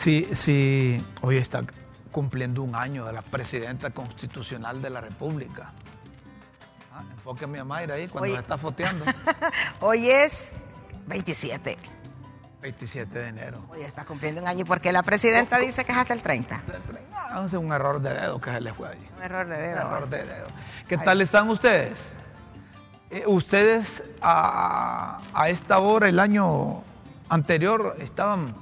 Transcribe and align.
Sí, 0.00 0.26
sí, 0.32 1.04
hoy 1.20 1.36
está 1.36 1.62
cumpliendo 2.10 2.62
un 2.62 2.74
año 2.74 3.04
de 3.04 3.12
la 3.12 3.20
presidenta 3.20 3.90
constitucional 3.90 4.80
de 4.80 4.88
la 4.88 5.02
República. 5.02 5.72
Ah, 6.90 7.02
enfóqueme 7.12 7.58
a 7.60 7.64
Mayra 7.64 7.96
ahí 7.96 8.08
cuando 8.08 8.32
me 8.32 8.38
está 8.40 8.56
foteando. 8.56 9.04
Hoy 9.80 10.08
es 10.08 10.54
27. 11.06 11.76
27 12.62 13.18
de 13.18 13.28
enero. 13.28 13.58
Hoy 13.68 13.82
está 13.82 14.06
cumpliendo 14.06 14.40
un 14.40 14.48
año 14.48 14.64
porque 14.64 14.90
la 14.90 15.02
presidenta 15.02 15.58
dice 15.58 15.84
que 15.84 15.92
es 15.92 15.98
hasta 15.98 16.14
el 16.14 16.22
30. 16.22 16.62
Ah, 17.14 17.44
Es 17.46 17.52
un 17.52 17.70
error 17.70 18.00
de 18.00 18.14
dedo 18.14 18.40
que 18.40 18.50
se 18.52 18.60
le 18.62 18.72
fue 18.72 18.88
allí. 18.88 19.06
Un 19.18 19.22
error 19.22 19.46
de 19.48 19.54
Un 19.54 19.60
dedo. 19.60 19.80
error 19.80 20.08
de 20.08 20.24
dedo. 20.24 20.46
¿Qué 20.88 20.96
tal 20.96 21.20
están 21.20 21.50
ustedes? 21.50 22.10
Eh, 23.10 23.24
ustedes 23.26 24.02
a, 24.22 25.20
a 25.34 25.48
esta 25.50 25.78
hora, 25.78 26.08
el 26.08 26.18
año 26.20 26.82
anterior, 27.28 27.96
estaban 28.00 28.54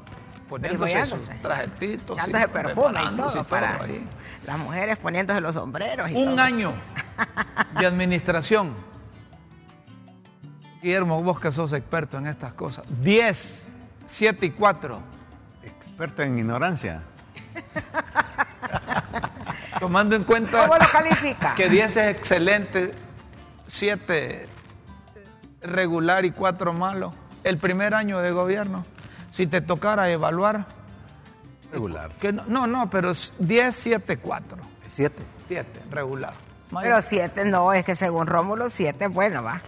poniéndose 0.49 1.07
sus 1.07 1.19
trajecitos. 1.43 2.17
y 2.17 2.21
Echándose 2.21 2.49
perfume 2.49 2.89
y 2.89 2.93
preparándose 2.93 3.33
todo 3.39 3.45
para 3.45 3.83
ahí. 3.83 4.05
las 4.47 4.59
mujeres 4.59 4.99
poniéndose 4.99 5.41
los 5.41 5.55
sombreros. 5.55 6.11
Y 6.11 6.15
Un 6.15 6.37
todo. 6.37 6.41
año 6.41 6.73
de 7.79 7.87
administración. 7.87 8.75
Guillermo, 10.83 11.23
vos 11.23 11.41
que 11.41 11.51
sos 11.53 11.73
experto 11.73 12.19
en 12.19 12.27
estas 12.27 12.53
cosas. 12.53 12.85
10, 13.03 13.67
7 14.07 14.47
y 14.47 14.51
4. 14.51 15.01
Experto 15.65 16.23
en 16.23 16.39
ignorancia. 16.39 17.03
Tomando 19.81 20.17
en 20.17 20.25
cuenta 20.25 20.63
¿Cómo 20.63 20.75
lo 20.75 20.87
califica? 20.91 21.55
que 21.55 21.69
10 21.69 21.97
es 21.97 22.17
excelente, 22.17 22.95
7 23.67 24.49
regular 25.63 26.25
y 26.25 26.31
4 26.33 26.73
malo. 26.73 27.13
El 27.45 27.59
primer 27.59 27.95
año 27.95 28.19
de 28.21 28.31
gobierno, 28.33 28.85
si 29.39 29.47
te 29.47 29.61
tocara 29.61 30.11
evaluar, 30.11 30.67
Regular. 31.71 32.11
que 32.21 32.33
no, 32.33 32.43
no, 32.49 32.67
no, 32.67 32.91
pero 32.91 33.13
es 33.13 33.33
10, 33.39 33.73
7, 33.73 34.17
4. 34.17 34.59
Siete. 34.85 35.23
7, 35.47 35.83
regular. 35.93 36.33
Pero 36.83 37.01
7 37.01 37.45
no, 37.45 37.73
es 37.73 37.85
que 37.85 37.95
según 37.95 38.27
Rómulo 38.27 38.69
7 38.69 39.05
es 39.05 39.15
bueno, 39.15 39.45
¿va? 39.45 39.61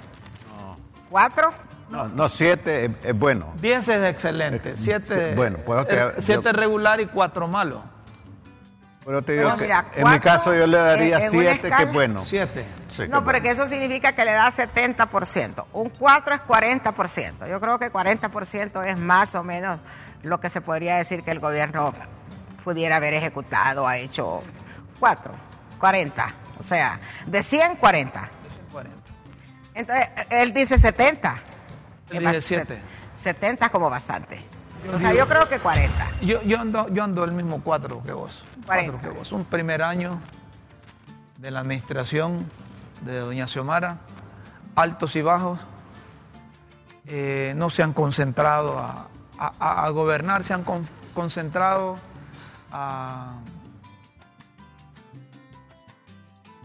¿Cuatro? 1.09 1.51
No, 1.89 2.09
no 2.09 2.29
siete 2.29 2.87
es, 2.87 2.91
es 3.05 3.17
bueno. 3.17 3.53
10 3.61 3.89
es 3.89 4.03
excelente, 4.11 4.77
7 4.77 5.31
Sí, 5.31 5.37
bueno, 5.37 5.59
pues, 5.65 5.83
ok, 5.83 6.19
yo- 6.27 6.53
regular 6.53 7.01
y 7.01 7.07
4 7.07 7.47
malo. 7.47 7.85
Pero 9.05 9.23
te 9.23 9.33
digo 9.33 9.57
que 9.57 9.63
mira, 9.65 9.85
en 9.97 10.09
mi 10.11 10.21
caso 10.21 10.55
yo 10.55 10.67
le 10.67 10.77
daría 10.77 11.19
en- 11.19 11.23
en 11.25 11.29
una 11.35 11.43
siete, 11.43 11.61
que 11.61 11.67
escala- 11.69 11.83
es 11.89 11.93
bueno. 11.93 12.21
7. 12.21 12.65
Sí, 12.91 13.03
No, 13.03 13.09
pero 13.09 13.23
bueno. 13.25 13.43
que 13.43 13.51
eso 13.51 13.67
significa 13.69 14.13
que 14.13 14.25
le 14.25 14.33
da 14.33 14.51
70%. 14.51 15.67
Un 15.73 15.89
4 15.91 16.35
es 16.35 16.41
40%. 16.43 17.47
Yo 17.47 17.61
creo 17.61 17.79
que 17.79 17.91
40% 17.91 18.83
es 18.83 18.99
más 18.99 19.35
o 19.35 19.43
menos 19.43 19.81
lo 20.23 20.39
que 20.39 20.51
se 20.51 20.61
podría 20.61 20.97
decir 20.97 21.23
que 21.23 21.31
el 21.31 21.41
gobierno 21.41 21.95
pudiera 22.63 22.97
haber 22.97 23.15
ejecutado, 23.15 23.89
ha 23.89 23.97
hecho 23.97 24.43
4, 24.99 25.33
40. 25.79 26.35
O 26.59 26.63
sea, 26.63 27.01
de 27.27 27.43
100, 27.43 27.77
40. 27.77 28.29
40. 28.71 28.99
Entonces, 29.73 30.11
él 30.29 30.53
dice 30.53 30.79
70. 30.79 31.37
Yo 32.09 32.13
Que 32.15 32.21
más- 32.21 32.33
dije 32.35 32.43
siete. 32.43 32.79
70 33.17 33.71
como 33.71 33.89
bastante. 33.89 34.45
O 34.95 34.99
sea, 34.99 35.13
yo 35.15 35.27
creo 35.29 35.49
que 35.49 35.59
40. 35.59 36.07
Yo, 36.23 36.43
yo, 36.43 36.59
ando, 36.61 36.89
yo 36.89 37.05
ando 37.05 37.25
el 37.25 37.33
mismo 37.33 37.61
4 37.63 38.03
que 38.03 38.13
vos. 38.13 38.43
40. 38.67 38.93
Cuatro 38.93 39.11
que 39.13 39.19
vos. 39.19 39.33
Un 39.33 39.45
primer 39.45 39.83
año 39.83 40.19
de 41.39 41.51
la 41.51 41.61
administración 41.61 42.47
de 43.03 43.19
doña 43.19 43.47
Xiomara, 43.47 43.99
altos 44.75 45.17
y 45.17 45.23
bajos. 45.23 45.59
Eh, 47.07 47.55
no 47.57 47.71
se 47.71 47.83
han 47.83 47.93
concentrado 47.93 48.79
a, 48.79 49.09
a- 49.39 49.53
a- 49.59 49.87
a 49.87 49.91
gobernar, 49.91 50.45
se 50.45 50.55
han 50.55 50.65
con- 50.65 50.87
concentrado 51.15 51.97
a 52.73 53.33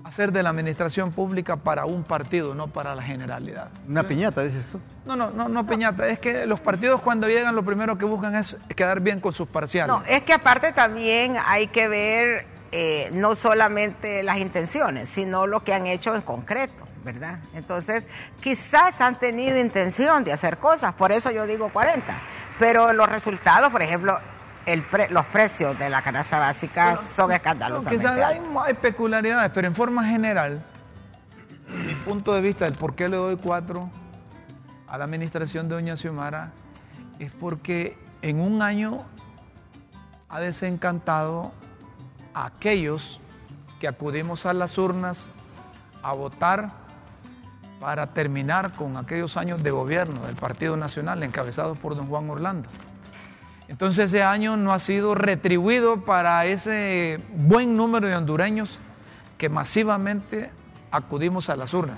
hacer 0.05 0.31
de 0.31 0.43
la 0.43 0.51
administración 0.51 1.11
pública 1.11 1.55
para 1.55 1.85
un 1.85 2.03
partido, 2.03 2.53
no 2.53 2.67
para 2.67 2.93
la 2.93 3.01
generalidad. 3.01 3.69
Una 3.87 4.07
piñata, 4.07 4.43
dices 4.43 4.67
tú. 4.67 4.79
No, 5.03 5.15
no, 5.15 5.31
no, 5.31 5.49
no, 5.49 5.65
Peñata. 5.65 6.07
Es 6.07 6.19
que 6.19 6.45
los 6.45 6.59
partidos 6.59 7.01
cuando 7.01 7.27
llegan 7.27 7.55
lo 7.55 7.65
primero 7.65 7.97
que 7.97 8.05
buscan 8.05 8.35
es 8.35 8.55
quedar 8.75 8.99
bien 9.01 9.19
con 9.19 9.33
sus 9.33 9.47
parciales. 9.47 9.95
No, 9.95 10.03
es 10.07 10.21
que 10.21 10.33
aparte 10.33 10.73
también 10.73 11.37
hay 11.43 11.67
que 11.67 11.87
ver 11.87 12.45
eh, 12.71 13.09
no 13.13 13.33
solamente 13.33 14.21
las 14.21 14.37
intenciones, 14.37 15.09
sino 15.09 15.47
lo 15.47 15.63
que 15.63 15.73
han 15.73 15.87
hecho 15.87 16.13
en 16.13 16.21
concreto, 16.21 16.85
¿verdad? 17.03 17.39
Entonces, 17.55 18.07
quizás 18.41 19.01
han 19.01 19.17
tenido 19.17 19.57
intención 19.57 20.23
de 20.23 20.33
hacer 20.33 20.57
cosas, 20.57 20.93
por 20.93 21.11
eso 21.11 21.31
yo 21.31 21.47
digo 21.47 21.69
40, 21.69 22.13
pero 22.59 22.93
los 22.93 23.09
resultados, 23.09 23.71
por 23.71 23.81
ejemplo, 23.81 24.19
el 24.65 24.83
pre- 24.83 25.09
los 25.09 25.25
precios 25.27 25.77
de 25.77 25.89
la 25.89 26.01
canasta 26.01 26.39
básica 26.39 26.91
son 26.97 27.29
quizás 27.89 28.17
hay, 28.21 28.41
hay 28.65 28.73
peculiaridades, 28.73 29.51
pero 29.53 29.67
en 29.67 29.75
forma 29.75 30.05
general, 30.05 30.63
mi 31.85 31.93
punto 31.95 32.33
de 32.33 32.41
vista 32.41 32.65
del 32.65 32.73
por 32.75 32.95
qué 32.95 33.09
le 33.09 33.17
doy 33.17 33.37
cuatro 33.37 33.89
a 34.87 34.97
la 34.97 35.03
administración 35.05 35.67
de 35.67 35.75
Doña 35.75 35.97
Xiomara 35.97 36.51
es 37.19 37.31
porque 37.31 37.97
en 38.21 38.39
un 38.39 38.61
año 38.61 39.03
ha 40.29 40.39
desencantado 40.39 41.51
a 42.33 42.47
aquellos 42.47 43.19
que 43.79 43.87
acudimos 43.87 44.45
a 44.45 44.53
las 44.53 44.77
urnas 44.77 45.27
a 46.03 46.13
votar 46.13 46.69
para 47.79 48.07
terminar 48.07 48.71
con 48.73 48.97
aquellos 48.97 49.37
años 49.37 49.61
de 49.61 49.69
gobierno 49.71 50.25
del 50.25 50.35
Partido 50.35 50.75
Nacional 50.77 51.21
encabezados 51.23 51.77
por 51.77 51.95
don 51.95 52.07
Juan 52.07 52.29
Orlando. 52.29 52.69
Entonces 53.67 54.05
ese 54.13 54.23
año 54.23 54.57
no 54.57 54.73
ha 54.73 54.79
sido 54.79 55.15
retribuido 55.15 56.05
para 56.05 56.45
ese 56.45 57.17
buen 57.35 57.75
número 57.75 58.07
de 58.07 58.15
hondureños 58.15 58.77
que 59.37 59.49
masivamente 59.49 60.51
acudimos 60.91 61.49
a 61.49 61.55
las 61.55 61.73
urnas. 61.73 61.97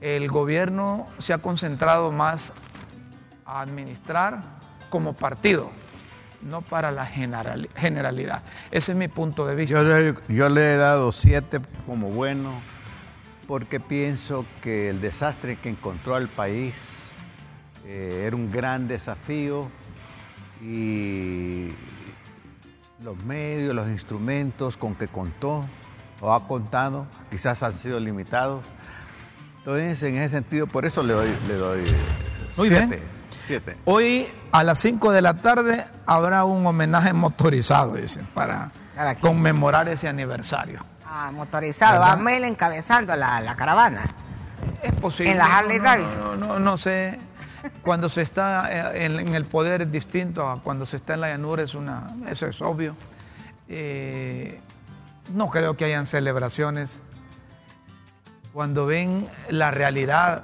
El 0.00 0.28
gobierno 0.28 1.06
se 1.18 1.32
ha 1.32 1.38
concentrado 1.38 2.12
más 2.12 2.52
a 3.46 3.60
administrar 3.62 4.40
como 4.90 5.12
partido, 5.14 5.70
no 6.42 6.60
para 6.62 6.90
la 6.90 7.06
generali- 7.06 7.68
generalidad. 7.76 8.42
Ese 8.70 8.92
es 8.92 8.98
mi 8.98 9.08
punto 9.08 9.46
de 9.46 9.54
vista. 9.54 9.80
Yo, 9.82 9.82
le- 9.88 10.14
yo 10.28 10.48
le 10.48 10.74
he 10.74 10.76
dado 10.76 11.12
siete 11.12 11.60
como 11.86 12.08
bueno 12.10 12.50
porque 13.46 13.80
pienso 13.80 14.44
que 14.62 14.90
el 14.90 15.00
desastre 15.00 15.56
que 15.56 15.70
encontró 15.70 16.14
al 16.14 16.28
país 16.28 16.74
eh, 17.86 18.24
era 18.26 18.36
un 18.36 18.52
gran 18.52 18.86
desafío 18.86 19.70
y 20.62 21.68
los 23.02 23.16
medios, 23.24 23.74
los 23.74 23.88
instrumentos 23.88 24.76
con 24.76 24.94
que 24.94 25.08
contó 25.08 25.64
o 26.20 26.32
ha 26.34 26.46
contado 26.48 27.06
quizás 27.30 27.62
han 27.62 27.78
sido 27.78 28.00
limitados. 28.00 28.64
Entonces, 29.58 30.02
en 30.02 30.16
ese 30.16 30.30
sentido, 30.30 30.66
por 30.66 30.84
eso 30.86 31.02
le 31.02 31.12
doy, 31.14 31.28
le 31.46 31.54
doy 31.54 31.80
Muy 32.56 32.68
siete. 32.68 32.86
bien. 32.86 33.02
siete. 33.46 33.76
Hoy 33.84 34.26
a 34.50 34.64
las 34.64 34.78
5 34.80 35.12
de 35.12 35.22
la 35.22 35.34
tarde 35.34 35.84
habrá 36.06 36.44
un 36.44 36.66
homenaje 36.66 37.12
motorizado, 37.12 37.94
dicen, 37.94 38.26
para 38.34 38.70
conmemorar 39.20 39.88
ese 39.88 40.08
aniversario. 40.08 40.80
Ah, 41.04 41.30
motorizado, 41.32 42.00
¿Verdad? 42.00 42.16
va 42.18 42.22
Mel 42.22 42.44
encabezando 42.44 43.14
la, 43.16 43.40
la 43.40 43.56
caravana. 43.56 44.02
Es 44.82 44.92
posible. 44.92 45.32
En 45.32 45.38
la 45.38 45.58
Harley 45.58 45.78
no, 45.78 45.84
Davidson. 45.84 46.20
No, 46.20 46.36
no, 46.36 46.46
no, 46.54 46.58
no 46.60 46.78
sé. 46.78 47.18
Cuando 47.82 48.08
se 48.08 48.22
está 48.22 48.92
eh, 48.92 49.04
en, 49.06 49.18
en 49.20 49.34
el 49.34 49.44
poder 49.44 49.82
es 49.82 49.90
distinto 49.92 50.48
a 50.48 50.62
cuando 50.62 50.86
se 50.86 50.96
está 50.96 51.14
en 51.14 51.20
la 51.22 51.28
llanura, 51.28 51.62
es 51.62 51.74
una, 51.74 52.06
eso 52.28 52.46
es 52.46 52.60
obvio. 52.62 52.94
Eh, 53.68 54.60
no 55.34 55.50
creo 55.50 55.76
que 55.76 55.84
hayan 55.84 56.06
celebraciones. 56.06 57.00
Cuando 58.52 58.86
ven 58.86 59.28
la 59.50 59.70
realidad 59.70 60.42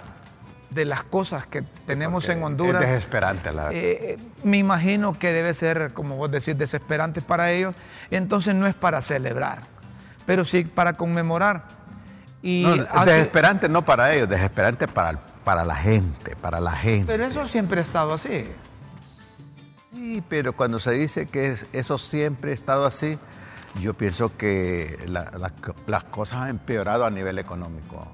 de 0.71 0.85
las 0.85 1.03
cosas 1.05 1.47
que 1.47 1.63
tenemos 1.87 2.29
en 2.29 2.43
Honduras. 2.43 2.83
Es 2.83 2.91
desesperante 2.91 3.53
la 3.53 3.71
Eh, 3.73 4.19
me 4.43 4.59
imagino 4.59 5.19
que 5.19 5.33
debe 5.33 5.55
ser, 5.55 5.93
como 5.95 6.17
vos 6.17 6.31
decís, 6.31 6.57
desesperante 6.59 7.21
para 7.23 7.51
ellos. 7.53 7.75
Entonces 8.11 8.55
no 8.55 8.67
es 8.67 8.75
para 8.75 9.01
celebrar, 9.01 9.61
pero 10.27 10.45
sí 10.45 10.65
para 10.65 10.95
conmemorar. 10.95 11.65
Y 12.43 12.65
No, 12.67 12.75
es 12.75 12.87
hace- 12.91 13.11
desesperante 13.13 13.69
no 13.69 13.85
para 13.85 14.13
ellos, 14.13 14.29
desesperante 14.29 14.87
para, 14.89 15.11
el- 15.11 15.19
para 15.45 15.65
la 15.65 15.77
gente, 15.77 16.37
para 16.37 16.61
la 16.61 16.73
gente. 16.73 17.07
pero 17.07 17.25
eso 17.27 17.47
siempre 17.47 17.81
ha 17.81 17.83
estado 17.83 18.15
así. 18.15 18.47
Sí, 19.93 20.23
pero 20.29 20.55
cuando 20.55 20.79
se 20.79 20.93
dice 20.93 21.27
que 21.27 21.51
es- 21.53 21.67
eso 21.73 21.99
siempre 21.99 22.51
ha 22.51 22.55
estado 22.55 22.85
así, 22.87 23.19
yo 23.81 23.95
pienso 23.95 24.37
que 24.37 24.99
la- 25.07 25.31
la- 25.39 25.53
las 25.87 26.05
cosas 26.05 26.39
han 26.39 26.49
empeorado 26.49 27.05
a 27.05 27.11
nivel 27.11 27.39
económico. 27.39 28.07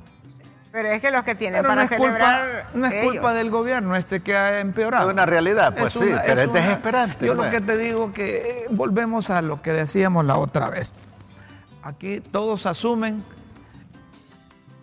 Pero 0.72 0.88
es 0.88 1.00
que 1.00 1.10
los 1.10 1.24
que 1.24 1.34
tienen 1.34 1.62
Pero 1.62 1.68
para 1.70 1.80
no 1.80 1.82
es, 1.82 1.88
celebrar. 1.88 2.62
culpa, 2.72 2.78
no 2.78 2.86
es 2.86 3.02
culpa 3.04 3.34
del 3.34 3.50
gobierno 3.50 3.96
este 3.96 4.20
que 4.20 4.36
ha 4.36 4.60
empeorado. 4.60 5.08
Es 5.08 5.12
una 5.14 5.26
realidad, 5.26 5.74
pues 5.76 5.92
sí, 5.92 5.98
pero 6.26 6.42
es 6.42 6.48
una- 6.48 6.60
desesperante, 6.60 7.26
Yo 7.26 7.34
pues. 7.34 7.46
lo 7.46 7.58
que 7.58 7.60
te 7.64 7.76
digo 7.76 8.12
que 8.12 8.36
eh, 8.36 8.66
volvemos 8.70 9.30
a 9.30 9.42
lo 9.42 9.62
que 9.62 9.72
decíamos 9.72 10.24
la 10.24 10.36
otra 10.36 10.68
vez. 10.70 10.92
Aquí 11.82 12.20
todos 12.20 12.66
asumen. 12.66 13.24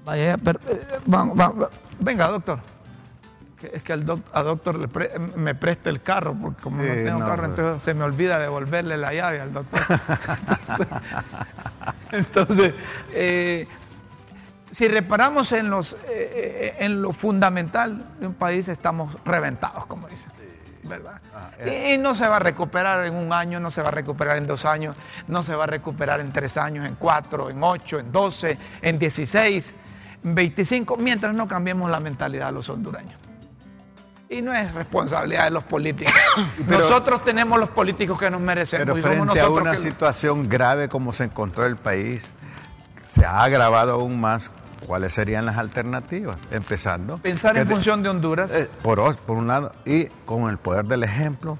Vaya, 0.04 0.38
pero, 0.38 0.60
eh, 0.68 0.80
va- 1.14 1.26
va- 1.26 1.50
va- 1.52 1.70
venga, 2.00 2.28
doctor. 2.28 2.60
es 3.74 3.82
que 3.84 3.94
el 3.94 4.06
doc- 4.06 4.26
a 4.34 4.44
doctor 4.44 4.76
le 4.78 4.88
pre- 4.88 5.18
me 5.36 5.56
preste 5.56 5.90
el 5.90 6.02
carro, 6.02 6.36
porque 6.40 6.62
como 6.62 6.82
no 6.84 6.94
tengo 6.94 7.20
no, 7.20 7.26
carro, 7.26 7.38
pues. 7.48 7.50
entonces 7.50 7.84
se 7.84 7.94
me 7.94 8.04
olvida 8.04 8.38
devolverle 8.40 8.98
la 8.98 9.14
llave 9.14 9.42
al 9.42 9.54
doctor. 9.54 9.80
entonces, 12.12 12.74
eh, 13.14 13.68
si 14.72 14.88
reparamos 14.88 15.52
en, 15.54 15.70
los, 15.70 15.94
eh, 15.94 15.98
eh, 16.10 16.76
en 16.80 17.02
lo 17.02 17.14
fundamental 17.14 18.06
de 18.20 18.28
un 18.28 18.34
país, 18.34 18.68
estamos 18.68 19.16
reventados, 19.26 19.86
como 19.86 20.08
dicen. 20.08 20.32
¿Verdad? 20.84 21.20
Ah, 21.36 21.50
y 21.68 21.98
no 21.98 22.16
se 22.16 22.26
va 22.30 22.38
a 22.38 22.40
recuperar 22.40 23.06
en 23.06 23.14
un 23.16 23.34
año, 23.34 23.60
no 23.60 23.72
se 23.72 23.82
va 23.82 23.90
a 23.90 23.92
recuperar 23.92 24.38
en 24.38 24.48
dos 24.48 24.64
años, 24.64 24.96
no 25.28 25.44
se 25.44 25.54
va 25.54 25.66
a 25.66 25.68
recuperar 25.68 26.22
en 26.22 26.32
tres 26.32 26.56
años, 26.56 26.86
en 26.88 26.96
cuatro, 26.96 27.50
en 27.50 27.62
ocho, 27.62 28.00
en 28.00 28.10
doce, 28.10 28.58
en 28.82 28.98
dieciséis, 28.98 29.74
en 30.24 30.36
veinticinco, 30.36 30.98
mientras 30.98 31.34
no 31.34 31.48
cambiemos 31.48 31.90
la 31.90 32.00
mentalidad 32.00 32.48
de 32.48 32.52
los 32.54 32.69
hondureños. 32.69 33.16
Y 34.30 34.42
no 34.42 34.54
es 34.54 34.74
responsabilidad 34.74 35.46
de 35.46 35.52
los 35.52 35.64
políticos. 35.64 36.14
Pero- 36.68 36.80
nosotros 36.80 37.24
tenemos 37.24 37.58
los 37.60 37.69
políticos 37.69 38.19
que 38.19 38.30
nos 38.30 38.42
merecemos 38.42 38.86
Pero 38.86 38.98
y 38.98 39.02
somos 39.02 39.16
frente 39.16 39.40
a 39.40 39.44
nosotros 39.44 39.62
una 39.62 39.72
que- 39.72 39.78
situación 39.90 40.50
grave 40.50 40.90
como 40.90 41.14
se 41.14 41.24
encontró 41.25 41.66
el 41.66 41.78
país, 41.78 42.34
se 43.08 43.25
ha 43.25 43.44
agravado 43.44 43.94
aún 43.94 44.19
más. 44.19 44.52
¿Cuáles 44.86 45.14
serían 45.14 45.46
las 45.46 45.58
alternativas? 45.58 46.40
Empezando. 46.52 47.18
pensar 47.18 47.58
en 47.58 47.68
función 47.68 48.04
de 48.04 48.10
Honduras. 48.10 48.54
eh, 48.54 48.70
por 48.84 49.00
un 49.30 49.48
lado, 49.48 49.74
y 49.86 50.06
con 50.25 50.50
el 50.52 50.58
poder 50.60 50.86
del 50.86 51.04
ejemplo, 51.04 51.58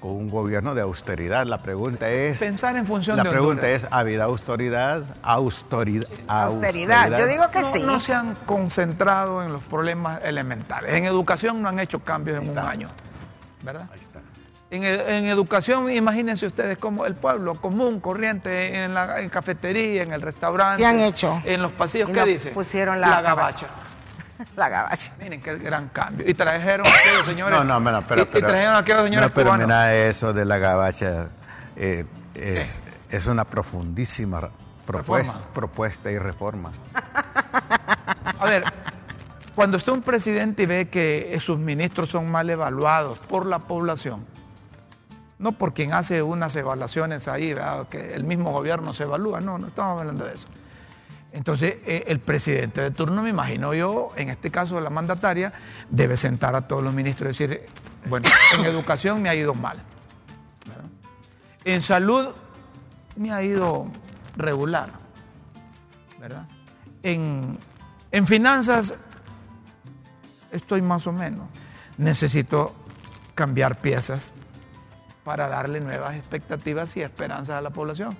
con 0.00 0.12
un 0.12 0.28
gobierno 0.30 0.74
de 0.74 0.80
austeridad. 0.82 1.46
La 1.46 1.58
pregunta 1.58 2.08
es. 2.10 2.38
Pensar 2.38 2.74
en 2.76 2.86
función 2.86 3.16
la 3.18 3.22
de 3.22 3.30
pregunta 3.30 3.62
Honduras. 3.66 3.84
es: 3.84 3.88
¿ha 3.92 3.98
habido 3.98 4.22
austeridad? 4.24 5.02
Austeridad. 5.22 6.06
Austeridad. 6.28 7.18
Yo 7.18 7.26
digo 7.26 7.50
que 7.50 7.60
no, 7.60 7.72
sí. 7.72 7.82
no 7.84 8.00
se 8.00 8.14
han 8.14 8.34
concentrado 8.46 9.42
en 9.44 9.52
los 9.52 9.62
problemas 9.62 10.20
elementales. 10.24 10.94
En 10.94 11.04
educación 11.04 11.62
no 11.62 11.68
han 11.68 11.78
hecho 11.78 12.00
cambios 12.00 12.42
en 12.42 12.50
un 12.50 12.58
año. 12.58 12.88
¿Verdad? 13.62 13.86
Ahí 13.92 14.00
está. 14.00 14.20
En, 14.72 14.84
ed- 14.84 15.08
en 15.08 15.24
educación, 15.26 15.90
imagínense 15.90 16.46
ustedes 16.46 16.78
como 16.78 17.04
el 17.04 17.14
pueblo 17.16 17.56
común, 17.56 17.98
corriente, 18.00 18.84
en 18.84 18.94
la 18.94 19.20
en 19.20 19.28
cafetería, 19.28 20.02
en 20.04 20.12
el 20.12 20.22
restaurante. 20.22 20.76
Sí 20.78 20.84
han 20.84 21.00
hecho. 21.00 21.42
En 21.44 21.60
los 21.60 21.72
pasillos, 21.72 22.08
Y 22.08 22.12
¿qué 22.12 22.18
nos 22.20 22.28
dice? 22.28 22.50
pusieron 22.52 23.00
la 23.00 23.20
gabacha. 23.20 23.66
La 24.56 24.68
gabacha. 24.68 25.12
Miren 25.18 25.40
qué 25.40 25.56
gran 25.58 25.88
cambio. 25.88 26.28
Y 26.28 26.34
trajeron 26.34 26.86
a 26.86 26.90
aquellos 26.90 27.26
señores. 27.26 27.64
No, 27.64 27.80
no, 27.80 28.02
pero, 28.04 28.26
pero, 28.26 28.38
y, 28.38 28.38
y 28.38 28.40
trajeron 28.42 28.74
a 28.74 28.78
aquellos 28.78 29.02
señores 29.04 29.28
no, 29.28 29.34
pero 29.34 29.52
mira 29.54 29.94
eso 29.94 30.32
de 30.32 30.44
la 30.44 30.58
gabacha. 30.58 31.28
eh, 31.76 32.04
es, 32.34 32.82
es 33.10 33.26
una 33.26 33.44
profundísima 33.44 34.50
propuesta, 34.86 35.32
Reforma. 35.34 35.52
propuesta 35.54 36.10
y 36.10 36.18
reforma. 36.18 36.72
A 38.38 38.46
ver, 38.46 38.64
cuando 39.54 39.76
usted 39.76 39.92
un 39.92 40.02
presidente 40.02 40.62
y 40.62 40.66
ve 40.66 40.88
que 40.88 41.36
sus 41.40 41.58
ministros 41.58 42.08
son 42.08 42.30
mal 42.30 42.48
evaluados 42.50 43.18
por 43.18 43.46
la 43.46 43.58
población, 43.60 44.24
no 45.38 45.52
por 45.52 45.74
quien 45.74 45.92
hace 45.92 46.22
unas 46.22 46.54
evaluaciones 46.56 47.28
ahí, 47.28 47.52
¿verdad? 47.52 47.88
que 47.88 48.14
el 48.14 48.24
mismo 48.24 48.52
gobierno 48.52 48.92
se 48.92 49.04
evalúa, 49.04 49.40
no, 49.40 49.58
no 49.58 49.66
estamos 49.68 50.00
hablando 50.00 50.24
de 50.24 50.34
eso. 50.34 50.48
Entonces, 51.32 51.76
eh, 51.86 52.04
el 52.08 52.18
presidente 52.18 52.80
de 52.80 52.90
turno, 52.90 53.22
me 53.22 53.30
imagino 53.30 53.72
yo, 53.72 54.10
en 54.16 54.30
este 54.30 54.50
caso 54.50 54.80
la 54.80 54.90
mandataria, 54.90 55.52
debe 55.88 56.16
sentar 56.16 56.56
a 56.56 56.66
todos 56.66 56.82
los 56.82 56.92
ministros 56.92 57.40
y 57.40 57.46
decir, 57.46 57.66
bueno, 58.08 58.28
en 58.58 58.64
educación 58.64 59.22
me 59.22 59.28
ha 59.28 59.34
ido 59.34 59.54
mal. 59.54 59.80
¿verdad? 60.66 60.84
En 61.64 61.82
salud 61.82 62.28
me 63.16 63.32
ha 63.32 63.42
ido 63.42 63.86
regular. 64.36 64.90
¿verdad? 66.18 66.46
En, 67.02 67.58
en 68.10 68.26
finanzas 68.26 68.94
estoy 70.50 70.82
más 70.82 71.06
o 71.06 71.12
menos. 71.12 71.48
Necesito 71.96 72.74
cambiar 73.34 73.80
piezas 73.80 74.34
para 75.22 75.48
darle 75.48 75.80
nuevas 75.80 76.16
expectativas 76.16 76.96
y 76.96 77.02
esperanzas 77.02 77.56
a 77.56 77.60
la 77.60 77.70
población. 77.70 78.16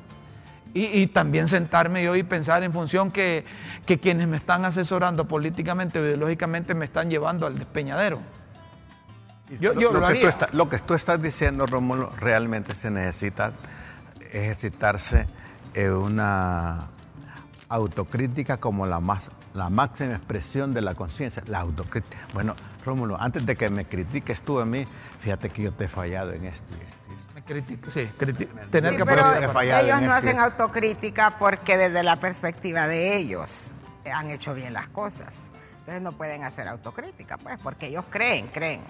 Y, 0.72 0.84
y 1.00 1.06
también 1.08 1.48
sentarme 1.48 2.02
yo 2.04 2.14
y 2.14 2.22
pensar 2.22 2.62
en 2.62 2.72
función 2.72 3.10
que, 3.10 3.44
que 3.86 3.98
quienes 3.98 4.28
me 4.28 4.36
están 4.36 4.64
asesorando 4.64 5.26
políticamente 5.26 5.98
o 5.98 6.04
ideológicamente 6.04 6.74
me 6.74 6.84
están 6.84 7.10
llevando 7.10 7.46
al 7.46 7.58
despeñadero. 7.58 8.20
Yo- 9.58 9.74
yo 9.74 9.90
lo 9.92 9.94
que 9.94 9.98
tú 9.98 10.04
haría. 10.04 10.28
está- 10.28 10.48
lo 10.52 10.68
que 10.68 10.78
tú 10.78 10.94
estás 10.94 11.20
diciendo, 11.20 11.66
Rómulo, 11.66 12.10
realmente 12.20 12.72
se 12.74 12.88
necesita 12.90 13.52
ejercitarse 14.30 15.26
en 15.74 15.92
una 15.92 16.86
autocrítica 17.68 18.58
como 18.58 18.86
la, 18.86 19.00
más, 19.00 19.30
la 19.54 19.70
máxima 19.70 20.14
expresión 20.14 20.72
de 20.72 20.82
la 20.82 20.94
conciencia, 20.94 21.42
la 21.46 21.60
autocrítica. 21.60 22.18
Bueno, 22.32 22.54
Rómulo, 22.84 23.20
antes 23.20 23.44
de 23.44 23.56
que 23.56 23.68
me 23.70 23.86
critiques 23.86 24.42
tú 24.42 24.60
a 24.60 24.64
mí, 24.66 24.84
fíjate 25.20 25.50
que 25.50 25.62
yo 25.62 25.72
te 25.72 25.84
he 25.84 25.88
fallado 25.88 26.32
en 26.32 26.44
esto. 26.46 26.64
y 26.78 26.82
esto 26.82 26.96
critico, 27.50 27.90
sí, 27.90 28.08
criti- 28.16 28.46
tener 28.70 28.92
Sí, 28.92 28.96
que 28.98 29.04
pero 29.04 29.52
fallado 29.52 29.84
ellos 29.84 30.02
no 30.02 30.12
hacen 30.12 30.38
autocrítica 30.38 31.36
porque 31.36 31.76
desde 31.76 32.04
la 32.04 32.14
perspectiva 32.16 32.86
de 32.86 33.16
ellos 33.16 33.72
han 34.14 34.30
hecho 34.30 34.54
bien 34.54 34.72
las 34.72 34.86
cosas. 34.88 35.34
Entonces 35.80 36.00
no 36.00 36.12
pueden 36.12 36.44
hacer 36.44 36.68
autocrítica, 36.68 37.36
pues, 37.38 37.58
porque 37.60 37.88
ellos 37.88 38.04
creen, 38.08 38.46
creen 38.48 38.82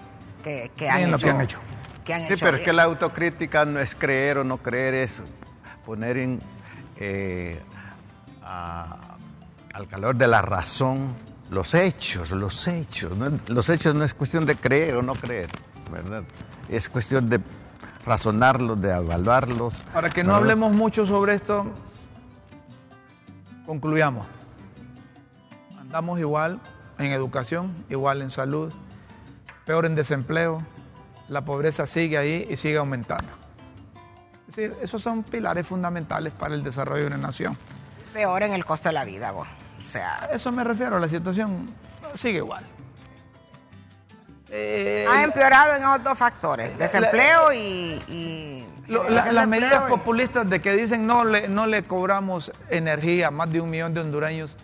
que, 0.43 0.71
que 0.77 0.89
han, 0.89 0.99
hecho, 1.01 1.09
lo 1.11 1.17
que 1.17 1.29
han 1.31 1.41
hecho. 1.41 1.59
que 2.05 2.13
han 2.13 2.21
Sí, 2.27 2.33
hecho 2.33 2.45
pero 2.45 2.57
es 2.57 2.63
que 2.63 2.73
la 2.73 2.83
autocrítica 2.83 3.65
no 3.65 3.79
es 3.79 3.95
creer 3.95 4.37
o 4.37 4.43
no 4.43 4.57
creer, 4.57 4.93
es 4.93 5.23
poner 5.83 6.17
en, 6.17 6.39
eh, 6.97 7.59
a- 8.43 9.17
al 9.73 9.87
calor 9.87 10.15
de 10.15 10.27
la 10.27 10.41
razón 10.43 11.15
los 11.49 11.73
hechos, 11.73 12.29
los 12.31 12.67
hechos. 12.67 13.17
¿no? 13.17 13.31
Los 13.47 13.69
hechos 13.69 13.95
no 13.95 14.03
es 14.03 14.13
cuestión 14.13 14.45
de 14.45 14.55
creer 14.55 14.95
o 14.97 15.01
no 15.01 15.15
creer, 15.15 15.49
¿verdad? 15.91 16.23
Es 16.69 16.89
cuestión 16.89 17.27
de 17.27 17.39
razonarlos, 18.05 18.81
de 18.81 18.91
evaluarlos. 18.95 19.81
Para 19.93 20.09
que 20.09 20.23
no 20.23 20.29
¿verdad? 20.33 20.41
hablemos 20.41 20.73
mucho 20.73 21.05
sobre 21.05 21.35
esto, 21.35 21.65
concluyamos. 23.65 24.25
Andamos 25.79 26.19
igual 26.19 26.59
en 26.97 27.11
educación, 27.11 27.73
igual 27.89 28.21
en 28.21 28.29
salud, 28.29 28.71
peor 29.65 29.85
en 29.85 29.95
desempleo, 29.95 30.61
la 31.27 31.43
pobreza 31.45 31.85
sigue 31.85 32.17
ahí 32.17 32.47
y 32.49 32.57
sigue 32.57 32.77
aumentando. 32.77 33.27
Es 34.47 34.55
decir, 34.55 34.75
esos 34.81 35.01
son 35.01 35.23
pilares 35.23 35.65
fundamentales 35.65 36.33
para 36.33 36.53
el 36.55 36.63
desarrollo 36.63 37.01
de 37.01 37.07
una 37.07 37.17
nación. 37.17 37.57
Peor 38.13 38.43
en 38.43 38.53
el 38.53 38.65
costo 38.65 38.89
de 38.89 38.93
la 38.93 39.05
vida, 39.05 39.31
vos. 39.31 39.47
O 39.77 39.81
sea, 39.81 40.23
A 40.23 40.25
eso 40.35 40.51
me 40.51 40.63
refiero, 40.63 40.99
la 40.99 41.07
situación 41.07 41.69
sigue 42.15 42.39
igual. 42.39 42.65
Eh, 44.53 45.05
ha 45.09 45.23
empeorado 45.23 45.75
en 45.75 45.81
esos 45.83 46.03
dos 46.03 46.17
factores, 46.17 46.71
la- 46.71 46.77
desempleo 46.77 47.53
y... 47.53 47.57
y 48.09 48.67
Lo- 48.87 49.03
la- 49.03 49.07
generación 49.23 49.35
las 49.35 49.47
medidas 49.47 49.83
y- 49.87 49.89
populistas 49.89 50.49
de 50.49 50.59
que 50.59 50.73
dicen 50.75 51.07
no 51.07 51.23
le, 51.23 51.47
no 51.47 51.65
le 51.67 51.83
cobramos 51.83 52.51
energía 52.69 53.27
a 53.27 53.31
más 53.31 53.49
de 53.49 53.61
un 53.61 53.69
millón 53.69 53.93
de 53.93 54.01
hondureños, 54.01 54.57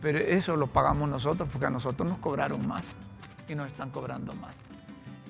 pero 0.00 0.18
eso 0.18 0.56
lo 0.56 0.66
pagamos 0.68 1.08
nosotros 1.10 1.48
porque 1.52 1.66
a 1.66 1.70
nosotros 1.70 2.08
nos 2.08 2.18
cobraron 2.18 2.66
más 2.66 2.92
y 3.48 3.54
nos 3.54 3.66
están 3.66 3.90
cobrando 3.90 4.32
más. 4.34 4.54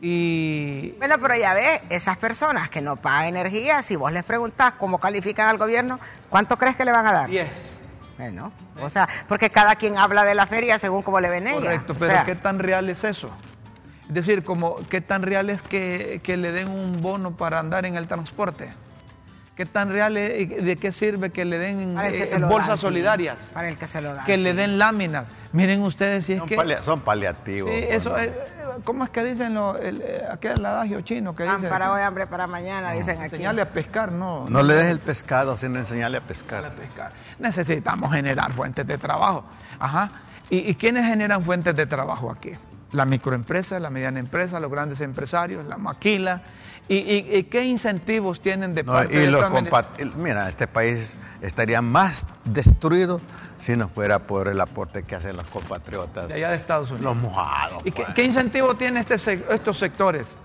Y 0.00 0.90
Bueno, 0.98 1.16
pero 1.20 1.34
ya 1.36 1.54
ves, 1.54 1.80
esas 1.88 2.16
personas 2.18 2.68
que 2.70 2.80
no 2.82 2.96
pagan 2.96 3.24
energía, 3.28 3.82
si 3.82 3.96
vos 3.96 4.12
les 4.12 4.22
preguntás 4.22 4.74
cómo 4.74 4.98
califican 4.98 5.48
al 5.48 5.56
gobierno, 5.58 5.98
¿cuánto 6.28 6.56
crees 6.58 6.76
que 6.76 6.84
le 6.84 6.92
van 6.92 7.06
a 7.06 7.12
dar? 7.12 7.28
10, 7.30 7.48
Bueno, 8.18 8.52
o 8.80 8.88
sea, 8.90 9.08
porque 9.28 9.50
cada 9.50 9.74
quien 9.76 9.96
habla 9.98 10.22
de 10.24 10.34
la 10.34 10.46
feria 10.46 10.78
según 10.78 11.02
cómo 11.02 11.18
le 11.20 11.28
ven 11.30 11.48
ella. 11.48 11.60
correcto, 11.60 11.94
O 11.94 11.96
pero 11.96 12.12
sea, 12.12 12.24
¿qué 12.24 12.36
tan 12.36 12.58
real 12.58 12.88
es 12.90 13.02
eso? 13.04 13.30
Es 14.08 14.14
decir, 14.14 14.44
como, 14.44 14.76
¿qué 14.88 15.00
tan 15.00 15.22
real 15.22 15.50
es 15.50 15.62
que, 15.62 16.20
que 16.22 16.36
le 16.36 16.52
den 16.52 16.68
un 16.68 17.00
bono 17.00 17.36
para 17.36 17.58
andar 17.58 17.86
en 17.86 17.96
el 17.96 18.06
transporte? 18.06 18.70
¿Qué 19.56 19.64
tan 19.64 19.90
real 19.90 20.18
es 20.18 20.38
y 20.40 20.46
de 20.46 20.76
qué 20.76 20.92
sirve 20.92 21.30
que 21.30 21.46
le 21.46 21.58
den 21.58 21.96
que 21.96 22.22
eh, 22.24 22.38
bolsas 22.40 22.68
dan, 22.68 22.76
sí. 22.76 22.82
solidarias? 22.82 23.50
Para 23.54 23.68
el 23.68 23.76
que 23.78 23.86
se 23.86 24.02
lo 24.02 24.14
dan. 24.14 24.24
Que 24.26 24.36
le 24.36 24.52
den 24.52 24.78
láminas. 24.78 25.24
Miren 25.52 25.82
ustedes 25.82 26.26
si 26.26 26.34
es 26.34 26.38
Son, 26.40 26.48
que... 26.48 26.56
palia- 26.56 26.82
son 26.82 27.00
paliativos. 27.00 27.70
Sí, 27.70 27.84
eso 27.88 28.10
¿no? 28.10 28.18
es, 28.18 28.32
¿cómo 28.84 29.04
es 29.04 29.08
que 29.10 29.24
dicen 29.24 29.54
lo, 29.54 29.78
el, 29.78 30.02
eh, 30.02 30.24
aquel 30.30 30.64
adagio 30.64 31.00
chino 31.00 31.34
que 31.34 31.44
dice? 31.44 31.68
para 31.68 31.90
hoy, 31.90 32.02
hambre 32.02 32.26
para 32.26 32.46
mañana, 32.46 32.92
dicen 32.92 33.16
aquí. 33.16 33.24
Enseñarle 33.24 33.62
a 33.62 33.70
pescar, 33.70 34.12
no. 34.12 34.44
No 34.46 34.62
le 34.62 34.74
des 34.74 34.90
el 34.90 35.00
pescado, 35.00 35.56
sino 35.56 35.78
enseñarle 35.78 36.18
a 36.18 36.20
a 36.20 36.24
pescar. 36.24 36.70
pescar. 36.74 37.12
Necesitamos 37.38 38.12
generar 38.12 38.52
fuentes 38.52 38.86
de 38.86 38.98
trabajo. 38.98 39.46
Ajá. 39.78 40.10
¿Y, 40.50 40.58
y 40.70 40.74
quiénes 40.74 41.06
generan 41.06 41.42
fuentes 41.42 41.74
de 41.74 41.86
trabajo 41.86 42.30
aquí? 42.30 42.52
La 42.92 43.04
microempresa, 43.04 43.80
la 43.80 43.90
mediana 43.90 44.20
empresa, 44.20 44.60
los 44.60 44.70
grandes 44.70 45.00
empresarios, 45.00 45.66
la 45.66 45.76
maquila. 45.76 46.42
¿Y, 46.88 46.98
y- 46.98 47.36
y 47.36 47.42
qué 47.44 47.64
incentivos 47.64 48.40
tienen 48.40 48.74
de 48.76 48.84
No, 48.84 48.92
parte 48.92 49.14
y 49.14 49.18
de 49.18 49.26
los 49.30 49.42
esta 49.42 49.50
mini- 49.60 49.68
compat- 49.70 50.14
Mira, 50.14 50.48
este 50.48 50.68
país 50.68 51.18
estaría 51.40 51.82
más 51.82 52.24
destruido 52.44 53.20
si 53.60 53.74
no 53.76 53.88
fuera 53.88 54.20
por 54.20 54.46
el 54.46 54.60
aporte 54.60 55.02
que 55.02 55.16
hacen 55.16 55.36
los 55.36 55.46
compatriotas. 55.48 56.28
de 56.28 56.34
allá 56.34 56.50
de 56.50 56.56
Estados 56.56 56.90
Unidos? 56.92 57.16
Los 57.16 57.22
mojados. 57.22 57.82
¿Y 57.84 57.90
qué, 57.90 58.04
pues. 58.04 58.14
qué 58.14 58.24
incentivo 58.24 58.76
tiene 58.76 59.00
este 59.00 59.16
estos 59.50 59.76
sectores? 59.78 60.36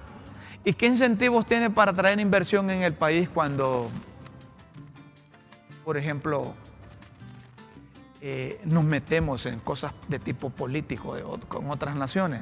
¿Y 0.64 0.74
qué 0.74 0.88
incentivos 0.88 1.46
tiene 1.46 1.70
para 1.70 1.94
traer 1.94 2.20
inversión 2.20 2.72
en 2.72 2.82
el 2.82 2.94
país 2.94 3.30
cuando, 3.32 3.90
por 5.86 5.96
ejemplo, 5.98 6.54
eh, 8.24 8.62
nos 8.66 8.84
metemos 8.84 9.48
en 9.48 9.60
cosas 9.60 9.94
de 10.08 10.20
tipo 10.20 10.52
político 10.52 11.18
con 11.48 11.72
otras 11.72 11.96
naciones. 11.96 12.42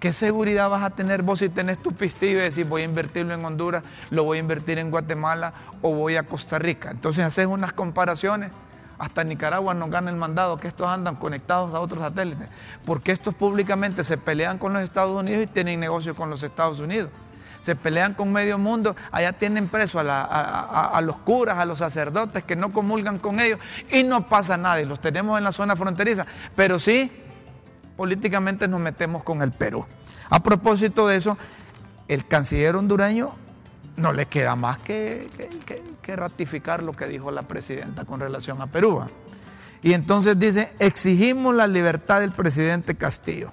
¿Qué 0.00 0.14
seguridad 0.14 0.70
vas 0.70 0.82
a 0.82 0.90
tener 0.90 1.22
vos 1.22 1.40
si 1.40 1.50
tenés 1.50 1.82
tu 1.82 1.92
pistillo 1.92 2.38
y 2.38 2.42
decís 2.42 2.66
voy 2.66 2.80
a 2.80 2.84
invertirlo 2.86 3.34
en 3.34 3.44
Honduras, 3.44 3.82
lo 4.08 4.24
voy 4.24 4.38
a 4.38 4.40
invertir 4.40 4.78
en 4.78 4.90
Guatemala 4.90 5.52
o 5.82 5.94
voy 5.94 6.16
a 6.16 6.22
Costa 6.22 6.58
Rica? 6.58 6.90
Entonces 6.90 7.24
haces 7.24 7.46
unas 7.46 7.74
comparaciones. 7.74 8.52
Hasta 8.98 9.22
Nicaragua 9.22 9.74
nos 9.74 9.90
gana 9.90 10.10
el 10.10 10.16
mandado 10.16 10.56
que 10.56 10.66
estos 10.66 10.88
andan 10.88 11.16
conectados 11.16 11.72
a 11.74 11.80
otros 11.80 12.02
satélites, 12.02 12.48
porque 12.84 13.12
estos 13.12 13.32
públicamente 13.34 14.02
se 14.02 14.16
pelean 14.16 14.58
con 14.58 14.72
los 14.72 14.82
Estados 14.82 15.16
Unidos 15.16 15.44
y 15.44 15.46
tienen 15.46 15.78
negocio 15.78 16.16
con 16.16 16.30
los 16.30 16.42
Estados 16.42 16.80
Unidos 16.80 17.10
se 17.60 17.76
pelean 17.76 18.14
con 18.14 18.32
medio 18.32 18.58
mundo, 18.58 18.96
allá 19.10 19.32
tienen 19.32 19.68
preso 19.68 19.98
a, 20.00 21.00
los 21.02 21.16
curas, 21.18 21.58
a 21.58 21.64
los 21.64 21.78
sacerdotes 21.78 22.44
que 22.44 22.56
no 22.56 22.72
comulgan 22.72 23.18
con 23.18 23.40
ellos 23.40 23.58
y 23.90 24.02
no 24.04 24.26
pasa 24.26 24.56
nada 24.56 24.80
y 24.80 24.84
los 24.84 25.00
tenemos 25.00 25.38
en 25.38 25.44
la 25.44 25.52
zona 25.52 25.76
fronteriza, 25.76 26.26
pero 26.54 26.78
sí 26.78 27.10
políticamente 27.96 28.68
nos 28.68 28.80
metemos 28.80 29.24
con 29.24 29.42
el 29.42 29.50
Perú. 29.50 29.84
A 30.30 30.40
propósito 30.40 31.08
de 31.08 31.16
eso, 31.16 31.36
el 32.06 32.26
canciller 32.26 32.76
hondureño 32.76 33.34
no 33.96 34.12
le 34.12 34.26
queda 34.26 34.54
más 34.56 34.78
que, 34.78 35.28
ratificar 36.06 36.82
lo 36.82 36.92
que 36.92 37.06
dijo 37.06 37.30
la 37.30 37.42
presidenta 37.42 38.06
con 38.06 38.20
relación 38.20 38.62
a 38.62 38.68
Perú. 38.68 39.04
Y 39.82 39.92
entonces 39.92 40.38
dice, 40.38 40.72
exigimos 40.78 41.54
la 41.54 41.66
libertad 41.66 42.20
del 42.20 42.32
presidente 42.32 42.94
Castillo, 42.94 43.52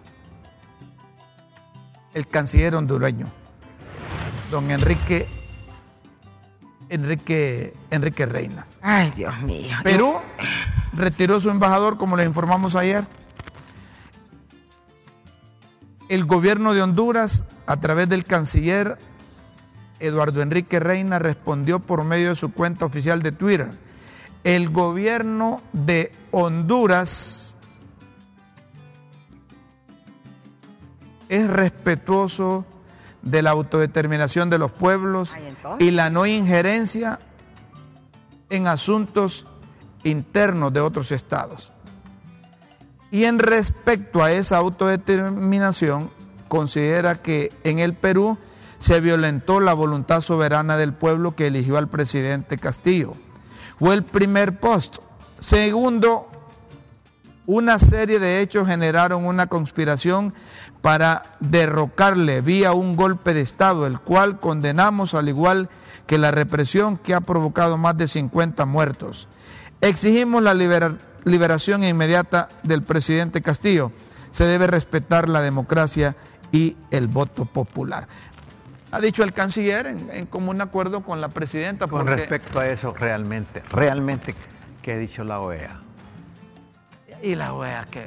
el 2.14 2.28
canciller 2.28 2.76
hondureño, 2.76 3.28
don 4.56 4.72
Enrique, 4.72 5.28
Enrique, 6.88 7.74
Enrique 7.92 8.26
Reina. 8.26 8.66
Ay, 8.82 9.12
Dios 9.14 9.42
mío. 9.42 9.76
Perú 9.84 10.14
retiró 10.94 11.42
su 11.42 11.50
embajador, 11.50 11.98
como 11.98 12.16
les 12.16 12.26
informamos 12.26 12.78
ayer, 12.78 13.04
el 16.08 16.24
gobierno 16.24 16.74
de 16.74 16.82
Honduras, 16.82 17.44
a 17.68 17.82
través 17.82 18.08
del 18.08 18.24
canciller 18.24 18.98
Eduardo 20.00 20.42
Enrique 20.42 20.80
Reina, 20.80 21.20
respondió 21.20 21.80
por 21.80 22.06
medio 22.06 22.30
de 22.30 22.38
su 22.38 22.54
cuenta 22.54 22.86
oficial 22.86 23.22
de 23.22 23.34
Twitter. 23.34 23.72
El 24.46 24.70
gobierno 24.70 25.62
de 25.74 26.14
Honduras 26.32 27.58
es 31.28 31.50
respetuoso 31.50 32.66
de 33.26 33.42
la 33.42 33.52
autodeterminación 33.52 34.50
de 34.50 34.58
los 34.58 34.72
pueblos 34.72 35.36
y 35.80 35.92
la 35.92 36.10
no 36.10 36.26
injerencia 36.26 37.20
en 38.50 38.68
asuntos 38.68 39.46
internos 40.04 40.72
de 40.72 40.80
otros 40.80 41.12
estados. 41.12 41.74
Y 43.12 43.26
en 43.26 43.40
respecto 43.40 44.24
a 44.24 44.32
esa 44.32 44.58
autodeterminación, 44.58 46.10
considera 46.48 47.22
que 47.22 47.52
en 47.64 47.80
el 47.80 47.94
Perú 47.94 48.38
se 48.80 49.00
violentó 49.00 49.60
la 49.60 49.74
voluntad 49.74 50.22
soberana 50.22 50.78
del 50.78 50.94
pueblo 50.94 51.36
que 51.36 51.48
eligió 51.48 51.78
al 51.78 51.88
presidente 51.88 52.58
Castillo. 52.58 53.14
Fue 53.80 53.94
el 53.96 54.04
primer 54.04 54.60
post. 54.60 54.98
Segundo, 55.40 56.30
una 57.48 57.80
serie 57.80 58.20
de 58.20 58.42
hechos 58.42 58.68
generaron 58.68 59.26
una 59.26 59.48
conspiración 59.48 60.34
para 60.82 61.24
derrocarle 61.40 62.42
vía 62.42 62.74
un 62.74 62.96
golpe 62.96 63.34
de 63.34 63.42
Estado, 63.42 63.88
el 63.88 64.00
cual 64.00 64.40
condenamos 64.40 65.14
al 65.14 65.30
igual 65.30 65.70
que 66.08 66.18
la 66.18 66.32
represión 66.32 66.98
que 66.98 67.14
ha 67.14 67.22
provocado 67.22 67.78
más 67.78 67.98
de 67.98 68.08
50 68.08 68.66
muertos. 68.66 69.28
Exigimos 69.82 70.42
la 70.42 70.54
liberación 70.54 71.84
inmediata 71.84 72.50
del 72.64 72.84
presidente 72.84 73.42
Castillo. 73.42 73.92
Se 74.32 74.46
debe 74.46 74.68
respetar 74.68 75.30
la 75.30 75.42
democracia 75.42 76.16
y 76.52 76.78
el 76.92 77.08
voto 77.08 77.46
popular. 77.46 78.08
Ha 78.92 79.00
dicho 79.02 79.24
el 79.24 79.34
canciller 79.34 79.88
en, 79.88 80.26
común 80.28 80.62
acuerdo 80.62 81.04
con 81.04 81.20
la 81.20 81.30
presidenta. 81.30 81.88
Con 81.88 82.08
respecto 82.08 82.60
a 82.60 82.68
eso, 82.68 82.94
realmente, 82.94 83.62
realmente, 83.72 84.36
¿qué 84.82 84.94
ha 84.94 84.98
dicho 84.98 85.24
la 85.24 85.40
OEA? 85.40 85.85
Y 87.22 87.36
la 87.36 87.54
OEA, 87.54 87.86
que 87.86 88.06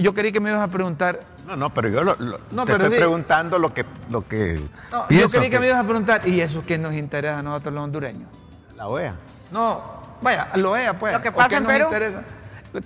yo 0.00 0.14
quería 0.14 0.32
que 0.32 0.40
me 0.40 0.50
ibas 0.50 0.62
a 0.62 0.68
preguntar. 0.68 1.20
No, 1.46 1.56
no, 1.56 1.72
pero 1.72 1.88
yo 1.88 2.02
lo, 2.02 2.16
te 2.16 2.72
estoy 2.72 2.90
preguntando 2.90 3.58
lo 3.58 3.72
que, 3.72 3.84
lo 4.10 4.26
que 4.26 4.60
Yo 5.10 5.28
quería 5.28 5.50
que... 5.50 5.60
me 5.60 5.66
ibas 5.68 5.80
a 5.80 5.84
preguntar, 5.84 6.26
¿y 6.26 6.40
eso 6.40 6.62
qué 6.66 6.78
nos 6.78 6.94
interesa 6.94 7.38
a 7.38 7.42
nosotros 7.42 7.74
los 7.74 7.84
hondureños? 7.84 8.28
La 8.76 8.88
OEA. 8.88 9.14
No, 9.52 9.96
Vaya, 10.20 10.48
lo 10.54 10.72
vea, 10.72 10.98
pues. 10.98 11.12
Lo 11.12 11.22
que 11.22 11.32
pasa 11.32 11.56
en 11.56 11.66
Perú. 11.66 11.84
Interesa? 11.86 12.22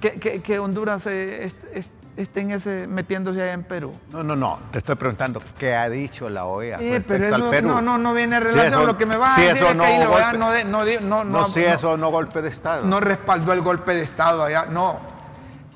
Que, 0.00 0.58
Honduras 0.58 1.06
esté 1.06 1.90
en 2.34 2.50
ese, 2.52 2.86
metiéndose 2.86 3.42
allá 3.42 3.52
en 3.52 3.64
Perú. 3.64 3.92
No, 4.10 4.22
no, 4.22 4.36
no. 4.36 4.58
Te 4.70 4.78
estoy 4.78 4.96
preguntando 4.96 5.42
qué 5.58 5.74
ha 5.74 5.88
dicho 5.88 6.28
la 6.28 6.46
OEA. 6.46 6.78
Sí, 6.78 7.02
pero 7.06 7.26
eso 7.26 7.62
no, 7.62 7.80
no, 7.80 7.98
no 7.98 8.14
viene 8.14 8.36
en 8.36 8.42
relación. 8.42 8.86
lo 8.86 8.96
que 8.96 9.06
me 9.06 9.16
va 9.16 9.34
a 9.34 9.40
decir 9.40 9.56
es 9.56 9.74
no 9.74 9.84
que 9.84 9.98
la 9.98 10.10
OEA 10.10 10.32
no, 10.32 10.64
no, 10.64 10.84
no, 11.00 11.24
no, 11.24 11.48
si 11.48 11.60
eso 11.60 11.96
no 11.96 12.10
golpe 12.10 12.42
de 12.42 12.48
Estado. 12.48 12.84
No 12.86 13.00
respaldó 13.00 13.52
el 13.52 13.60
golpe 13.60 13.94
de 13.94 14.02
Estado 14.02 14.44
allá. 14.44 14.66
No. 14.66 14.98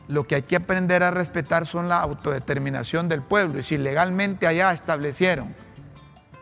Lo 0.09 0.27
que 0.27 0.35
hay 0.35 0.43
que 0.43 0.57
aprender 0.57 1.03
a 1.03 1.11
respetar 1.11 1.67
son 1.67 1.89
la 1.89 2.01
autodeterminación 2.01 3.09
del 3.09 3.23
pueblo. 3.23 3.59
Y 3.59 3.63
si 3.63 3.79
legalmente 3.79 4.47
allá 4.47 4.73
establecieron 4.73 5.55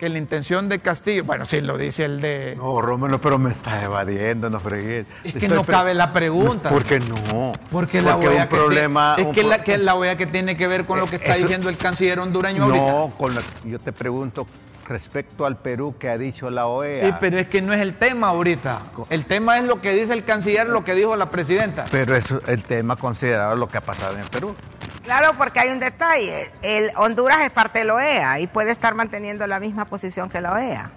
que 0.03 0.09
la 0.09 0.19
intención 0.19 0.69
de 0.69 0.81
Castillo, 0.81 1.23
bueno, 1.23 1.47
sí, 1.47 1.61
lo 1.61 1.79
dice 1.79 2.05
el 2.05 2.21
de... 2.21 2.57
No, 2.57 2.83
Rómulo, 2.83 3.21
pero 3.21 3.39
me 3.39 3.53
está 3.53 3.85
evadiendo, 3.85 4.51
no 4.51 4.59
fregué. 4.59 5.07
Es 5.23 5.33
que 5.33 5.47
no 5.47 5.63
cabe 5.63 5.95
la 5.95 6.13
pregunta. 6.13 6.71
¿Por 6.71 6.83
qué 6.83 6.99
no? 6.99 7.53
Porque 7.71 8.03
la 8.03 8.17
OEA 8.17 8.43
un 8.43 8.49
problema... 8.49 9.15
es 9.17 9.29
que, 9.29 9.45
la, 9.45 9.63
que 9.63 9.79
la 9.79 9.95
OEA 9.95 10.17
que 10.17 10.27
tiene 10.27 10.57
que 10.57 10.67
ver 10.67 10.87
con 10.87 10.99
lo 10.99 11.07
que 11.07 11.15
está 11.15 11.37
diciendo 11.37 11.69
el 11.69 11.77
canciller 11.77 12.19
hondureño 12.19 12.67
no, 12.67 12.75
ahorita. 12.75 13.17
con 13.17 13.35
yo 13.65 13.79
te 13.79 13.93
pregunto, 13.93 14.45
respecto 14.89 15.47
al 15.47 15.59
Perú 15.59 15.95
que 15.97 16.09
ha 16.09 16.19
dicho 16.19 16.51
la 16.51 16.67
OEA. 16.67 17.07
Sí, 17.07 17.15
pero 17.21 17.39
es 17.39 17.47
que 17.47 17.63
no 17.63 17.73
es 17.73 17.81
el 17.81 17.95
tema 17.95 18.31
ahorita. 18.31 18.81
El 19.09 19.25
tema 19.25 19.59
es 19.59 19.65
lo 19.67 19.81
que 19.81 19.93
dice 19.95 20.15
el 20.15 20.25
canciller, 20.25 20.69
lo 20.69 20.83
que 20.83 20.97
dijo 20.97 21.15
la 21.15 21.31
presidenta. 21.31 21.85
Pero 21.93 22.17
es 22.17 22.35
el 22.49 22.65
tema 22.65 22.97
considerado 22.97 23.55
lo 23.55 23.69
que 23.69 23.79
ha 23.79 23.83
pasado 23.83 24.15
en 24.15 24.23
el 24.23 24.29
Perú. 24.29 24.57
Claro, 25.03 25.35
porque 25.37 25.61
hay 25.61 25.71
un 25.71 25.81
detalle. 25.81 26.51
El 26.63 26.91
Honduras 26.97 27.41
es 27.43 27.51
parte 27.51 27.81
de 27.81 27.85
la 27.87 27.95
OEA 27.95 28.41
y 28.41 28.47
puede 28.47 28.71
estar 28.71 28.95
manteniendo 28.95 29.47
la 29.47 29.59
misma 29.59 29.85
posición 29.85 30.29
que 30.29 30.41
la 30.41 30.53
OEA 30.53 30.91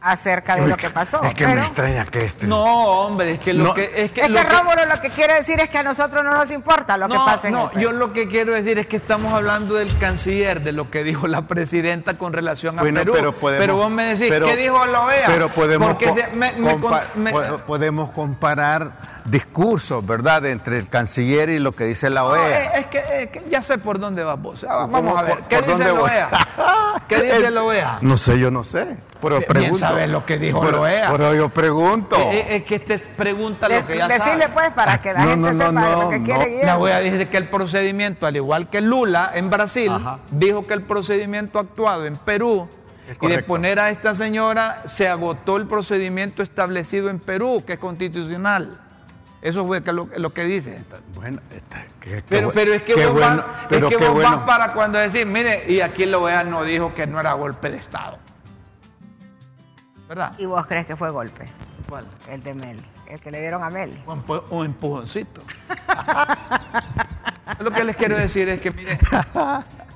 acerca 0.00 0.56
de 0.56 0.66
lo 0.66 0.76
que 0.76 0.90
pasó. 0.90 1.22
Es 1.22 1.34
que 1.34 1.46
me 1.46 1.60
extraña 1.60 2.04
que 2.06 2.24
este. 2.24 2.46
No, 2.46 2.62
hombre, 2.62 3.32
es 3.32 3.40
que 3.40 3.52
lo 3.52 3.74
que. 3.74 3.84
Es 3.94 4.12
que, 4.12 4.22
es 4.22 4.28
que 4.28 4.42
Rómulo 4.42 4.86
lo 4.86 5.00
que 5.00 5.10
quiere 5.10 5.34
decir 5.34 5.60
es 5.60 5.68
que 5.68 5.78
a 5.78 5.82
nosotros 5.82 6.22
no 6.24 6.32
nos 6.32 6.50
importa 6.50 6.96
lo 6.96 7.08
que 7.08 7.16
pase 7.16 7.48
en 7.48 7.54
No, 7.54 7.72
yo 7.72 7.92
lo 7.92 8.12
que 8.12 8.28
quiero 8.28 8.54
decir 8.54 8.78
es 8.78 8.86
que 8.86 8.96
estamos 8.96 9.32
hablando 9.32 9.74
del 9.74 9.96
canciller, 9.98 10.60
de 10.60 10.72
lo 10.72 10.90
que 10.90 11.04
dijo 11.04 11.26
la 11.26 11.42
presidenta 11.42 12.14
con 12.14 12.32
relación 12.32 12.78
a 12.78 12.82
Perú. 12.82 13.12
Pero, 13.12 13.34
pero, 13.34 13.76
vos 13.76 13.90
me 13.90 14.14
decís, 14.14 14.32
¿qué 14.44 14.56
dijo 14.56 14.84
la 14.86 15.02
OEA? 15.02 15.26
Pero 15.26 15.48
podemos, 15.48 15.96
podemos 17.66 18.10
comparar 18.10 19.17
discursos, 19.30 20.04
¿verdad?, 20.06 20.46
entre 20.46 20.78
el 20.78 20.88
canciller 20.88 21.48
y 21.50 21.58
lo 21.58 21.72
que 21.72 21.84
dice 21.84 22.10
la 22.10 22.24
OEA. 22.24 22.78
es, 22.78 22.86
que, 22.86 23.42
ya 23.50 23.62
sé 23.62 23.78
por 23.78 23.98
dónde 23.98 24.24
vas 24.24 24.40
vos. 24.40 24.64
Ah, 24.68 24.86
vamos 24.90 25.16
a 25.18 25.22
ver, 25.22 25.38
¿qué 25.48 25.62
dice 25.62 25.84
la 25.84 25.94
OEA? 25.94 26.28
¿Qué 27.08 27.22
dice 27.22 27.50
la 27.50 27.62
OEA? 27.62 27.98
No 28.00 28.16
sé, 28.16 28.38
yo 28.38 28.50
no 28.50 28.64
sé. 28.64 28.96
Pero 29.20 29.40
pregunto. 29.40 30.06
lo 30.06 30.24
que 30.24 30.38
dijo 30.38 30.70
la 30.70 30.80
OEA. 30.80 31.10
Pero 31.10 31.34
yo 31.34 31.48
pregunto. 31.48 32.16
Es, 32.30 32.64
que 32.64 32.78
te 32.78 32.98
pregunta 32.98 33.68
lo 33.68 33.86
que 33.86 33.96
ya 33.96 34.08
Decirle 34.08 34.48
pues 34.48 34.70
para 34.72 35.00
que 35.00 35.12
la 35.12 35.22
gente 35.22 35.52
sepa 35.56 35.72
lo 35.72 36.08
que 36.08 36.22
quiere 36.22 36.64
La 36.64 36.78
OEA 36.78 37.00
dice 37.00 37.28
que 37.28 37.36
el 37.36 37.48
procedimiento, 37.48 38.26
al 38.26 38.36
igual 38.36 38.68
que 38.68 38.80
Lula 38.80 39.30
en 39.34 39.50
Brasil, 39.50 39.92
dijo 40.30 40.66
que 40.66 40.74
el 40.74 40.82
procedimiento 40.82 41.58
actuado 41.58 42.06
en 42.06 42.16
Perú 42.16 42.68
y 43.20 43.26
de 43.28 43.42
poner 43.42 43.80
a 43.80 43.90
esta 43.90 44.14
señora 44.14 44.82
se 44.84 45.08
agotó 45.08 45.56
el 45.56 45.66
procedimiento 45.66 46.42
establecido 46.42 47.08
en 47.10 47.18
Perú, 47.18 47.62
que 47.66 47.74
es 47.74 47.78
constitucional. 47.78 48.87
Eso 49.40 49.66
fue 49.66 49.80
lo, 49.80 50.30
que 50.30 50.44
dice. 50.44 50.82
Bueno, 51.14 51.40
pero, 52.28 52.50
pero 52.52 52.74
es 52.74 52.82
que 52.82 53.06
vos, 53.06 53.20
vas, 53.20 53.44
es 53.70 53.84
que 53.84 53.96
vos 53.96 54.22
vas 54.22 54.40
para 54.40 54.72
cuando 54.72 54.98
decís, 54.98 55.24
mire, 55.24 55.64
y 55.70 55.80
aquí 55.80 56.06
lo 56.06 56.24
vean, 56.24 56.50
no 56.50 56.64
dijo 56.64 56.92
que 56.92 57.06
no 57.06 57.20
era 57.20 57.34
golpe 57.34 57.70
de 57.70 57.76
Estado. 57.76 58.18
¿Verdad? 60.08 60.32
¿Y 60.38 60.46
vos 60.46 60.66
crees 60.66 60.86
que 60.86 60.96
fue 60.96 61.10
golpe? 61.10 61.44
¿Cuál? 61.88 62.06
El 62.28 62.42
de 62.42 62.54
Mel, 62.54 62.84
el 63.06 63.20
que 63.20 63.30
le 63.30 63.40
dieron 63.40 63.62
a 63.62 63.70
Mel. 63.70 64.02
Un, 64.50 64.64
empujoncito. 64.64 65.42
lo 67.60 67.70
que 67.70 67.84
les 67.84 67.94
quiero 67.94 68.16
decir 68.16 68.48
es 68.48 68.60
que, 68.60 68.72
mire, 68.72 68.98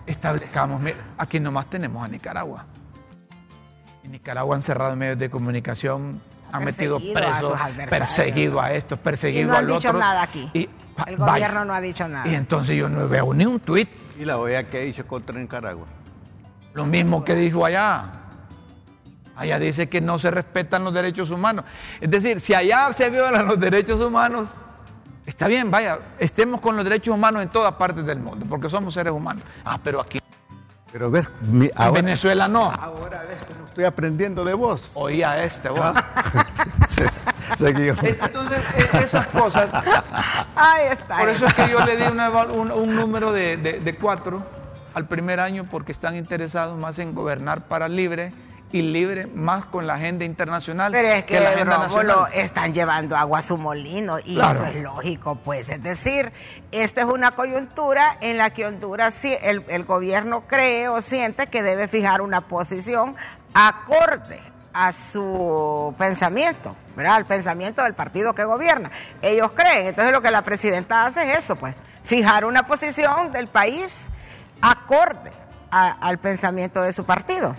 establezcamos, 0.06 0.80
mire, 0.80 0.98
aquí 1.18 1.40
nomás 1.40 1.66
tenemos 1.66 2.04
a 2.04 2.08
Nicaragua. 2.08 2.64
Y 4.04 4.08
Nicaragua 4.08 4.54
han 4.54 4.62
cerrado 4.62 4.94
medios 4.94 5.18
de 5.18 5.30
comunicación 5.30 6.20
ha 6.52 6.60
metido 6.60 6.98
preso, 6.98 7.56
perseguido 7.88 8.60
a 8.60 8.72
estos, 8.72 8.98
perseguido 8.98 9.42
y 9.42 9.46
no 9.46 9.52
han 9.56 9.64
al 9.64 9.66
dicho 9.66 9.92
nada 9.92 10.22
aquí. 10.22 10.50
el 11.06 11.16
gobierno 11.16 11.64
no 11.64 11.74
ha 11.74 11.80
dicho 11.80 12.06
nada. 12.06 12.28
Y 12.28 12.34
entonces 12.34 12.76
yo 12.76 12.88
no 12.88 13.08
veo 13.08 13.32
ni 13.34 13.46
un 13.46 13.58
tuit. 13.58 13.88
¿Y 14.18 14.24
la 14.24 14.38
OEA 14.38 14.68
qué 14.68 14.78
ha 14.78 14.82
dicho 14.82 15.06
contra 15.06 15.38
Nicaragua? 15.38 15.86
Lo 16.74 16.84
mismo 16.86 17.24
que 17.24 17.34
dijo 17.34 17.64
allá. 17.64 18.12
Allá 19.34 19.58
dice 19.58 19.88
que 19.88 20.00
no 20.00 20.18
se 20.18 20.30
respetan 20.30 20.84
los 20.84 20.92
derechos 20.92 21.30
humanos. 21.30 21.64
Es 22.00 22.10
decir, 22.10 22.38
si 22.40 22.54
allá 22.54 22.92
se 22.92 23.08
violan 23.08 23.46
los 23.46 23.58
derechos 23.58 24.00
humanos, 24.00 24.54
Está 25.24 25.46
bien, 25.46 25.70
vaya, 25.70 26.00
estemos 26.18 26.60
con 26.60 26.74
los 26.74 26.84
derechos 26.84 27.14
humanos 27.14 27.42
en 27.42 27.48
todas 27.48 27.74
partes 27.74 28.04
del 28.04 28.18
mundo, 28.18 28.44
porque 28.48 28.68
somos 28.68 28.92
seres 28.92 29.12
humanos. 29.12 29.44
Ah, 29.64 29.78
pero 29.82 30.00
aquí 30.00 30.18
Pero 30.92 31.10
ves, 31.10 31.28
en 31.50 31.92
Venezuela 31.94 32.48
no. 32.48 32.64
Ahora 32.70 33.22
ves 33.26 33.42
cómo 33.48 33.66
estoy 33.66 33.84
aprendiendo 33.84 34.44
de 34.44 34.52
vos. 34.54 34.90
Oía 34.94 35.42
este, 35.42 35.70
vos. 35.70 35.80
Seguí. 37.56 37.88
Entonces, 37.88 38.60
e- 38.76 38.98
esas 38.98 39.26
cosas, 39.28 39.70
Ahí 40.54 40.86
está. 40.90 41.18
por 41.18 41.28
eso 41.30 41.46
es 41.46 41.54
que 41.54 41.68
yo 41.70 41.80
le 41.84 41.96
di 41.96 42.02
una 42.04 42.28
un, 42.30 42.70
un 42.70 42.94
número 42.96 43.32
de, 43.32 43.56
de- 43.56 43.80
de 43.80 43.94
cuatro 43.96 44.42
al 44.94 45.06
primer 45.06 45.40
año, 45.40 45.64
porque 45.70 45.92
están 45.92 46.16
interesados 46.16 46.78
más 46.78 46.98
en 46.98 47.14
gobernar 47.14 47.62
para 47.62 47.88
libre 47.88 48.32
y 48.72 48.82
libre 48.82 49.26
más 49.26 49.66
con 49.66 49.86
la 49.86 49.94
agenda 49.94 50.24
internacional 50.24 50.92
Pero 50.92 51.08
es 51.08 51.24
que, 51.24 51.38
la 51.38 51.50
agenda 51.50 51.78
nacional. 51.78 52.26
están 52.32 52.72
llevando 52.72 53.16
agua 53.16 53.40
a 53.40 53.42
su 53.42 53.58
molino 53.58 54.18
y 54.24 54.34
Claro. 54.36 54.64
eso 54.64 54.72
es 54.76 54.82
lógico, 54.82 55.34
pues. 55.36 55.68
Es 55.68 55.82
decir, 55.82 56.32
esta 56.72 57.02
es 57.02 57.06
una 57.06 57.32
coyuntura 57.32 58.16
en 58.22 58.38
la 58.38 58.50
que 58.50 58.64
Honduras, 58.66 59.14
sí- 59.14 59.36
el, 59.42 59.64
el 59.68 59.84
gobierno 59.84 60.44
cree 60.48 60.88
o 60.88 61.00
siente 61.02 61.48
que 61.48 61.62
debe 61.62 61.86
fijar 61.86 62.22
una 62.22 62.40
posición 62.48 63.14
acorde 63.52 64.40
a 64.72 64.92
su 64.94 65.94
pensamiento, 65.98 66.74
¿verdad? 66.96 67.16
Al 67.16 67.26
pensamiento 67.26 67.82
del 67.82 67.92
partido 67.92 68.34
que 68.34 68.44
gobierna. 68.44 68.90
Ellos 69.20 69.52
creen. 69.52 69.88
Entonces 69.88 70.12
lo 70.14 70.22
que 70.22 70.30
la 70.30 70.42
presidenta 70.42 71.04
hace 71.04 71.30
es 71.30 71.40
eso, 71.40 71.56
pues. 71.56 71.74
Fijar 72.04 72.46
una 72.46 72.64
posición 72.64 73.32
del 73.32 73.48
país 73.48 74.06
acorde 74.62 75.30
a- 75.70 75.92
al 76.00 76.18
pensamiento 76.18 76.80
de 76.82 76.92
su 76.92 77.04
partido. 77.04 77.54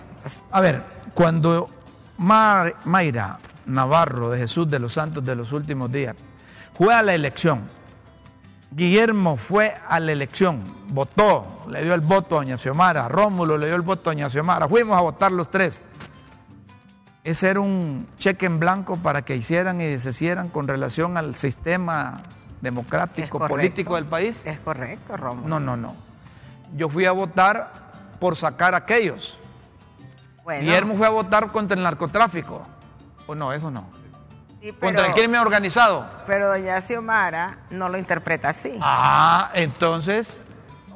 A 0.50 0.60
ver, 0.60 0.82
cuando 1.14 1.70
Mar- 2.18 2.74
Mayra 2.84 3.38
Navarro 3.66 4.30
de 4.30 4.38
Jesús 4.38 4.68
de 4.68 4.78
los 4.78 4.92
Santos 4.92 5.24
de 5.24 5.34
los 5.34 5.52
últimos 5.52 5.90
días 5.90 6.14
fue 6.76 6.94
a 6.94 7.02
la 7.02 7.14
elección, 7.14 7.62
Guillermo 8.70 9.36
fue 9.36 9.72
a 9.88 10.00
la 10.00 10.12
elección, 10.12 10.62
votó, 10.88 11.62
le 11.70 11.82
dio 11.84 11.94
el 11.94 12.00
voto 12.00 12.34
a 12.36 12.38
Doña 12.40 12.58
Xiomara, 12.58 13.08
Rómulo 13.08 13.56
le 13.56 13.66
dio 13.66 13.76
el 13.76 13.82
voto 13.82 14.10
a 14.10 14.12
Doña 14.14 14.28
Xiomara, 14.28 14.68
fuimos 14.68 14.96
a 14.96 15.00
votar 15.00 15.30
los 15.32 15.50
tres. 15.50 15.80
Ese 17.22 17.48
era 17.48 17.60
un 17.60 18.06
cheque 18.18 18.44
en 18.46 18.58
blanco 18.58 18.96
para 18.96 19.22
que 19.22 19.34
hicieran 19.36 19.80
y 19.80 19.84
deshicieran 19.84 20.48
con 20.50 20.68
relación 20.68 21.16
al 21.16 21.34
sistema 21.36 22.20
democrático, 22.60 23.38
correcto. 23.38 23.56
político 23.56 23.94
del 23.94 24.04
país. 24.04 24.42
es 24.44 24.58
correcto, 24.58 25.16
Rómulo. 25.16 25.48
No, 25.48 25.60
no, 25.60 25.76
no. 25.76 25.94
Yo 26.76 26.88
fui 26.90 27.06
a 27.06 27.12
votar 27.12 27.72
por 28.20 28.36
sacar 28.36 28.74
a 28.74 28.78
aquellos. 28.78 29.38
Bueno, 30.44 30.60
Guillermo 30.60 30.94
fue 30.96 31.06
a 31.06 31.10
votar 31.10 31.50
contra 31.50 31.76
el 31.76 31.82
narcotráfico. 31.82 32.62
¿O 33.26 33.34
no? 33.34 33.52
Eso 33.52 33.70
no. 33.70 33.86
sí, 34.60 34.68
Contra 34.72 34.90
pero, 34.90 35.04
el 35.06 35.12
crimen 35.14 35.40
organizado. 35.40 36.06
pero 36.26 36.48
doña 36.48 36.80
Xiomara 36.80 37.58
no 37.70 37.88
lo 37.88 37.96
interpreta 37.96 38.50
así. 38.50 38.78
Ah, 38.82 39.50
entonces. 39.54 40.36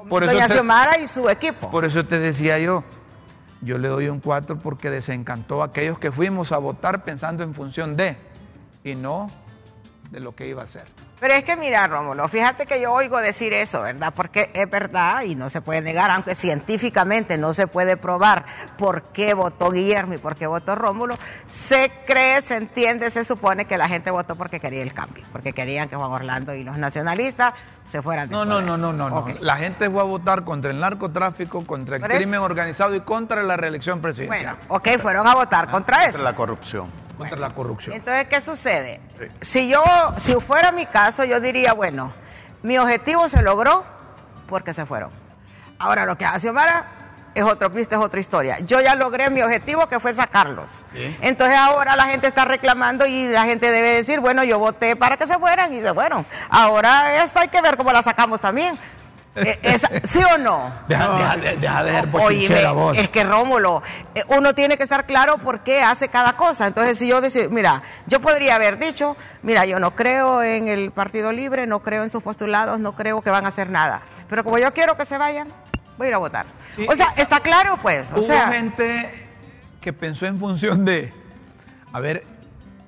Por 0.08 0.24
eso, 0.24 0.32
doña 0.32 0.48
te, 0.48 0.54
Xiomara 0.54 0.98
y 0.98 1.08
su 1.08 1.28
equipo. 1.30 1.70
por 1.70 1.84
eso 1.84 2.04
te 2.04 2.18
decía 2.18 2.58
yo. 2.58 2.84
Yo 3.60 3.76
le 3.78 3.88
doy 3.88 4.08
un 4.08 4.20
4 4.20 4.58
porque 4.60 4.88
desencantó 4.88 5.62
a 5.62 5.66
aquellos 5.66 5.98
que 5.98 6.12
fuimos 6.12 6.52
a 6.52 6.58
votar 6.58 7.02
pensando 7.02 7.42
en 7.42 7.54
función 7.54 7.96
de 7.96 8.16
y 8.84 8.94
no 8.94 9.28
de 10.10 10.20
lo 10.20 10.34
que 10.34 10.46
iba 10.46 10.62
a 10.62 10.64
hacer. 10.64 10.84
Pero 11.20 11.34
es 11.34 11.42
que 11.42 11.56
mira, 11.56 11.86
Rómulo, 11.88 12.28
fíjate 12.28 12.64
que 12.64 12.80
yo 12.80 12.92
oigo 12.92 13.18
decir 13.18 13.52
eso, 13.52 13.82
¿verdad? 13.82 14.12
Porque 14.14 14.50
es 14.54 14.70
verdad 14.70 15.22
y 15.22 15.34
no 15.34 15.50
se 15.50 15.60
puede 15.60 15.80
negar, 15.80 16.12
aunque 16.12 16.36
científicamente 16.36 17.36
no 17.36 17.52
se 17.54 17.66
puede 17.66 17.96
probar 17.96 18.44
por 18.78 19.02
qué 19.12 19.34
votó 19.34 19.70
Guillermo 19.72 20.14
y 20.14 20.18
por 20.18 20.36
qué 20.36 20.46
votó 20.46 20.76
Rómulo. 20.76 21.16
Se 21.48 21.90
cree, 22.06 22.40
se 22.40 22.56
entiende, 22.56 23.10
se 23.10 23.24
supone 23.24 23.64
que 23.64 23.76
la 23.76 23.88
gente 23.88 24.12
votó 24.12 24.36
porque 24.36 24.60
quería 24.60 24.82
el 24.82 24.94
cambio, 24.94 25.24
porque 25.32 25.52
querían 25.52 25.88
que 25.88 25.96
Juan 25.96 26.12
Orlando 26.12 26.54
y 26.54 26.62
los 26.62 26.78
nacionalistas 26.78 27.54
se 27.84 28.00
fueran. 28.00 28.30
No, 28.30 28.44
no, 28.44 28.60
poder. 28.60 28.66
no, 28.66 28.76
no, 28.78 28.92
no. 28.92 29.26
La 29.40 29.56
gente 29.56 29.90
fue 29.90 30.00
a 30.00 30.04
votar 30.04 30.44
contra 30.44 30.70
el 30.70 30.78
narcotráfico, 30.78 31.66
contra 31.66 31.96
el 31.96 32.02
crimen 32.02 32.40
organizado 32.40 32.94
y 32.94 33.00
contra 33.00 33.42
la 33.42 33.56
reelección 33.56 34.00
presidencial. 34.00 34.56
Bueno, 34.68 34.76
ok, 34.76 35.00
fueron 35.02 35.26
a 35.26 35.34
votar 35.34 35.68
contra 35.68 35.96
Contra 35.96 36.04
eso. 36.10 36.22
la 36.22 36.34
corrupción. 36.36 37.07
Contra 37.18 37.36
la 37.36 37.50
corrupción. 37.50 37.94
Entonces, 37.94 38.26
¿qué 38.28 38.40
sucede? 38.40 39.00
Sí. 39.18 39.26
Si 39.40 39.68
yo, 39.68 39.82
si 40.18 40.34
fuera 40.34 40.72
mi 40.72 40.86
caso, 40.86 41.24
yo 41.24 41.40
diría, 41.40 41.72
bueno, 41.74 42.12
mi 42.62 42.78
objetivo 42.78 43.28
se 43.28 43.42
logró 43.42 43.84
porque 44.46 44.72
se 44.72 44.86
fueron. 44.86 45.10
Ahora, 45.78 46.06
lo 46.06 46.16
que 46.16 46.24
hace 46.24 46.40
Xiomara 46.40 46.86
es 47.34 47.44
otro 47.44 47.72
pista, 47.72 47.96
es 47.96 48.02
otra 48.02 48.20
historia. 48.20 48.58
Yo 48.60 48.80
ya 48.80 48.94
logré 48.94 49.30
mi 49.30 49.42
objetivo 49.42 49.86
que 49.88 50.00
fue 50.00 50.12
sacarlos. 50.12 50.70
Sí. 50.92 51.16
Entonces 51.20 51.56
ahora 51.56 51.94
la 51.94 52.06
gente 52.06 52.26
está 52.26 52.44
reclamando 52.44 53.06
y 53.06 53.28
la 53.28 53.44
gente 53.44 53.70
debe 53.70 53.94
decir, 53.94 54.20
bueno, 54.20 54.42
yo 54.44 54.58
voté 54.58 54.96
para 54.96 55.16
que 55.16 55.26
se 55.26 55.38
fueran 55.38 55.72
y 55.72 55.76
dice, 55.76 55.92
bueno, 55.92 56.24
ahora 56.50 57.22
esto 57.22 57.38
hay 57.38 57.48
que 57.48 57.60
ver 57.60 57.76
cómo 57.76 57.92
la 57.92 58.02
sacamos 58.02 58.40
también. 58.40 58.76
Eh, 59.36 59.58
esa- 59.62 59.90
¿Sí 60.04 60.20
o 60.34 60.38
no? 60.38 60.72
Deja, 60.88 61.16
deja, 61.16 61.36
deja, 61.36 61.56
deja 61.60 61.82
de 61.84 61.92
ser 61.92 62.04
Oye, 62.04 62.10
bochinchera 62.10 62.72
vos. 62.72 62.96
es 62.98 63.08
que 63.08 63.22
Rómulo, 63.24 63.82
eh, 64.14 64.24
uno 64.28 64.52
tiene 64.54 64.76
que 64.76 64.82
estar 64.82 65.06
claro 65.06 65.38
por 65.38 65.60
qué 65.60 65.80
hace 65.82 66.08
cada 66.08 66.32
cosa. 66.34 66.66
Entonces, 66.66 66.98
si 66.98 67.06
yo 67.06 67.20
decir, 67.20 67.48
mira, 67.50 67.82
yo 68.06 68.20
podría 68.20 68.56
haber 68.56 68.78
dicho, 68.78 69.16
mira, 69.42 69.64
yo 69.64 69.78
no 69.78 69.94
creo 69.94 70.42
en 70.42 70.66
el 70.66 70.90
Partido 70.90 71.30
Libre, 71.30 71.66
no 71.68 71.80
creo 71.80 72.02
en 72.02 72.10
sus 72.10 72.22
postulados, 72.22 72.80
no 72.80 72.94
creo 72.96 73.22
que 73.22 73.30
van 73.30 73.44
a 73.44 73.48
hacer 73.48 73.70
nada. 73.70 74.00
Pero 74.28 74.42
como 74.42 74.58
yo 74.58 74.72
quiero 74.72 74.96
que 74.96 75.04
se 75.04 75.16
vayan, 75.18 75.48
voy 75.98 76.06
a 76.06 76.08
ir 76.08 76.14
a 76.14 76.18
votar. 76.18 76.46
Sí. 76.74 76.86
O 76.88 76.96
sea, 76.96 77.12
está 77.16 77.38
claro, 77.40 77.78
pues. 77.80 78.10
O 78.12 78.16
Hubo 78.16 78.22
sea, 78.26 78.48
gente 78.48 79.26
que 79.80 79.92
pensó 79.92 80.26
en 80.26 80.38
función 80.38 80.84
de, 80.84 81.12
a 81.92 82.00
ver, 82.00 82.24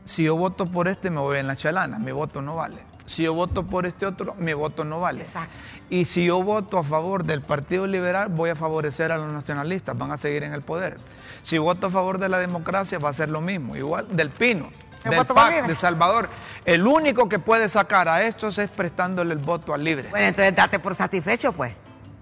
si 0.05 0.25
yo 0.25 0.35
voto 0.35 0.67
por 0.67 0.89
este 0.89 1.11
me 1.11 1.21
voy 1.21 1.39
en 1.39 1.47
la 1.47 1.55
chalana, 1.55 1.99
mi 2.01 2.11
voto 2.11 2.43
no 2.43 2.57
vale. 2.57 2.79
Si 3.11 3.25
yo 3.25 3.35
voto 3.35 3.67
por 3.67 3.87
este 3.87 4.07
otro, 4.07 4.37
mi 4.39 4.53
voto 4.53 4.85
no 4.85 5.01
vale. 5.01 5.23
Exacto. 5.23 5.53
Y 5.89 6.05
si 6.05 6.27
yo 6.27 6.45
voto 6.45 6.79
a 6.79 6.85
favor 6.85 7.25
del 7.25 7.43
Partido 7.43 7.89
Liberal, 7.89 8.29
voy 8.29 8.51
a 8.51 8.55
favorecer 8.55 9.11
a 9.11 9.19
los 9.19 9.33
nacionalistas, 9.33 9.99
van 9.99 10.13
a 10.13 10.17
seguir 10.17 10.45
en 10.45 10.53
el 10.53 10.63
poder. 10.63 10.97
Si 11.43 11.59
voto 11.59 11.89
a 11.89 11.91
favor 11.91 12.19
de 12.19 12.29
la 12.29 12.39
democracia, 12.39 13.01
va 13.01 13.09
a 13.09 13.13
ser 13.13 13.29
lo 13.29 13.41
mismo. 13.41 13.75
Igual 13.75 14.07
del 14.17 14.31
Pino, 14.31 14.71
del 15.03 15.27
PAC, 15.27 15.67
de 15.67 15.75
Salvador. 15.75 16.29
El 16.65 16.87
único 16.87 17.29
que 17.29 17.41
puede 17.41 17.69
sacar 17.69 18.09
a 18.09 18.23
estos 18.23 18.59
es 18.59 18.71
prestándole 18.71 19.33
el 19.33 19.41
voto 19.41 19.75
al 19.75 19.83
libre. 19.83 20.09
bueno, 20.11 20.27
entonces 20.27 20.55
date 20.55 20.79
por 20.79 20.95
satisfecho, 20.95 21.51
pues. 21.51 21.75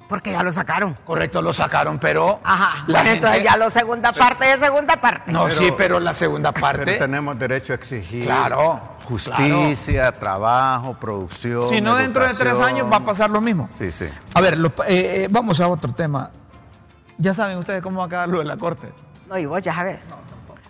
Porque 0.09 0.33
ya 0.33 0.42
lo 0.42 0.53
sacaron. 0.55 0.94
Correcto, 1.05 1.42
lo 1.42 1.53
sacaron, 1.53 1.99
pero... 1.99 2.40
Ajá. 2.42 2.85
la 2.87 3.01
Bueno, 3.01 3.11
entonces 3.14 3.44
ya 3.44 3.57
lo 3.59 3.68
segunda 3.68 4.11
parte 4.12 4.47
de 4.47 4.59
segunda 4.59 4.97
parte. 4.97 5.31
No, 5.31 5.44
Pero- 5.44 5.59
sí, 5.61 5.73
pero 5.77 6.01
la 6.01 6.14
segunda 6.14 6.51
parte... 6.53 6.85
Pero 6.87 6.99
tenemos 6.99 7.38
derecho 7.38 7.75
a 7.75 7.77
exigir 7.77 8.25
Claro, 8.25 8.81
justicia, 9.05 10.11
trabajo, 10.12 10.94
producción. 10.94 11.68
Si 11.68 11.81
no, 11.83 11.94
dentro 11.97 12.27
de 12.27 12.33
tres 12.33 12.59
años 12.59 12.90
va 12.90 12.97
a 12.97 13.05
pasar 13.05 13.29
lo 13.29 13.42
mismo. 13.42 13.68
Sí, 13.75 13.92
sí. 13.92 14.09
A 14.33 14.40
ver, 14.40 14.57
lo- 14.57 14.68
eh, 14.87 15.25
eh, 15.25 15.29
vamos 15.31 15.61
a 15.61 15.68
otro 15.68 15.92
tema. 15.92 16.31
Ya 17.18 17.35
saben 17.35 17.59
ustedes 17.59 17.83
cómo 17.83 18.01
va 18.01 18.07
a 18.07 18.09
quedar 18.09 18.29
lo 18.31 18.38
de 18.38 18.44
la 18.47 18.57
corte. 18.57 18.90
No, 19.29 19.37
y 19.37 19.44
vos 19.44 19.61
ya 19.61 19.75
sabes. 19.75 19.99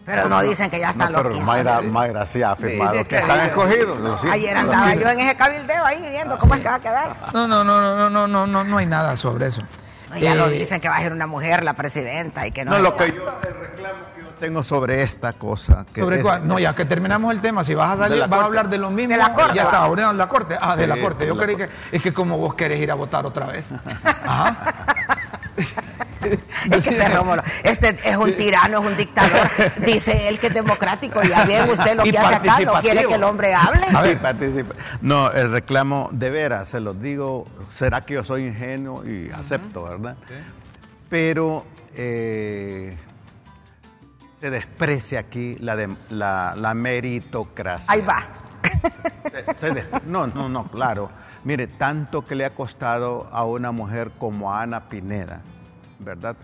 Pero 0.09 0.29
no, 0.29 0.41
dicen 0.41 0.71
que 0.71 0.81
ya 0.81 0.91
están 0.91 1.13
no, 1.13 1.19
pero 1.19 1.31
los 1.31 1.43
Mayra, 1.43 1.83
Mayra 1.83 2.27
sí 2.27 2.43
ha 2.43 2.53
afirmado 2.53 3.07
que, 3.07 3.19
están 3.19 3.41
escogidos. 3.41 4.25
Ayer 4.25 4.57
andaba 4.57 4.95
yo 4.95 5.09
en 5.11 5.21
ese 5.21 5.37
cabildeo 5.37 5.85
ahí 5.85 6.01
viendo 6.11 6.35
ah, 6.35 6.39
cómo 6.41 6.55
es 6.55 6.61
que 6.63 6.69
va 6.69 6.75
a 6.77 6.81
quedar. 6.81 7.17
No, 7.35 7.47
no, 7.47 7.63
no, 7.63 7.81
no, 7.81 8.11
no, 8.11 8.27
no, 8.27 8.47
no, 8.47 8.65
no 8.65 8.79
hay 8.79 8.87
nada 8.87 9.17
sobre 9.19 9.49
eso. 9.49 9.63
ya 10.19 10.33
eh, 10.33 10.37
lo 10.37 10.49
dicen 10.49 10.81
que 10.81 10.89
va 10.89 10.97
a 10.97 11.03
ser 11.03 11.13
una 11.13 11.27
mujer 11.27 11.63
la 11.63 11.75
presidenta 11.75 12.47
y 12.47 12.53
que 12.53 12.65
no. 12.65 12.71
No, 12.73 12.79
lo 12.79 12.97
que 12.97 13.13
yo 13.13 13.23
reclamo 13.61 13.99
que 14.15 14.23
yo 14.23 14.29
tengo 14.41 14.63
sobre 14.63 15.03
esta 15.03 15.35
cosa. 15.35 15.85
¿Sobre 15.95 16.23
cuál? 16.23 16.49
No, 16.49 16.59
ya 16.59 16.75
que 16.75 16.87
terminamos 16.87 17.31
el 17.31 17.43
tema, 17.43 17.63
si 17.63 17.75
vas 17.75 17.95
a 17.95 17.99
salir, 17.99 18.27
vas 18.27 18.41
a 18.41 18.45
hablar 18.47 18.71
de 18.71 18.79
lo 18.79 18.91
mismo. 18.91 19.13
De 19.13 19.19
la 19.19 19.35
corte. 19.35 19.57
Ya 19.57 19.65
está, 19.65 19.79
ahora 19.79 20.11
la 20.15 20.29
corte. 20.29 20.57
Ah, 20.59 20.75
de 20.75 20.87
la 20.87 20.99
corte. 20.99 21.27
Yo 21.27 21.37
creí 21.37 21.57
que 21.57 21.69
es 21.93 22.01
que 22.01 22.15
como 22.15 22.39
vos 22.39 22.55
querés 22.55 22.81
ir 22.81 22.91
a 22.91 22.95
votar 22.95 23.27
otra 23.27 23.47
vez. 23.47 23.67
Ajá. 24.25 25.18
Es 26.71 26.85
que 26.85 26.91
este 26.91 27.09
Rómulo, 27.09 27.43
este 27.63 27.97
es 28.05 28.17
un 28.17 28.35
tirano, 28.37 28.81
es 28.81 28.87
un 28.91 28.97
dictador. 28.97 29.49
Dice 29.85 30.29
él 30.29 30.39
que 30.39 30.49
es 30.49 30.55
democrático. 30.55 31.23
Ya 31.23 31.45
bien 31.45 31.69
usted 31.71 31.97
lo 31.97 32.05
Y 32.07 32.11
que 32.11 32.19
hace 32.19 32.35
acá, 32.35 32.59
no 32.61 32.73
quiere 32.81 33.05
que 33.05 33.15
el 33.15 33.25
hombre 33.25 33.55
hable. 33.55 33.87
A 33.95 34.03
ver. 34.03 34.21
Participa. 34.21 34.75
No, 35.01 35.31
el 35.31 35.51
reclamo, 35.53 36.09
de 36.13 36.31
veras, 36.31 36.69
se 36.69 36.81
los 36.81 37.01
digo, 37.01 37.47
será 37.69 38.01
que 38.03 38.15
yo 38.15 38.25
soy 38.25 38.47
ingenuo 38.47 39.05
y 39.07 39.31
acepto, 39.31 39.85
¿verdad? 39.85 40.17
Pero 41.09 41.65
eh, 41.95 42.97
se 44.41 44.51
desprecia 44.51 45.21
aquí 45.21 45.57
la, 45.61 45.77
de- 45.77 45.97
la, 46.11 46.55
la 46.57 46.75
meritocracia. 46.75 47.93
Ahí 47.93 48.01
va. 48.03 48.25
Se- 49.31 49.55
se 49.61 49.71
des- 49.71 49.89
no, 50.07 50.27
no, 50.27 50.49
no, 50.49 50.65
claro. 50.65 51.11
Mire, 51.45 51.67
tanto 51.67 52.25
que 52.25 52.35
le 52.35 52.45
ha 52.45 52.51
costado 52.55 53.29
a 53.33 53.45
una 53.45 53.71
mujer 53.73 54.11
como 54.19 54.53
a 54.53 54.63
Ana 54.63 54.89
Pineda, 54.89 55.41
¿verdad? 55.99 56.37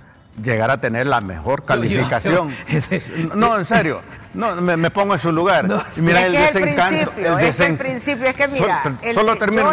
Llegar 0.43 0.69
a 0.69 0.81
tener 0.81 1.07
la 1.07 1.21
mejor 1.21 1.64
calificación. 1.64 2.51
yo- 2.69 3.37
no, 3.37 3.57
en 3.57 3.64
serio. 3.64 4.01
No, 4.35 4.57
me, 4.57 4.77
me 4.77 4.90
pongo 4.90 5.14
en 5.14 5.21
su 5.21 5.31
lugar. 5.31 5.69
Y 5.97 6.01
mira 6.01 6.27
el 6.27 6.33
desencanto. 6.33 7.12
principio, 7.12 7.38
es 7.38 7.61
el 7.61 7.77
principio, 7.77 8.27
es 8.27 8.35
que 8.35 8.49
mira, 8.49 8.83
el- 9.01 9.14
solo 9.14 9.37
termino, 9.37 9.71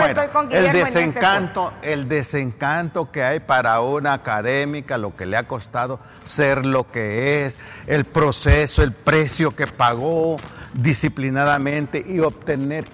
El 0.51 0.65
este 0.67 0.71
desencanto, 0.77 1.73
el 1.81 2.07
desencanto 2.07 3.09
que 3.09 3.23
hay 3.23 3.39
para 3.39 3.81
una 3.81 4.13
académica, 4.13 4.99
lo 4.99 5.15
que 5.15 5.25
le 5.25 5.35
ha 5.35 5.47
costado 5.47 5.99
ser 6.25 6.63
lo 6.63 6.91
que 6.91 7.47
es, 7.47 7.57
el 7.87 8.05
proceso, 8.05 8.83
el 8.83 8.91
precio 8.93 9.55
que 9.55 9.65
pagó 9.65 10.37
disciplinadamente 10.73 12.05
y 12.07 12.19
obtener 12.19 12.85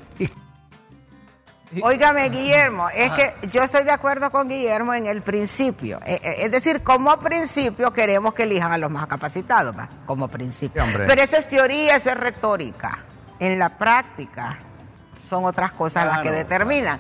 Óigame, 1.82 2.30
Guillermo, 2.30 2.90
es 2.90 3.12
que 3.12 3.34
yo 3.50 3.64
estoy 3.64 3.84
de 3.84 3.92
acuerdo 3.92 4.32
con 4.32 4.48
Guillermo 4.48 4.94
en 4.94 5.06
el 5.06 5.22
principio. 5.22 6.00
Eh, 6.06 6.20
eh, 6.24 6.36
Es 6.40 6.52
decir, 6.52 6.82
como 6.82 7.20
principio 7.20 7.92
queremos 7.92 8.34
que 8.34 8.44
elijan 8.44 8.72
a 8.72 8.78
los 8.78 8.90
más 8.90 9.08
capacitados, 9.08 9.76
como 10.06 10.28
principio. 10.28 10.86
Sí. 10.86 10.94
Pero 11.06 11.22
esa 11.22 11.38
es 11.38 11.48
teoría, 11.48 11.96
esa 11.98 12.12
es 12.12 12.18
retórica. 12.18 13.00
En 13.40 13.60
la 13.60 13.78
práctica 13.78 14.58
son 15.28 15.46
otras 15.46 15.72
cosas 15.74 16.06
las 16.06 16.18
que 16.18 16.24
Claro, 16.30 16.38
determinan. 16.38 17.00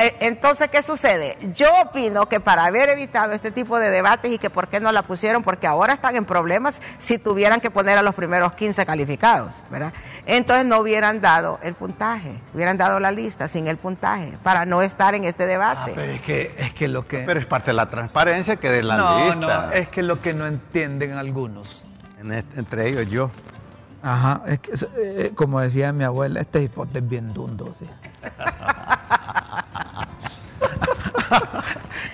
Eh, 0.00 0.16
Entonces, 0.20 0.68
¿qué 0.68 0.82
sucede? 0.82 1.36
Yo 1.54 1.68
opino 1.82 2.28
que 2.28 2.40
para 2.40 2.64
haber 2.64 2.88
evitado 2.90 3.32
este 3.32 3.50
tipo 3.50 3.78
de 3.78 3.90
debates 3.90 4.30
y 4.32 4.38
que 4.38 4.50
por 4.50 4.68
qué 4.68 4.80
no 4.80 4.90
la 4.92 5.02
pusieron, 5.02 5.42
porque 5.42 5.66
ahora 5.66 5.92
están 5.92 6.16
en 6.16 6.24
problemas 6.24 6.80
si 6.98 7.18
tuvieran 7.18 7.60
que 7.60 7.70
poner 7.70 7.98
a 7.98 8.02
los 8.02 8.14
primeros 8.14 8.54
15 8.54 8.84
calificados, 8.86 9.54
¿verdad? 9.70 9.92
Entonces 10.26 10.64
no 10.66 10.78
hubieran 10.78 11.20
dado 11.20 11.58
el 11.62 11.74
puntaje, 11.74 12.40
hubieran 12.54 12.76
dado 12.76 12.98
la 13.00 13.10
lista 13.10 13.48
sin 13.48 13.68
el 13.68 13.76
puntaje 13.76 14.32
para 14.42 14.64
no 14.64 14.82
estar 14.82 15.14
en 15.14 15.24
este 15.24 15.44
Ah, 15.44 15.46
debate. 15.46 15.92
pero 15.94 16.12
es 16.12 16.20
que, 16.22 16.54
es 16.58 16.72
que 16.72 16.88
lo 16.88 17.06
que... 17.06 17.18
Pero 17.20 17.38
es 17.40 17.46
parte 17.46 17.70
de 17.70 17.74
la 17.74 17.86
transparencia 17.88 18.56
que 18.56 18.70
de 18.70 18.82
la 18.82 18.96
no, 18.96 19.26
lista. 19.26 19.66
no, 19.66 19.72
es 19.72 19.88
que 19.88 20.02
lo 20.02 20.20
que 20.20 20.32
no 20.34 20.46
entienden 20.46 21.12
algunos. 21.12 21.86
En 22.20 22.32
este- 22.32 22.58
entre 22.58 22.88
ellos 22.88 23.06
yo. 23.08 23.30
Ajá, 24.02 24.42
es 24.46 24.58
que, 24.60 24.72
eh, 24.98 25.32
como 25.34 25.60
decía 25.60 25.92
mi 25.92 26.04
abuela, 26.04 26.40
este 26.40 26.62
hipote 26.62 26.98
es 27.00 27.08
bien 27.08 27.32
dundo. 27.32 27.74
sí. 27.78 27.86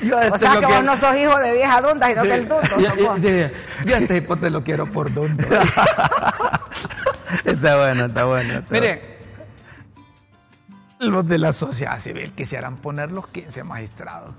Yo 0.02 0.16
o 0.16 0.20
este 0.20 0.38
sea 0.40 0.52
que 0.52 0.58
quiero- 0.58 0.74
vos 0.76 0.84
no 0.84 0.96
sos 0.96 1.16
hijo 1.16 1.38
de 1.38 1.52
vieja 1.54 1.80
dunda, 1.80 2.08
sino 2.08 2.22
que 2.22 2.34
el 2.34 2.48
dundo. 2.48 2.68
Yo- 3.84 3.96
este 3.96 4.16
hipote 4.16 4.50
lo 4.50 4.64
quiero 4.64 4.86
por 4.86 5.12
dundo. 5.12 5.44
Está 7.44 7.76
bueno, 7.78 8.04
está 8.06 8.24
bueno. 8.26 8.54
está 8.58 8.72
Mire, 8.74 9.18
los 11.00 11.26
de 11.26 11.38
la 11.38 11.52
sociedad 11.52 11.98
civil 11.98 12.32
quisieran 12.34 12.76
poner 12.76 13.10
los 13.10 13.26
15 13.28 13.64
magistrados. 13.64 14.34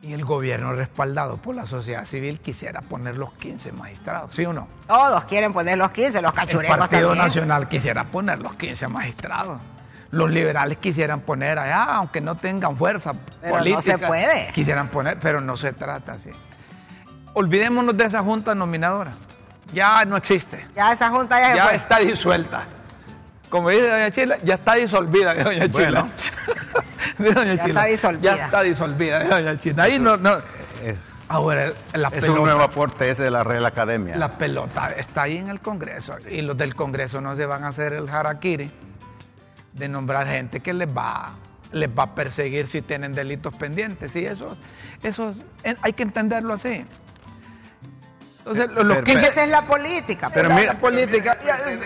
Y 0.00 0.12
el 0.12 0.24
gobierno 0.24 0.74
respaldado 0.74 1.38
por 1.38 1.56
la 1.56 1.66
sociedad 1.66 2.04
civil 2.06 2.38
quisiera 2.40 2.82
poner 2.82 3.16
los 3.18 3.32
15 3.34 3.72
magistrados, 3.72 4.32
¿sí 4.32 4.44
o 4.44 4.52
no? 4.52 4.68
Todos 4.86 5.24
quieren 5.24 5.52
poner 5.52 5.76
los 5.76 5.90
15, 5.90 6.22
los 6.22 6.32
El 6.32 6.36
cachurecos 6.38 6.76
Partido 6.78 7.08
también. 7.08 7.26
Nacional 7.26 7.68
quisiera 7.68 8.04
poner 8.04 8.38
los 8.40 8.54
15 8.54 8.86
magistrados. 8.88 9.60
Los 10.10 10.30
liberales 10.30 10.78
quisieran 10.78 11.20
poner 11.20 11.58
allá, 11.58 11.82
aunque 11.96 12.20
no 12.20 12.36
tengan 12.36 12.76
fuerza 12.76 13.12
Pero 13.40 13.52
no 13.54 13.58
política. 13.58 13.82
se 13.82 13.98
puede. 13.98 14.52
Quisieran 14.54 14.88
poner, 14.88 15.18
pero 15.18 15.40
no 15.40 15.56
se 15.56 15.72
trata 15.72 16.12
así. 16.12 16.30
Olvidémonos 17.34 17.96
de 17.96 18.04
esa 18.04 18.22
junta 18.22 18.54
nominadora. 18.54 19.12
Ya 19.72 20.04
no 20.06 20.16
existe. 20.16 20.64
Ya 20.74 20.92
esa 20.92 21.10
junta 21.10 21.38
ya, 21.40 21.50
se 21.50 21.56
Ya 21.56 21.64
fue. 21.64 21.74
está 21.74 21.98
disuelta. 21.98 22.66
Como 23.48 23.70
dice 23.70 23.88
Doña 23.88 24.10
Chila, 24.10 24.38
ya 24.44 24.54
está 24.54 24.74
disolvida 24.74 25.34
de 25.34 25.44
Doña 25.44 25.70
Chila. 25.70 26.00
Bueno. 26.02 26.10
De 27.18 27.32
Doña 27.32 27.54
Ya 27.54 27.64
Chila. 27.64 27.68
está 27.80 27.84
disolvida. 27.84 28.36
Ya 28.36 28.44
está 28.44 28.62
disolvida 28.62 29.18
de 29.20 29.28
Doña 29.28 29.58
Chila. 29.58 29.82
Ahí 29.84 29.98
no, 29.98 30.16
no. 30.16 30.38
Ahora, 31.30 31.72
la 31.94 32.08
es 32.08 32.14
pelota. 32.14 32.32
un 32.40 32.44
nuevo 32.46 32.62
aporte 32.62 33.10
ese 33.10 33.24
de 33.24 33.30
la 33.30 33.42
Real 33.44 33.66
Academia. 33.66 34.16
La 34.16 34.32
pelota 34.38 34.90
está 34.92 35.22
ahí 35.22 35.36
en 35.36 35.48
el 35.48 35.60
Congreso 35.60 36.16
y 36.30 36.42
los 36.42 36.56
del 36.56 36.74
Congreso 36.74 37.20
no 37.20 37.34
se 37.36 37.44
van 37.44 37.64
a 37.64 37.68
hacer 37.68 37.92
el 37.92 38.08
harakiri 38.08 38.70
de 39.72 39.88
nombrar 39.88 40.26
gente 40.28 40.60
que 40.60 40.72
les 40.72 40.88
va, 40.88 41.32
les 41.72 41.88
va 41.90 42.04
a 42.04 42.14
perseguir 42.14 42.66
si 42.66 42.82
tienen 42.82 43.12
delitos 43.12 43.54
pendientes. 43.56 44.14
Y 44.16 44.24
eso, 44.24 44.56
eso 45.02 45.30
es- 45.30 45.42
eh, 45.64 45.76
hay 45.82 45.92
que 45.92 46.02
entenderlo 46.04 46.54
así. 46.54 46.84
Entonces, 48.38 48.68
los 48.70 48.84
Pero- 48.86 49.04
15... 49.04 49.26
Esa 49.26 49.42
es 49.44 49.50
la 49.50 49.66
política. 49.66 50.30
Pero 50.32 50.50
mira, 50.50 50.72
la 50.74 50.78
política... 50.80 51.38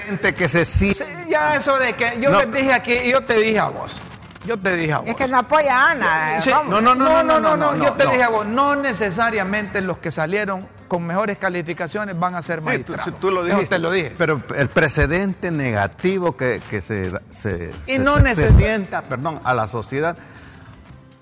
Gente 0.06 0.34
que 0.34 0.48
se 0.48 0.64
sigue. 0.64 1.04
ya 1.28 1.56
eso 1.56 1.76
de 1.78 1.94
que 1.94 2.18
yo 2.20 2.30
No. 2.30 2.38
les 2.40 2.52
dije 2.52 2.72
aquí, 2.72 3.10
yo 3.10 3.22
te 3.22 3.34
dije 3.38 3.58
a 3.58 3.68
vos. 3.68 3.96
Yo 4.44 4.56
te 4.58 4.76
dije 4.76 4.92
a 4.92 4.98
vos. 4.98 5.08
Es 5.08 5.16
que 5.16 5.28
no 5.28 5.38
apoya 5.38 5.76
a 5.76 5.90
Ana. 5.92 6.42
Sí, 6.42 6.50
vamos. 6.50 6.68
no, 6.70 6.80
no, 6.80 6.94
no, 6.94 7.22
no, 7.22 7.40
no, 7.40 7.56
no, 7.56 7.72
no, 7.74 7.84
yo 7.84 7.92
te 7.94 8.04
dije 8.06 8.22
a 8.24 8.28
vos, 8.28 8.46
no 8.46 8.74
necesariamente 8.76 9.80
los 9.80 9.98
que 9.98 10.10
salieron 10.10 10.66
con 10.88 11.06
mejores 11.06 11.38
calificaciones 11.38 12.18
van 12.18 12.34
a 12.34 12.42
ser 12.42 12.58
Sí, 12.58 12.60
tú, 12.60 12.66
magistrados. 12.66 13.18
tú 13.20 13.30
lo 13.30 13.44
dijiste. 13.44 13.66
te 13.66 13.78
lo 13.78 13.90
dije. 13.90 14.14
Pero 14.18 14.42
el 14.56 14.68
precedente 14.68 15.50
negativo 15.50 16.36
que, 16.36 16.60
que 16.68 16.82
se, 16.82 17.12
se, 17.30 17.72
Y 17.86 17.92
se- 17.92 17.98
no 18.00 18.16
se 18.16 18.22
neces- 18.22 18.52
presenta, 18.54 19.02
perdón, 19.02 19.40
a 19.42 19.54
la 19.54 19.68
sociedad, 19.68 20.16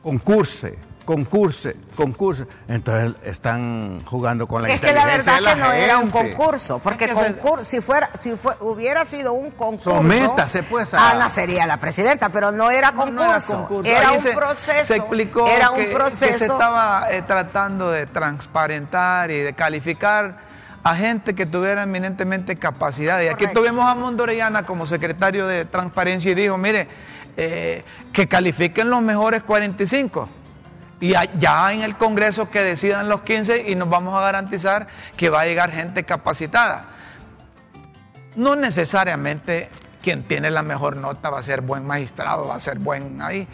concurse, 0.03 0.77
concurse, 1.05 1.77
concurse. 1.97 2.47
Entonces 2.69 3.13
están 3.25 4.01
jugando 4.05 4.47
con 4.47 4.63
la 4.63 4.69
Es 4.69 4.81
que 4.81 4.87
la 4.93 5.01
inteligencia 5.01 5.33
verdad 5.35 5.49
de 5.49 5.55
que 5.55 5.61
no 5.67 5.73
era 5.73 5.99
un 5.99 6.11
concurso, 6.11 6.79
porque 6.79 7.05
Es 7.07 7.11
que 7.11 7.17
se- 7.17 7.25
concurso, 7.35 7.65
si 7.65 7.81
fuera, 7.81 8.11
si 8.21 8.37
fue, 8.37 8.55
hubiera 8.61 9.05
sido 9.05 9.33
un 9.33 9.51
concurso, 9.51 9.97
Sométase, 9.97 10.63
pues, 10.63 10.95
a- 10.95 11.11
Ana 11.11 11.29
sería 11.31 11.67
la 11.67 11.79
presidenta, 11.79 12.29
pero 12.29 12.53
no 12.53 12.71
era 12.71 12.93
concurso, 12.93 13.15
no 13.15 13.25
era 13.25 13.41
concurso. 13.41 13.91
era 13.91 14.09
Ahí 14.11 14.17
un 14.19 14.23
se- 14.23 14.33
proceso, 14.33 14.85
Se 14.85 14.97
explicó 14.97 15.47
era 15.49 15.71
un 15.71 15.77
que, 15.79 15.89
que 15.89 15.95
proceso. 15.95 16.39
se 16.39 16.45
estaba 16.45 17.07
eh, 17.11 17.23
tratando 17.23 17.91
de 17.91 18.07
transparentar 18.07 19.31
y 19.31 19.39
de 19.41 19.53
calificar 19.55 20.39
a 20.83 20.95
gente 20.97 21.35
que 21.35 21.45
tuviera 21.45 21.83
eminentemente 21.83 22.57
capacidad. 22.57 23.21
Y 23.21 23.27
aquí 23.27 23.45
Correcto. 23.45 23.61
tuvimos 23.61 23.85
a 23.87 23.95
Mundo 23.95 24.23
Orellana 24.23 24.63
como 24.65 24.87
secretario 24.87 25.47
de 25.47 25.65
Transparencia 25.67 26.31
y 26.31 26.35
dijo, 26.35 26.57
mire, 26.57 26.89
eh, 27.37 27.85
que 28.13 28.27
califiquen 28.29 28.89
los 28.89 29.03
mejores 29.03 29.43
45. 29.43 30.29
Y 31.01 31.15
ya 31.39 31.73
en 31.73 31.83
el 31.83 31.97
Congreso 31.97 32.51
que 32.51 32.61
decidan 32.63 33.09
los 33.09 33.23
15 33.23 33.71
y 33.71 33.75
nos 33.75 33.89
vamos 33.89 34.15
a 34.15 34.21
garantizar 34.21 34.87
que 35.17 35.31
va 35.31 35.41
a 35.41 35.47
llegar 35.47 35.73
gente 35.73 36.05
capacitada. 36.05 36.85
No 38.37 38.55
necesariamente 38.55 39.71
quien 40.03 40.23
tiene 40.23 40.51
la 40.51 40.63
mejor 40.63 40.97
nota 40.97 41.31
va 41.31 41.39
a 41.39 41.43
ser 41.43 41.61
buen 41.61 41.87
magistrado, 41.87 42.49
va 42.49 42.55
a 42.55 42.61
ser 42.61 42.79
buen 42.79 43.21
ahí. 43.23 43.47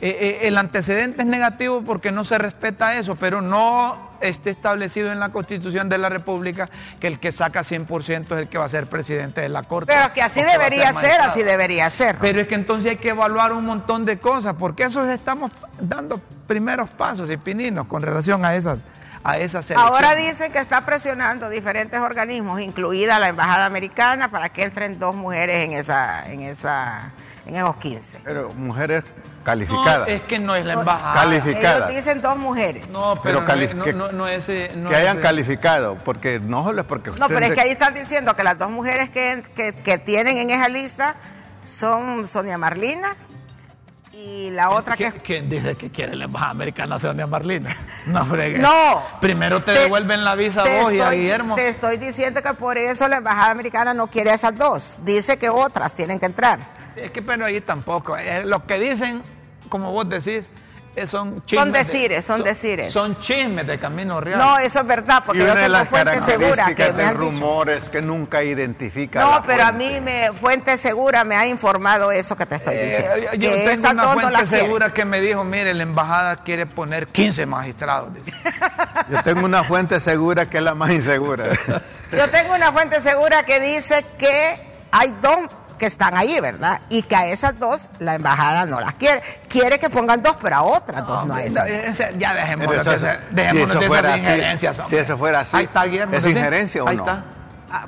Eh, 0.00 0.16
eh, 0.20 0.38
el 0.42 0.58
antecedente 0.58 1.22
es 1.22 1.26
negativo 1.26 1.82
porque 1.82 2.12
no 2.12 2.24
se 2.24 2.36
respeta 2.38 2.96
eso, 2.96 3.16
pero 3.16 3.40
no 3.40 4.12
esté 4.20 4.50
establecido 4.50 5.12
en 5.12 5.20
la 5.20 5.30
Constitución 5.30 5.88
de 5.88 5.98
la 5.98 6.08
República 6.08 6.68
que 7.00 7.06
el 7.06 7.18
que 7.18 7.32
saca 7.32 7.60
100% 7.60 8.24
es 8.24 8.32
el 8.32 8.48
que 8.48 8.58
va 8.58 8.64
a 8.64 8.68
ser 8.68 8.86
presidente 8.86 9.40
de 9.40 9.48
la 9.48 9.62
Corte. 9.62 9.92
pero 9.94 10.12
que 10.12 10.22
así 10.22 10.40
que 10.40 10.46
debería 10.46 10.86
ser, 10.86 10.94
magistrado. 10.94 11.30
así 11.30 11.42
debería 11.42 11.90
ser. 11.90 12.16
Pero 12.20 12.40
es 12.40 12.48
que 12.48 12.54
entonces 12.54 12.92
hay 12.92 12.96
que 12.96 13.10
evaluar 13.10 13.52
un 13.52 13.64
montón 13.64 14.04
de 14.04 14.18
cosas, 14.18 14.54
porque 14.58 14.84
eso 14.84 15.08
estamos 15.10 15.52
dando 15.80 16.20
primeros 16.46 16.90
pasos 16.90 17.30
y 17.30 17.36
pininos 17.36 17.86
con 17.86 18.02
relación 18.02 18.44
a 18.44 18.54
esas, 18.54 18.84
a 19.22 19.38
esas 19.38 19.70
Ahora 19.72 20.14
dicen 20.14 20.52
que 20.52 20.58
está 20.58 20.84
presionando 20.84 21.48
diferentes 21.48 21.98
organismos, 22.00 22.60
incluida 22.60 23.18
la 23.18 23.28
embajada 23.28 23.66
americana, 23.66 24.30
para 24.30 24.48
que 24.50 24.62
entren 24.64 24.98
dos 24.98 25.14
mujeres 25.14 25.64
en 25.64 25.72
esa, 25.72 26.30
en 26.30 26.42
esa, 26.42 27.12
en 27.46 27.56
esos 27.56 27.76
15. 27.76 28.20
Pero 28.24 28.52
mujeres 28.52 29.04
No, 29.04 29.44
calificadas. 29.44 30.08
es 30.08 30.22
que 30.24 30.38
no 30.38 30.54
es 30.54 30.64
la 30.66 30.74
embajada. 30.74 31.14
Calificadas. 31.22 31.90
Ellos 31.90 32.04
dicen 32.04 32.20
dos 32.20 32.36
mujeres. 32.36 32.88
No, 32.90 33.18
Pero 33.22 33.44
pero, 33.46 33.74
no, 33.74 33.84
que- 33.84 33.92
no- 33.94 34.12
no 34.12 34.28
es, 34.28 34.48
eh, 34.48 34.72
no 34.76 34.90
que 34.90 34.96
hayan 34.96 35.16
es, 35.16 35.20
eh, 35.20 35.26
calificado, 35.26 35.96
porque 36.04 36.40
no 36.40 36.62
solo 36.62 36.82
es 36.82 36.86
porque 36.86 37.10
No, 37.12 37.28
pero 37.28 37.46
es 37.46 37.52
que 37.52 37.60
ahí 37.62 37.70
están 37.70 37.94
diciendo 37.94 38.34
que 38.36 38.42
las 38.44 38.58
dos 38.58 38.70
mujeres 38.70 39.08
que, 39.10 39.42
que, 39.56 39.72
que 39.72 39.98
tienen 39.98 40.36
en 40.38 40.50
esa 40.50 40.68
lista 40.68 41.16
son 41.62 42.26
Sonia 42.26 42.58
Marlina 42.58 43.16
y 44.16 44.50
la 44.50 44.70
otra 44.70 44.96
que... 44.96 45.08
¿Qui- 45.12 45.20
¿Quién 45.22 45.48
dice 45.50 45.74
que 45.74 45.90
quiere 45.90 46.14
la 46.14 46.24
embajada 46.26 46.52
americana 46.52 46.98
Sonia 46.98 47.26
Marlina? 47.26 47.70
No 48.06 48.24
fregues. 48.26 48.60
No. 48.60 49.02
Primero 49.20 49.62
te, 49.62 49.72
devuelven 49.72 50.24
la 50.24 50.34
visa 50.34 50.60
a 50.60 50.64
te 50.64 50.80
vos 50.82 50.92
y 50.92 51.00
a 51.00 51.10
Guillermo. 51.10 51.54
Te 51.56 51.68
estoy 51.68 51.96
diciendo 51.96 52.42
que 52.42 52.52
por 52.54 52.76
eso 52.78 53.08
la 53.08 53.16
embajada 53.16 53.50
americana 53.50 53.94
no 53.94 54.06
quiere 54.08 54.30
a 54.30 54.34
esas 54.34 54.54
dos. 54.56 54.96
Dice 55.04 55.38
que 55.38 55.48
otras 55.48 55.94
tienen 55.94 56.18
que 56.20 56.26
entrar. 56.26 56.58
Es 56.96 57.10
que 57.10 57.22
pero 57.22 57.44
ahí 57.46 57.60
tampoco. 57.60 58.16
eh, 58.16 58.44
lo 58.44 58.64
que 58.66 58.78
dicen, 58.78 59.22
como 59.68 59.90
vos 59.92 60.08
decís, 60.08 60.48
son 61.08 61.44
chismes. 61.44 61.62
Son 61.64 61.72
de- 61.72 61.78
decires, 61.78 62.24
son 62.24 62.42
decires. 62.42 62.92
Son 62.92 63.18
chismes 63.20 63.66
de 63.66 63.78
Camino 63.78 64.20
Real. 64.20 64.38
No, 64.38 64.58
eso 64.58 64.80
es 64.80 64.86
verdad, 64.86 65.22
porque 65.26 65.42
y 65.42 65.44
yo 65.44 65.52
una 65.52 65.54
de 65.60 65.66
tengo 65.66 65.78
las 65.78 65.88
fuente 65.88 66.20
segura 66.20 66.66
que 66.66 66.74
características 66.74 66.94
me 66.94 66.96
del 66.96 67.06
han 67.06 67.12
dicho. 67.12 67.30
rumor 67.46 67.70
es 67.70 67.88
que 67.88 68.02
nunca 68.02 68.42
identifica 68.42 69.20
No, 69.20 69.30
la 69.30 69.42
pero 69.42 69.62
a 69.62 69.66
fuente. 69.72 69.84
mí 69.94 70.00
me 70.00 70.32
fuente 70.32 70.78
segura 70.78 71.24
me 71.24 71.36
ha 71.36 71.46
informado 71.46 72.12
eso 72.12 72.36
que 72.36 72.46
te 72.46 72.54
estoy 72.56 72.74
Eh, 72.76 72.84
diciendo. 72.84 73.16
yo 73.36 73.50
que 73.50 73.76
tengo 73.76 73.90
una 73.90 74.08
fuente 74.12 74.32
la 74.32 74.38
quiere. 74.44 74.64
segura 74.64 74.90
que 74.94 75.04
me 75.04 75.20
dijo, 75.20 75.44
mire, 75.44 75.74
la 75.74 75.82
embajada 75.82 76.36
quiere 76.36 76.66
poner 76.66 77.06
15 77.08 77.46
magistrados. 77.46 78.14
dice. 78.14 78.32
Yo 79.10 79.22
tengo 79.22 79.44
una 79.44 79.64
fuente 79.64 80.00
segura 80.00 80.48
que 80.48 80.58
es 80.58 80.62
la 80.64 80.74
más 80.74 80.90
insegura. 80.90 81.44
Yo 82.12 82.30
tengo 82.30 82.54
una 82.54 82.72
fuente 82.72 83.00
segura 83.00 83.42
que 83.44 83.60
dice 83.60 84.04
que 84.16 84.56
hay 84.90 85.14
dos 85.20 85.38
que 85.78 85.86
están 85.86 86.16
ahí, 86.16 86.38
¿verdad? 86.40 86.80
Y 86.88 87.02
que 87.02 87.16
a 87.16 87.26
esas 87.26 87.58
dos 87.58 87.88
la 87.98 88.14
embajada 88.14 88.66
no 88.66 88.80
las 88.80 88.94
quiere. 88.94 89.22
Quiere 89.48 89.78
que 89.78 89.90
pongan 89.90 90.22
dos, 90.22 90.36
pero 90.40 90.56
a 90.56 90.62
otras 90.62 91.06
dos 91.06 91.26
no 91.26 91.34
a 91.34 91.42
esas. 91.42 91.68
Ya 92.18 92.34
dejémonos 92.34 92.80
eso- 92.80 92.90
de, 92.90 92.96
ese- 92.96 93.18
si 93.28 93.34
dejémonos 93.34 93.70
eso 93.70 93.80
de 93.80 93.86
fuera 93.86 94.08
esas 94.16 94.20
así, 94.26 94.34
injerencias. 94.34 94.76
si 94.88 94.96
eso 94.96 95.18
fuera 95.18 95.40
así, 95.40 95.56
Ahí 95.56 95.64
está, 95.64 95.86
¿es 95.86 96.26
injerencia 96.26 96.84
o 96.84 96.88
Ahí 96.88 96.96
no? 96.96 97.02
está. 97.04 97.24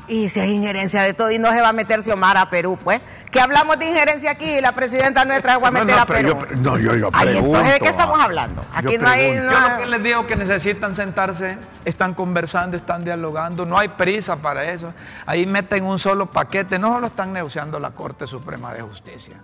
Y 0.09 0.29
si 0.29 0.41
es 0.41 0.47
injerencia 0.49 1.03
de 1.03 1.15
todo 1.15 1.31
y 1.31 1.39
no 1.39 1.51
se 1.53 1.61
va 1.61 1.69
a 1.71 1.73
meter 1.73 2.03
Xiomara 2.03 2.43
a 2.43 2.51
Perú, 2.51 2.79
pues. 2.83 3.01
Que 3.31 3.41
hablamos 3.41 3.79
de 3.79 3.87
injerencia 3.89 4.31
aquí 4.33 4.45
y 4.57 4.61
la 4.61 4.73
presidenta 4.73 5.25
nuestra 5.25 5.59
va 5.59 5.69
a 5.69 5.71
meter 5.71 5.95
no, 5.97 6.03
a 6.03 6.07
Perú. 6.07 6.29
yo- 6.29 6.57
no, 6.57 6.79
yo- 6.79 6.97
yo 6.97 7.11
Ay, 7.13 7.37
entonces, 7.37 7.43
¿de 7.43 7.43
pregunto, 7.43 7.85
qué 7.85 7.89
estamos 7.91 8.19
hablando? 8.21 8.63
Yo 8.63 8.69
Aquí 8.75 8.99
no 8.99 9.09
hay 9.09 9.31
pregunto. 9.33 9.53
Yo 9.53 9.69
lo 9.69 9.77
que 9.79 9.87
les 9.87 10.03
digo 10.03 10.27
que 10.27 10.37
necesitan 10.37 10.95
sentarse, 10.95 11.59
están 11.85 12.15
conversando, 12.15 12.77
están 12.77 13.05
dialogando, 13.05 13.67
no 13.67 13.79
hay 13.79 13.89
prisa 13.89 14.37
para 14.37 14.65
eso. 14.65 14.93
Ahí 15.27 15.47
meten 15.47 15.85
un 15.85 15.99
solo 15.99 16.27
paquete, 16.27 16.79
no 16.79 16.93
solo 16.95 17.07
están 17.09 17.33
negociando 17.33 17.79
la 17.79 17.91
Corte 17.91 18.27
Suprema 18.27 18.73
de 18.75 18.83
Justicia. 18.83 19.37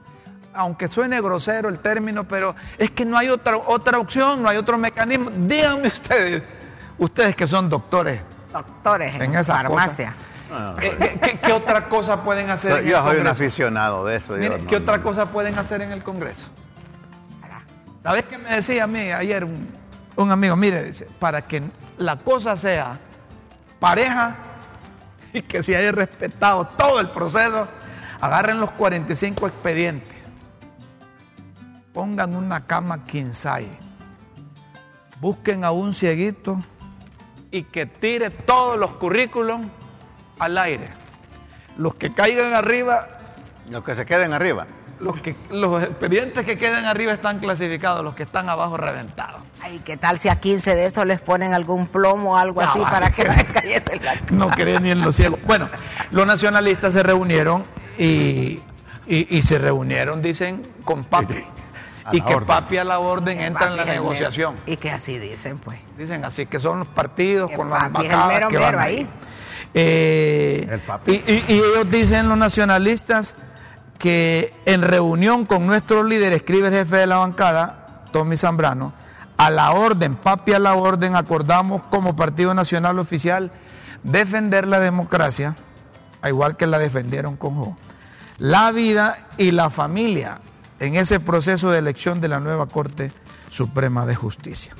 aunque 0.54 0.86
suene 0.88 1.18
grosero 1.22 1.70
el 1.70 1.78
término, 1.78 2.24
pero 2.24 2.54
es 2.76 2.90
que 2.90 3.06
no 3.06 3.16
hay 3.16 3.30
otra, 3.30 3.56
otra 3.56 3.98
opción, 3.98 4.42
no 4.42 4.50
hay 4.50 4.58
otro 4.58 4.76
mecanismo. 4.76 5.30
Díganme 5.34 5.86
ustedes, 5.88 6.42
ustedes 6.98 7.34
que 7.34 7.46
son 7.46 7.70
doctores. 7.70 8.20
Doctores 8.52 9.14
en, 9.14 9.22
En 9.22 9.34
esa 9.36 9.54
farmacia. 9.56 10.14
¿Qué, 10.80 10.90
qué- 10.96 11.20
qué- 11.20 11.38
qué 11.38 11.52
otra 11.52 11.84
cosa 11.86 12.22
pueden 12.22 12.50
hacer? 12.50 12.70
Soy- 12.72 12.80
en 12.80 12.86
el 12.86 12.92
yo 12.92 13.02
soy 13.02 13.16
un 13.18 13.26
aficionado 13.26 14.04
de 14.04 14.16
eso. 14.16 14.34
yo 14.36 14.40
Mire, 14.42 14.58
no- 14.58 14.66
¿qué 14.66 14.76
otra 14.76 15.02
cosa 15.02 15.26
pueden 15.26 15.58
hacer 15.58 15.80
en 15.82 15.92
el 15.92 16.02
Congreso? 16.02 16.46
¿Sabes 18.02 18.24
qué 18.24 18.36
me 18.36 18.50
decía 18.54 18.84
a 18.84 18.86
mí 18.88 18.98
ayer 19.12 19.44
un, 19.44 19.68
un 20.16 20.30
amigo? 20.32 20.56
Mire, 20.56 20.82
dice, 20.82 21.06
para 21.20 21.42
que 21.42 21.62
la 21.98 22.16
cosa 22.16 22.56
sea 22.56 22.98
pareja 23.78 24.36
y 25.32 25.42
que 25.42 25.62
se 25.62 25.76
haya 25.76 25.92
respetado 25.92 26.66
todo 26.76 26.98
el 27.00 27.08
proceso, 27.10 27.68
agarren 28.20 28.58
los 28.58 28.72
45 28.72 29.46
expedientes, 29.46 30.12
pongan 31.92 32.34
una 32.34 32.66
cama 32.66 33.04
quinzai, 33.04 33.68
busquen 35.20 35.64
a 35.64 35.70
un 35.70 35.92
cieguito 35.94 36.58
y 37.50 37.64
que 37.64 37.86
tire 37.86 38.30
todos 38.30 38.78
los 38.78 38.92
currículums 38.92 39.66
al 40.46 40.58
aire. 40.58 40.88
Los 41.76 41.94
que 41.94 42.12
caigan 42.12 42.54
arriba 42.54 43.06
Los 43.70 43.82
que 43.84 43.94
se 43.94 44.04
queden 44.04 44.32
arriba. 44.32 44.66
los, 45.00 45.20
que, 45.20 45.34
los 45.50 45.82
expedientes 45.82 46.44
que 46.44 46.56
quedan 46.58 46.84
arriba 46.84 47.12
están 47.12 47.38
clasificados, 47.38 48.04
los 48.04 48.14
que 48.14 48.22
están 48.22 48.48
abajo 48.48 48.76
reventados. 48.76 49.40
Ay, 49.62 49.80
¿qué 49.84 49.96
tal 49.96 50.18
si 50.18 50.28
a 50.28 50.36
15 50.40 50.74
de 50.76 50.86
esos 50.86 51.06
les 51.06 51.20
ponen 51.20 51.54
algún 51.54 51.86
plomo 51.86 52.32
o 52.34 52.36
algo 52.36 52.62
No, 52.62 52.68
así 52.70 52.78
vale. 52.80 52.90
para 52.92 53.10
que 53.10 53.24
vayan 53.24 53.46
cayendo 53.52 53.92
en 53.92 54.04
la 54.04 54.14
No 54.30 54.48
creen 54.50 54.82
ni 54.82 54.90
en 54.90 55.00
los 55.00 55.16
ciegos. 55.16 55.40
Bueno, 55.44 55.68
los 56.10 56.26
nacionalistas 56.26 56.92
se 56.92 57.02
reunieron 57.02 57.64
y, 57.98 58.60
y- 59.06 59.26
y 59.38 59.42
se 59.42 59.58
reunieron, 59.58 60.20
dicen, 60.22 60.62
con 60.84 61.04
Papi. 61.04 61.44
Y 62.10 62.20
que 62.20 62.34
orden. 62.34 62.46
Papi 62.48 62.78
a 62.78 62.84
la 62.84 62.98
orden 62.98 63.40
entra 63.40 63.68
en 63.68 63.76
la 63.76 63.82
el 63.84 63.88
negociación. 63.90 64.54
mero. 64.54 64.64
Y 64.66 64.76
que 64.76 64.90
así 64.90 65.18
dicen, 65.18 65.58
pues. 65.58 65.78
Dicen 65.96 66.24
así, 66.24 66.46
que 66.46 66.58
son 66.58 66.80
los 66.80 66.88
partidos 66.88 67.48
Que 67.50 67.56
con 67.56 67.70
las 67.70 67.84
Papi 67.90 67.92
es 67.94 67.98
el 68.00 68.04
embajadas 68.12 68.34
mero 68.34 68.48
que 68.48 68.56
van 68.58 68.66
mero 68.72 68.80
ahí. 68.80 68.96
ahí. 68.96 69.08
Eh, 69.74 70.66
y, 71.06 71.12
y- 71.32 71.44
y 71.48 71.52
ellos 71.58 71.90
dicen, 71.90 72.28
los 72.28 72.36
nacionalistas, 72.38 73.36
que 73.98 74.52
en 74.66 74.82
reunión 74.82 75.46
con 75.46 75.66
nuestros 75.66 76.04
líderes, 76.04 76.40
escribe 76.40 76.68
el 76.68 76.74
jefe 76.74 76.96
de 76.96 77.06
la 77.06 77.18
bancada, 77.18 78.02
Tommy 78.12 78.36
Zambrano, 78.36 78.92
a 79.36 79.50
la 79.50 79.72
orden, 79.72 80.14
papi 80.16 80.52
a 80.52 80.58
la 80.58 80.74
orden, 80.74 81.16
acordamos 81.16 81.82
como 81.84 82.14
Partido 82.16 82.52
Nacional 82.54 82.98
Oficial 82.98 83.50
defender 84.02 84.66
la 84.66 84.78
democracia, 84.80 85.56
igual 86.28 86.56
que 86.56 86.66
la 86.66 86.78
defendieron 86.78 87.36
con 87.36 87.54
Jo, 87.54 87.76
la 88.38 88.72
vida 88.72 89.28
y 89.38 89.52
la 89.52 89.70
familia 89.70 90.40
en 90.80 90.96
ese 90.96 91.20
proceso 91.20 91.70
de 91.70 91.78
elección 91.78 92.20
de 92.20 92.28
la 92.28 92.40
nueva 92.40 92.66
Corte 92.66 93.12
Suprema 93.50 94.04
de 94.04 94.16
Justicia. 94.16 94.74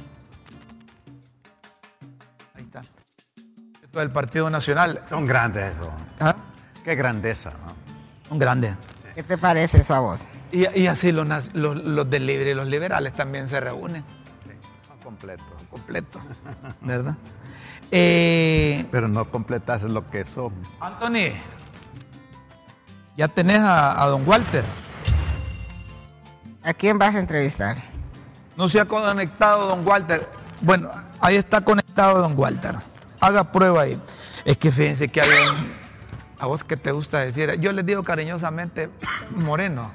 Del 4.01 4.11
Partido 4.11 4.49
Nacional. 4.51 5.01
Son 5.09 5.27
grandes 5.27 5.75
eso. 5.79 5.91
¿Ah? 6.21 6.35
Qué 6.85 6.95
grandeza. 6.95 7.51
¿no? 7.51 8.33
Un 8.33 8.39
grande. 8.39 8.75
¿Qué 9.15 9.23
te 9.23 9.37
parece 9.39 9.81
eso 9.81 9.95
a 9.95 10.01
vos? 10.01 10.21
Y, 10.51 10.67
y 10.81 10.87
así 10.87 11.13
los, 11.13 11.29
los, 11.55 11.77
los 11.77 12.09
del 12.11 12.27
libre 12.27 12.51
y 12.51 12.55
los 12.55 12.67
liberales 12.67 13.13
también 13.15 13.49
se 13.49 13.61
reúnen 13.61 14.05
Son 14.87 14.99
completos. 14.99 15.47
completo, 15.71 16.21
¿verdad? 16.81 17.15
Eh, 17.91 18.87
Pero 18.91 19.09
no 19.09 19.31
completas 19.31 19.83
lo 19.83 20.09
que 20.11 20.25
son. 20.25 20.53
Anthony, 20.81 21.35
ya 23.17 23.29
tenés 23.29 23.61
a, 23.61 24.03
a 24.03 24.07
don 24.09 24.27
Walter. 24.27 24.65
¿A 26.65 26.73
quién 26.75 26.99
vas 26.99 27.15
a 27.15 27.19
entrevistar? 27.19 27.83
No 28.57 28.69
se 28.69 28.81
ha 28.81 28.85
conectado 28.87 29.67
don 29.69 29.87
Walter. 29.87 30.29
Bueno, 30.61 30.91
ahí 31.21 31.37
está 31.37 31.61
conectado 31.61 32.21
don 32.23 32.39
Walter. 32.39 32.77
Haga 33.23 33.53
prueba 33.53 33.83
ahí. 33.83 34.01
Es 34.45 34.57
que 34.57 34.71
fíjense 34.71 35.09
que 35.09 35.21
hay 35.21 35.29
un... 35.49 35.73
A 36.39 36.47
vos 36.47 36.65
que 36.65 36.77
te 36.77 36.91
gusta 36.91 37.21
decir, 37.21 37.53
yo 37.61 37.73
les 37.73 37.87
digo 37.87 38.03
cariñosamente 38.03 38.91
moreno, 39.37 39.91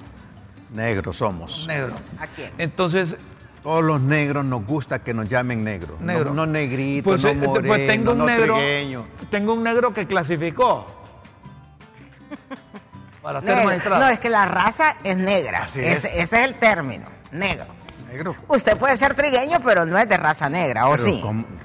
Negros 0.74 1.18
somos. 1.18 1.66
negro. 1.68 1.94
¿A 2.20 2.28
quién? 2.28 2.52
Entonces, 2.58 3.18
Todos 3.64 3.84
los 3.84 4.00
negros 4.00 4.46
nos 4.46 4.66
gusta 4.66 5.00
que 5.04 5.14
nos 5.14 5.28
llamen 5.28 5.62
negros. 5.64 6.00
negro. 6.00 6.30
No, 6.34 6.46
no 6.46 6.48
negrito, 6.48 7.10
Pues, 7.10 7.24
no 7.24 7.30
eh, 7.32 7.36
pues 7.36 7.66
moreno, 7.66 7.94
tengo 7.94 8.12
un 8.14 8.18
no 8.20 8.26
negro, 8.26 8.56
trigueño. 8.56 9.08
tengo 9.30 9.54
un 9.54 9.64
negro 9.64 9.94
que 9.94 10.08
clasificó 10.08 10.88
para 13.22 13.42
ser 13.42 13.50
Negro. 13.56 13.66
magistrado. 13.66 14.04
No, 14.06 14.10
es 14.10 14.20
que 14.20 14.30
la 14.30 14.46
raza 14.46 14.96
es 15.04 15.18
negra. 15.18 15.64
Así 15.64 15.80
Ese, 15.82 16.08
es. 16.18 16.24
ese 16.26 16.38
es 16.40 16.46
el 16.46 16.56
término, 16.56 17.06
negro. 17.32 17.66
Negro. 18.10 18.36
Usted 18.48 18.78
puede 18.78 18.96
ser 18.96 19.16
trigueño, 19.16 19.60
pero 19.64 19.86
no 19.86 19.98
es 19.98 20.08
de 20.08 20.16
raza 20.16 20.48
negra, 20.50 20.88
¿o 20.88 20.92
Pero 20.92 21.04
sí? 21.04 21.20
¿cómo, 21.22 21.44
cómo 21.44 21.56
no? 21.56 21.57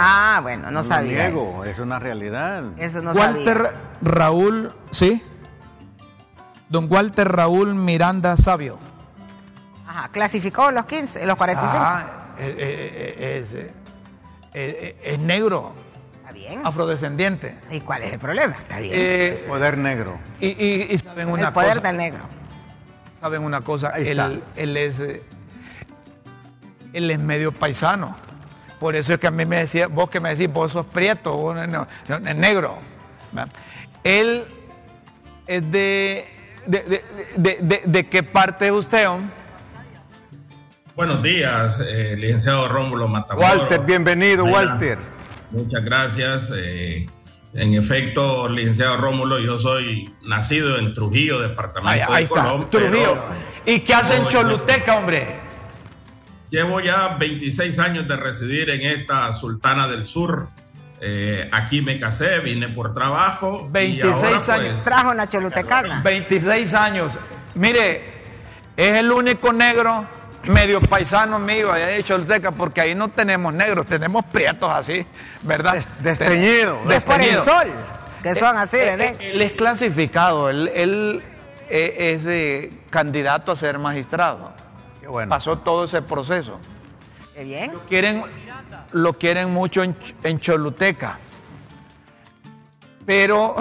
Ah, 0.00 0.38
bueno, 0.42 0.64
no 0.70 0.80
lo 0.80 0.84
sabía 0.84 1.28
niego, 1.28 1.64
es 1.64 1.78
una 1.78 1.98
realidad. 1.98 2.62
Eso 2.76 3.02
no 3.02 3.12
Walter 3.12 3.56
sabía. 3.56 3.80
Raúl, 4.02 4.72
¿sí? 4.90 5.22
Don 6.68 6.86
Walter 6.90 7.26
Raúl 7.30 7.74
Miranda 7.74 8.36
Sabio. 8.36 8.78
Ajá, 9.86 10.08
clasificó 10.10 10.70
los 10.70 10.84
15, 10.84 11.24
los 11.26 11.36
45. 11.36 11.76
Ah, 11.80 12.06
eh, 12.38 12.54
eh, 12.58 13.14
eh, 14.54 14.94
es, 15.02 15.12
es 15.14 15.18
negro, 15.18 15.72
Está 16.20 16.32
bien. 16.32 16.60
afrodescendiente. 16.64 17.58
¿Y 17.70 17.80
cuál 17.80 18.02
es 18.02 18.12
el 18.12 18.18
problema? 18.18 18.54
Está 18.56 18.78
bien. 18.80 18.92
Eh, 18.94 19.44
Poder 19.48 19.78
negro. 19.78 20.18
y, 20.40 20.48
y- 20.48 20.86
y 20.90 20.98
saben 20.98 21.28
una 21.28 21.48
el 21.48 21.52
poder 21.54 21.68
cosa. 21.76 21.80
del 21.88 21.96
negro. 21.96 22.20
Saben 23.20 23.42
una 23.42 23.60
cosa, 23.62 23.92
Ahí 23.94 24.06
él, 24.08 24.18
está. 24.20 24.30
él 24.56 24.76
es 24.76 25.00
él 26.92 27.10
es 27.10 27.18
medio 27.18 27.52
paisano. 27.52 28.14
Por 28.78 28.94
eso 28.96 29.12
es 29.14 29.18
que 29.18 29.26
a 29.26 29.30
mí 29.30 29.44
me 29.44 29.56
decía, 29.58 29.88
vos 29.88 30.08
que 30.10 30.20
me 30.20 30.30
decís, 30.30 30.52
vos 30.52 30.72
sos 30.72 30.86
prieto, 30.86 31.36
vos 31.36 31.54
no, 31.54 31.86
no, 32.08 32.18
negro. 32.34 32.78
Él 34.04 34.44
es 35.46 35.70
de 35.72 36.26
de, 36.66 36.82
de, 36.82 37.04
de- 37.36 37.58
de- 37.62 37.82
de 37.86 38.04
qué 38.04 38.22
parte 38.22 38.66
es 38.66 38.72
usted, 38.72 39.08
hombre? 39.08 39.30
Buenos 40.94 41.22
días, 41.22 41.80
eh, 41.86 42.16
licenciado 42.18 42.68
Rómulo 42.68 43.08
Matamoros. 43.08 43.50
Walter, 43.58 43.80
bienvenido, 43.80 44.44
Mira, 44.44 44.56
Walter. 44.58 44.98
Muchas 45.50 45.84
gracias. 45.84 46.52
eh, 46.54 47.06
en 47.54 47.74
efecto, 47.74 48.48
licenciado 48.48 48.98
Rómulo, 48.98 49.38
yo 49.38 49.58
soy 49.58 50.14
nacido 50.26 50.76
en 50.78 50.92
Trujillo, 50.92 51.40
departamento 51.40 51.88
Ahí, 51.88 52.00
ahí 52.06 52.16
de 52.16 52.22
está, 52.24 52.42
Colón, 52.42 52.68
Trujillo. 52.70 52.90
pero 52.92 53.24
¿Y 53.64 53.80
qué 53.80 53.94
hace 53.94 54.16
en 54.16 54.26
Choluteca, 54.28 54.96
hombre? 54.96 55.47
Llevo 56.50 56.80
ya 56.80 57.08
26 57.18 57.78
años 57.78 58.08
de 58.08 58.16
residir 58.16 58.70
en 58.70 58.80
esta 58.82 59.34
Sultana 59.34 59.86
del 59.88 60.06
Sur. 60.06 60.48
Eh, 61.00 61.48
aquí 61.52 61.80
me 61.82 61.98
casé, 62.00 62.40
vine 62.40 62.68
por 62.68 62.92
trabajo. 62.92 63.66
y 63.68 63.72
26 63.72 64.14
ahora, 64.14 64.54
años. 64.54 64.72
pues, 64.72 64.84
Trajo 64.84 65.12
cholutecana. 65.28 66.00
26 66.02 66.74
años. 66.74 67.12
Mire, 67.54 68.02
es 68.76 68.96
el 68.96 69.10
único 69.12 69.52
negro 69.52 70.06
medio 70.44 70.80
paisano 70.80 71.38
mío 71.38 71.70
allá 71.70 71.88
de 71.88 72.02
Choluteca, 72.02 72.52
porque 72.52 72.80
ahí 72.80 72.94
no 72.94 73.08
tenemos 73.08 73.52
negros, 73.52 73.86
tenemos 73.86 74.24
prietos 74.24 74.70
así, 74.72 75.04
¿verdad? 75.42 75.74
Des- 75.74 75.88
desteñido. 76.00 76.78
Es 76.90 77.02
por 77.02 77.20
el 77.20 77.36
sol, 77.36 77.66
que 78.22 78.34
son 78.34 78.56
así 78.56 78.76
de 78.78 78.94
Eh, 78.94 79.16
eh, 79.20 79.30
Él 79.34 79.42
es 79.42 79.52
clasificado, 79.52 80.48
él, 80.48 80.70
él, 80.74 81.22
eh, 81.68 82.14
es 82.16 82.24
eh, 82.26 82.72
candidato 82.88 83.52
a 83.52 83.56
ser 83.56 83.78
magistrado. 83.78 84.52
Bueno. 85.08 85.30
Pasó 85.30 85.58
todo 85.58 85.84
ese 85.86 86.02
proceso. 86.02 86.58
Qué 87.34 87.44
bien. 87.44 87.72
Quieren, 87.88 88.22
lo 88.92 89.12
quieren 89.14 89.50
mucho 89.50 89.82
en, 89.82 89.94
Ch- 89.98 90.14
en 90.22 90.38
Choluteca, 90.40 91.18
pero 93.06 93.56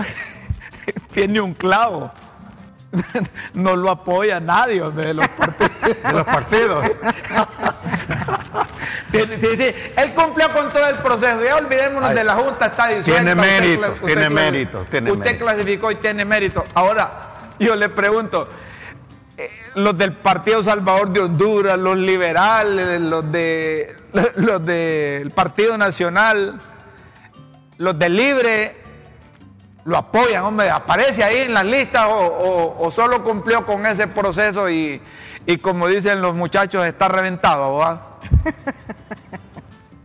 tiene 1.14 1.40
un 1.42 1.54
clavo. 1.54 2.12
No 3.54 3.76
lo 3.76 3.92
apoya 3.92 4.40
nadie 4.40 4.82
de 4.92 5.14
los 5.14 5.28
partidos. 5.38 6.04
De 6.04 6.14
los 6.14 6.24
partidos. 6.26 6.86
Tiene- 9.12 9.38
tiene- 9.38 9.58
tiene- 9.58 9.76
Él 9.98 10.14
cumplió 10.14 10.52
con 10.54 10.72
todo 10.72 10.88
el 10.88 10.96
proceso. 10.98 11.44
Ya 11.44 11.56
olvidémonos 11.58 12.10
Ay. 12.10 12.16
de 12.16 12.24
la 12.24 12.34
Junta, 12.36 12.68
está 12.68 12.88
disuelta. 12.90 13.24
Tiene 13.36 13.42
Usted 13.42 13.80
cla- 13.80 13.92
usted 13.94 14.06
tiene 14.06 14.30
méritos, 14.30 14.88
tiene 14.88 15.12
Usted 15.12 15.26
méritos. 15.26 15.48
clasificó 15.48 15.92
y 15.92 15.96
tiene 15.96 16.26
mérito. 16.26 16.64
Ahora, 16.74 17.12
yo 17.60 17.76
le 17.76 17.90
pregunto, 17.90 18.48
eh, 19.38 19.52
los 19.76 19.98
del 19.98 20.14
Partido 20.14 20.64
Salvador 20.64 21.10
de 21.10 21.20
Honduras, 21.22 21.78
los 21.78 21.96
liberales, 21.96 23.00
los 23.02 23.32
de 23.32 23.96
los 24.36 24.66
del 24.66 25.32
Partido 25.32 25.78
Nacional, 25.78 26.60
los 27.78 27.98
del 28.00 28.16
Libre, 28.16 28.76
lo 29.86 29.98
apoyan, 29.98 30.44
hombre, 30.44 30.70
aparece 30.70 31.24
ahí 31.24 31.38
en 31.38 31.54
las 31.54 31.66
listas 31.66 32.08
o 32.10 32.90
solo 32.92 33.24
cumplió 33.24 33.66
con 33.66 33.86
ese 33.86 34.08
proceso 34.08 34.70
y, 34.70 35.02
y 35.46 35.58
como 35.58 35.88
dicen 35.88 36.22
los 36.22 36.36
muchachos, 36.36 36.86
está 36.86 37.08
reventado, 37.08 37.78
¿verdad? 37.78 38.02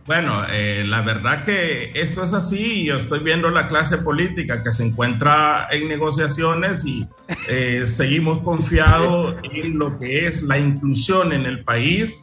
Bueno, 0.05 0.43
eh, 0.51 0.83
la 0.85 1.01
verdad 1.01 1.45
que 1.45 1.91
esto 1.95 2.23
es 2.23 2.33
así. 2.33 2.83
Yo 2.83 2.97
estoy 2.97 3.19
viendo 3.19 3.49
la 3.49 3.69
clase 3.69 3.97
política 3.97 4.61
que 4.61 4.73
se 4.73 4.85
encuentra 4.85 5.67
en 5.71 5.87
negociaciones 5.87 6.83
y 6.85 7.07
eh, 7.47 7.83
seguimos 7.87 8.39
confiados 8.39 9.37
en 9.43 9.77
lo 9.77 9.97
que 9.97 10.27
es 10.27 10.43
la 10.43 10.59
inclusión 10.59 11.31
en 11.31 11.45
el 11.45 11.63
país 11.63 12.13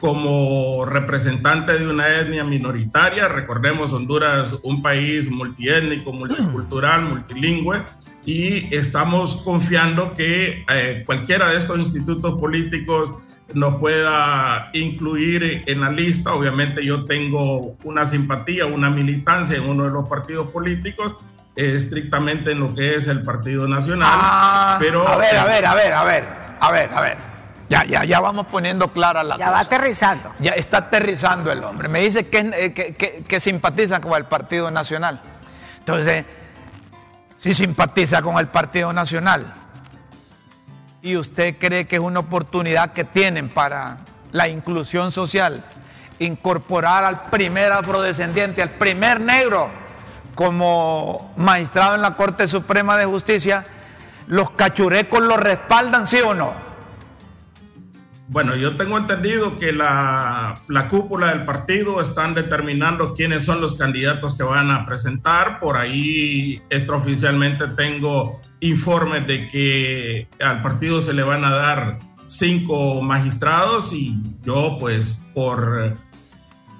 como 0.00 0.84
representante 0.86 1.78
de 1.78 1.86
una 1.86 2.20
etnia 2.20 2.44
minoritaria. 2.44 3.28
Recordemos, 3.28 3.92
Honduras, 3.92 4.54
un 4.62 4.82
país 4.82 5.30
multiétnico, 5.30 6.12
multicultural, 6.12 7.04
multilingüe, 7.04 7.82
y 8.24 8.74
estamos 8.74 9.36
confiando 9.36 10.12
que 10.12 10.64
eh, 10.72 11.02
cualquiera 11.06 11.50
de 11.50 11.58
estos 11.58 11.78
institutos 11.78 12.38
políticos 12.40 13.18
nos 13.54 13.76
pueda 13.76 14.70
incluir 14.72 15.62
en 15.66 15.80
la 15.80 15.90
lista. 15.90 16.34
Obviamente 16.34 16.84
yo 16.84 17.04
tengo 17.04 17.76
una 17.84 18.06
simpatía, 18.06 18.66
una 18.66 18.90
militancia 18.90 19.56
en 19.56 19.68
uno 19.68 19.84
de 19.84 19.90
los 19.90 20.08
partidos 20.08 20.48
políticos, 20.48 21.16
eh, 21.56 21.74
estrictamente 21.76 22.52
en 22.52 22.60
lo 22.60 22.74
que 22.74 22.94
es 22.94 23.06
el 23.08 23.22
Partido 23.22 23.66
Nacional. 23.66 24.08
Ah, 24.10 24.76
pero, 24.78 25.06
a 25.06 25.16
ver, 25.16 25.36
a 25.36 25.44
ver, 25.44 25.66
a 25.66 25.74
ver, 25.74 25.92
a 25.92 26.04
ver, 26.04 26.24
a 26.60 26.72
ver, 26.72 26.90
a 26.94 27.00
ver. 27.00 27.16
Ya, 27.68 27.84
ya, 27.84 28.04
ya 28.04 28.18
vamos 28.18 28.46
poniendo 28.46 28.88
clara 28.88 29.22
la 29.22 29.36
Ya 29.36 29.50
va 29.50 29.60
aterrizando. 29.60 30.32
Ya 30.40 30.50
está 30.52 30.78
aterrizando 30.78 31.52
el 31.52 31.62
hombre. 31.62 31.88
Me 31.88 32.00
dice 32.00 32.28
que, 32.28 32.38
eh, 32.38 32.72
que, 32.74 32.94
que, 32.96 33.22
que 33.22 33.40
simpatiza 33.40 34.00
con 34.00 34.14
el 34.14 34.24
Partido 34.24 34.70
Nacional. 34.72 35.20
Entonces, 35.78 36.24
si 37.36 37.54
simpatiza 37.54 38.22
con 38.22 38.38
el 38.38 38.48
Partido 38.48 38.92
Nacional, 38.92 39.54
y 41.02 41.16
usted 41.16 41.56
cree 41.58 41.86
que 41.86 41.96
es 41.96 42.02
una 42.02 42.20
oportunidad 42.20 42.92
que 42.92 43.04
tienen 43.04 43.48
para 43.48 43.98
la 44.32 44.48
inclusión 44.48 45.12
social, 45.12 45.64
incorporar 46.18 47.04
al 47.04 47.24
primer 47.30 47.72
afrodescendiente, 47.72 48.62
al 48.62 48.70
primer 48.70 49.20
negro 49.20 49.68
como 50.34 51.32
magistrado 51.36 51.94
en 51.94 52.02
la 52.02 52.14
Corte 52.14 52.46
Suprema 52.48 52.96
de 52.96 53.06
Justicia, 53.06 53.64
los 54.26 54.50
cachurecos 54.50 55.22
lo 55.22 55.36
respaldan, 55.36 56.06
sí 56.06 56.20
o 56.20 56.34
no? 56.34 56.69
Bueno, 58.32 58.54
yo 58.54 58.76
tengo 58.76 58.96
entendido 58.96 59.58
que 59.58 59.72
la, 59.72 60.54
la, 60.68 60.88
cúpula 60.88 61.30
del 61.34 61.44
partido 61.44 62.00
están 62.00 62.32
determinando 62.32 63.12
quiénes 63.12 63.44
son 63.44 63.60
los 63.60 63.74
candidatos 63.74 64.36
que 64.36 64.44
van 64.44 64.70
a 64.70 64.86
presentar. 64.86 65.58
Por 65.58 65.76
ahí 65.76 66.62
extraoficialmente 66.70 67.66
tengo 67.76 68.40
informes 68.60 69.26
de 69.26 69.48
que 69.48 70.28
al 70.40 70.62
partido 70.62 71.02
se 71.02 71.12
le 71.12 71.24
van 71.24 71.44
a 71.44 71.50
dar 71.50 71.98
cinco 72.24 73.02
magistrados 73.02 73.92
y 73.92 74.16
yo 74.42 74.76
pues 74.78 75.20
por 75.34 75.96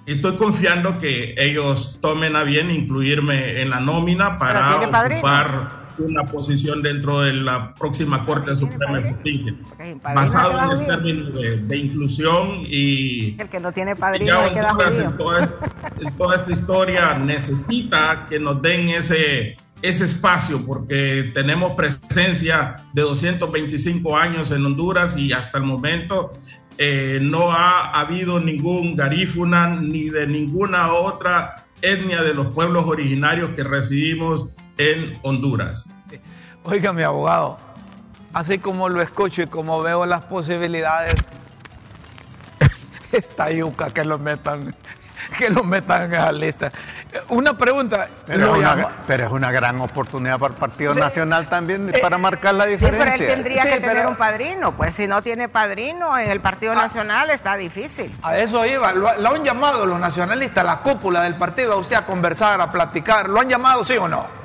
estoy 0.06 0.36
confiando 0.36 0.98
que 0.98 1.34
ellos 1.36 1.98
tomen 2.00 2.36
a 2.36 2.44
bien 2.44 2.70
incluirme 2.70 3.60
en 3.60 3.70
la 3.70 3.80
nómina 3.80 4.38
para 4.38 4.76
ocupar 4.76 5.89
una 6.00 6.24
posición 6.24 6.82
dentro 6.82 7.20
de 7.20 7.32
la 7.34 7.74
próxima 7.74 8.24
Corte 8.24 8.56
Suprema 8.56 8.98
de 8.98 9.10
Justicia, 9.12 9.54
basado 10.02 10.72
en 10.72 10.80
el 10.80 10.86
término 10.86 11.30
de, 11.30 11.56
de, 11.58 11.76
inclusión 11.76 12.62
y 12.66 13.40
el 13.40 13.48
que 13.48 13.60
no 13.60 13.72
tiene 13.72 13.96
padrino 13.96 14.46
en, 14.46 15.16
toda, 15.16 15.40
en 16.00 16.12
toda 16.16 16.36
esta 16.36 16.52
historia 16.52 17.14
necesita 17.14 18.26
que 18.28 18.38
nos 18.38 18.60
den 18.60 18.90
ese 18.90 19.56
ese 19.82 20.04
espacio 20.04 20.64
porque 20.64 21.30
tenemos 21.32 21.72
presencia 21.72 22.76
de 22.92 23.02
225 23.02 24.16
años 24.16 24.50
en 24.50 24.66
Honduras 24.66 25.16
y 25.16 25.32
hasta 25.32 25.58
el 25.58 25.64
momento 25.64 26.32
eh, 26.76 27.18
no 27.20 27.50
ha 27.52 27.98
habido 27.98 28.40
ningún 28.40 28.94
garífuna 28.94 29.68
ni 29.68 30.08
de 30.08 30.26
ninguna 30.26 30.92
otra 30.92 31.66
etnia 31.82 32.22
de 32.22 32.34
los 32.34 32.52
pueblos 32.52 32.86
originarios 32.86 33.50
que 33.50 33.64
residimos 33.64 34.48
en 34.80 35.18
Honduras. 35.22 35.84
Oiga, 36.64 36.92
mi 36.92 37.02
abogado, 37.02 37.58
así 38.32 38.58
como 38.58 38.88
lo 38.88 39.02
escucho 39.02 39.42
y 39.42 39.46
como 39.46 39.82
veo 39.82 40.06
las 40.06 40.22
posibilidades, 40.22 41.16
esta 43.12 43.50
yuca 43.50 43.90
que 43.90 44.04
lo 44.04 44.18
metan 44.18 44.74
que 45.36 45.50
lo 45.50 45.62
metan 45.62 46.04
en 46.04 46.14
esa 46.14 46.32
lista. 46.32 46.72
Una 47.28 47.56
pregunta. 47.58 48.08
Pero, 48.26 48.54
es 48.54 48.58
una, 48.58 48.88
pero 49.06 49.24
es 49.26 49.30
una, 49.30 49.52
gran 49.52 49.78
oportunidad 49.82 50.38
para 50.38 50.54
el 50.54 50.58
Partido 50.58 50.94
sí. 50.94 51.00
Nacional 51.00 51.46
también 51.48 51.92
para 52.00 52.16
marcar 52.16 52.54
la 52.54 52.64
diferencia. 52.64 53.12
Sí, 53.12 53.18
pero 53.18 53.30
él 53.30 53.34
tendría 53.34 53.62
sí, 53.64 53.68
que 53.68 53.80
tener 53.80 54.06
un 54.06 54.16
padrino. 54.16 54.74
Pues 54.74 54.94
si 54.94 55.06
no 55.06 55.20
tiene 55.20 55.50
padrino 55.50 56.18
en 56.18 56.30
el 56.30 56.40
Partido 56.40 56.72
ah, 56.72 56.76
Nacional 56.76 57.28
está 57.30 57.56
difícil. 57.56 58.16
A 58.22 58.38
eso 58.38 58.64
iba. 58.64 58.92
Lo, 58.92 59.14
lo, 59.18 59.34
han 59.34 59.44
llamado 59.44 59.84
los 59.84 60.00
nacionalistas, 60.00 60.64
la 60.64 60.78
cúpula 60.78 61.22
del 61.22 61.34
partido, 61.34 61.74
a 61.74 61.76
usted 61.76 61.96
a 61.96 62.06
conversar, 62.06 62.60
a 62.62 62.72
platicar. 62.72 63.28
¿Lo 63.28 63.40
han 63.40 63.48
llamado, 63.48 63.84
sí 63.84 63.98
o 63.98 64.08
no? 64.08 64.39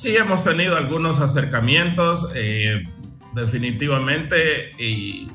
Sí, 0.00 0.16
hemos 0.16 0.42
tenido 0.42 0.76
algunos 0.76 1.20
acercamientos, 1.20 2.30
eh, 2.34 2.84
definitivamente. 3.34 4.70
Y 4.78 5.28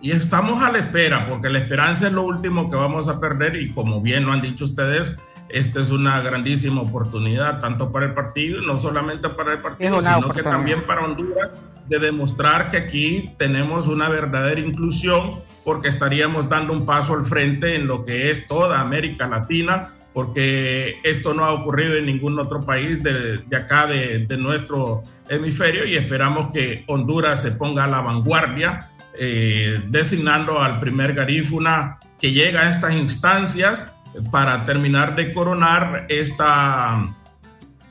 y 0.00 0.12
estamos 0.12 0.62
a 0.62 0.70
la 0.70 0.78
espera, 0.78 1.26
porque 1.28 1.48
la 1.48 1.58
esperanza 1.58 2.06
es 2.06 2.12
lo 2.12 2.22
último 2.22 2.70
que 2.70 2.76
vamos 2.76 3.08
a 3.08 3.18
perder 3.18 3.56
y 3.56 3.72
como 3.72 4.00
bien 4.00 4.24
lo 4.26 4.32
han 4.32 4.40
dicho 4.40 4.64
ustedes, 4.64 5.16
esta 5.48 5.80
es 5.80 5.90
una 5.90 6.20
grandísima 6.20 6.82
oportunidad, 6.82 7.58
tanto 7.58 7.90
para 7.90 8.06
el 8.06 8.14
partido, 8.14 8.62
no 8.62 8.78
solamente 8.78 9.28
para 9.30 9.54
el 9.54 9.58
partido, 9.58 10.00
sino 10.00 10.30
que 10.30 10.42
también 10.42 10.82
para 10.82 11.04
Honduras, 11.04 11.50
de 11.88 11.98
demostrar 11.98 12.70
que 12.70 12.76
aquí 12.76 13.34
tenemos 13.38 13.86
una 13.86 14.08
verdadera 14.08 14.60
inclusión, 14.60 15.40
porque 15.64 15.88
estaríamos 15.88 16.48
dando 16.48 16.72
un 16.74 16.86
paso 16.86 17.14
al 17.14 17.24
frente 17.24 17.74
en 17.74 17.86
lo 17.86 18.04
que 18.04 18.30
es 18.30 18.46
toda 18.46 18.80
América 18.80 19.26
Latina, 19.26 19.94
porque 20.12 20.98
esto 21.02 21.34
no 21.34 21.44
ha 21.44 21.52
ocurrido 21.52 21.94
en 21.94 22.06
ningún 22.06 22.38
otro 22.38 22.60
país 22.62 23.02
de, 23.02 23.38
de 23.46 23.56
acá, 23.56 23.86
de, 23.86 24.26
de 24.26 24.36
nuestro 24.36 25.02
hemisferio, 25.28 25.84
y 25.84 25.96
esperamos 25.96 26.52
que 26.52 26.84
Honduras 26.86 27.42
se 27.42 27.52
ponga 27.52 27.84
a 27.84 27.88
la 27.88 28.00
vanguardia 28.00 28.90
eh, 29.20 29.82
designando 29.88 30.60
al 30.60 30.80
primer 30.80 31.12
garífuna 31.12 31.98
que 32.20 32.32
llega 32.32 32.62
a 32.62 32.70
estas 32.70 32.94
instancias 32.94 33.92
para 34.30 34.64
terminar 34.64 35.16
de 35.16 35.32
coronar 35.32 36.06
esta, 36.08 37.04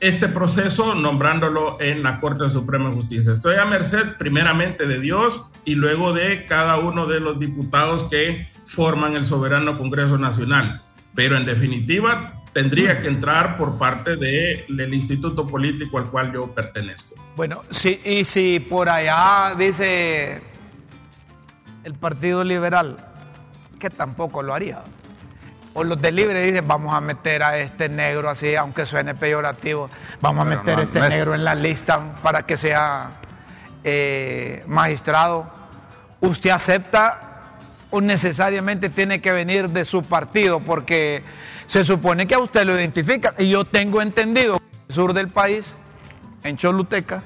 este 0.00 0.28
proceso 0.28 0.94
nombrándolo 0.94 1.76
en 1.80 2.02
la 2.02 2.18
Corte 2.18 2.48
Suprema 2.48 2.88
de 2.88 2.96
Justicia. 2.96 3.32
Estoy 3.32 3.56
a 3.56 3.64
merced 3.64 4.16
primeramente 4.18 4.86
de 4.86 5.00
Dios 5.00 5.42
y 5.64 5.74
luego 5.74 6.12
de 6.12 6.46
cada 6.46 6.78
uno 6.78 7.06
de 7.06 7.20
los 7.20 7.38
diputados 7.38 8.04
que 8.04 8.48
forman 8.64 9.14
el 9.14 9.24
soberano 9.24 9.78
Congreso 9.78 10.18
Nacional. 10.18 10.82
Pero 11.18 11.36
en 11.36 11.44
definitiva 11.44 12.32
tendría 12.52 13.00
que 13.00 13.08
entrar 13.08 13.56
por 13.58 13.76
parte 13.76 14.10
del 14.10 14.64
de, 14.68 14.88
instituto 14.92 15.44
político 15.48 15.98
al 15.98 16.08
cual 16.08 16.32
yo 16.32 16.54
pertenezco. 16.54 17.16
Bueno, 17.34 17.64
sí, 17.70 18.00
y 18.04 18.24
si 18.24 18.60
por 18.60 18.88
allá 18.88 19.52
dice 19.58 20.40
el 21.82 21.94
Partido 21.94 22.44
Liberal, 22.44 23.04
que 23.80 23.90
tampoco 23.90 24.44
lo 24.44 24.54
haría. 24.54 24.84
O 25.74 25.82
los 25.82 26.00
de 26.00 26.12
Libre 26.12 26.40
dicen, 26.40 26.68
vamos 26.68 26.94
a 26.94 27.00
meter 27.00 27.42
a 27.42 27.58
este 27.58 27.88
negro 27.88 28.30
así, 28.30 28.54
aunque 28.54 28.86
suene 28.86 29.16
peyorativo, 29.16 29.90
vamos 30.20 30.46
Pero 30.46 30.54
a 30.54 30.56
meter 30.56 30.78
a 30.78 30.82
este 30.84 31.00
no 31.00 31.08
negro 31.08 31.34
en 31.34 31.42
la 31.42 31.56
lista 31.56 32.14
para 32.22 32.46
que 32.46 32.56
sea 32.56 33.10
eh, 33.82 34.62
magistrado. 34.68 35.50
¿Usted 36.20 36.50
acepta 36.50 37.27
o 37.90 38.00
necesariamente 38.00 38.88
tiene 38.88 39.20
que 39.20 39.32
venir 39.32 39.70
de 39.70 39.84
su 39.84 40.02
partido? 40.02 40.60
Porque 40.60 41.22
se 41.66 41.84
supone 41.84 42.26
que 42.26 42.34
a 42.34 42.38
usted 42.38 42.64
lo 42.64 42.76
identifica. 42.76 43.34
Y 43.38 43.50
yo 43.50 43.64
tengo 43.64 44.02
entendido 44.02 44.58
que 44.58 44.64
en 44.64 44.82
el 44.88 44.94
sur 44.94 45.12
del 45.12 45.28
país, 45.28 45.74
en 46.42 46.56
Choluteca, 46.56 47.22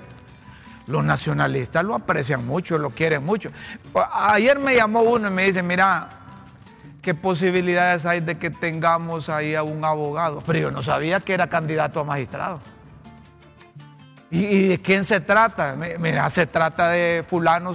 los 0.86 1.04
nacionalistas 1.04 1.84
lo 1.84 1.94
aprecian 1.94 2.46
mucho, 2.46 2.78
lo 2.78 2.90
quieren 2.90 3.24
mucho. 3.24 3.50
Ayer 4.12 4.58
me 4.58 4.74
llamó 4.74 5.02
uno 5.02 5.28
y 5.28 5.30
me 5.30 5.44
dice, 5.44 5.62
mira, 5.62 6.08
¿qué 7.00 7.14
posibilidades 7.14 8.04
hay 8.04 8.20
de 8.20 8.38
que 8.38 8.50
tengamos 8.50 9.28
ahí 9.28 9.54
a 9.54 9.62
un 9.62 9.84
abogado? 9.84 10.42
Pero 10.46 10.58
yo 10.58 10.70
no 10.70 10.82
sabía 10.82 11.20
que 11.20 11.34
era 11.34 11.48
candidato 11.48 12.00
a 12.00 12.04
magistrado. 12.04 12.60
¿Y, 14.30 14.68
de 14.68 14.80
quién 14.80 15.04
se 15.04 15.20
trata? 15.20 15.76
Mira, 15.98 16.28
se 16.30 16.46
trata 16.46 16.88
de 16.88 17.22
fulano. 17.28 17.74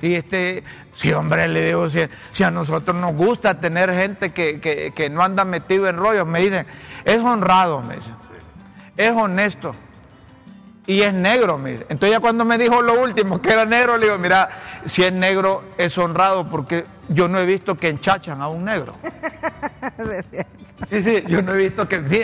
Y 0.00 0.14
este, 0.14 0.64
sí, 1.00 1.12
hombre, 1.12 1.48
le 1.48 1.66
digo, 1.66 1.88
si, 1.88 2.00
si 2.32 2.42
a 2.42 2.50
nosotros 2.50 2.96
nos 2.96 3.14
gusta 3.14 3.60
tener 3.60 3.92
gente 3.92 4.32
que, 4.32 4.60
que, 4.60 4.92
que 4.92 5.10
no 5.10 5.22
anda 5.22 5.44
metido 5.44 5.88
en 5.88 5.96
rollos, 5.96 6.26
me 6.26 6.40
dicen, 6.40 6.66
es 7.04 7.18
honrado, 7.18 7.82
me 7.82 7.96
dicen, 7.96 8.14
es 8.96 9.12
honesto 9.12 9.74
y 10.86 11.02
es 11.02 11.12
negro. 11.14 11.56
Mire. 11.56 11.86
Entonces 11.88 12.10
ya 12.10 12.20
cuando 12.20 12.44
me 12.44 12.58
dijo 12.58 12.82
lo 12.82 13.00
último, 13.00 13.40
que 13.40 13.50
era 13.50 13.64
negro, 13.64 13.96
le 13.96 14.06
digo, 14.06 14.18
mira, 14.18 14.50
si 14.84 15.04
es 15.04 15.12
negro 15.12 15.64
es 15.78 15.96
honrado 15.96 16.44
porque 16.44 16.84
yo 17.08 17.28
no 17.28 17.38
he 17.38 17.46
visto 17.46 17.76
que 17.76 17.88
enchachan 17.88 18.40
a 18.40 18.48
un 18.48 18.64
negro. 18.64 18.94
Sí, 20.88 21.02
sí, 21.02 21.22
yo 21.26 21.42
no 21.42 21.52
he 21.52 21.58
visto 21.58 21.86
que... 21.86 22.06
Sí, 22.06 22.22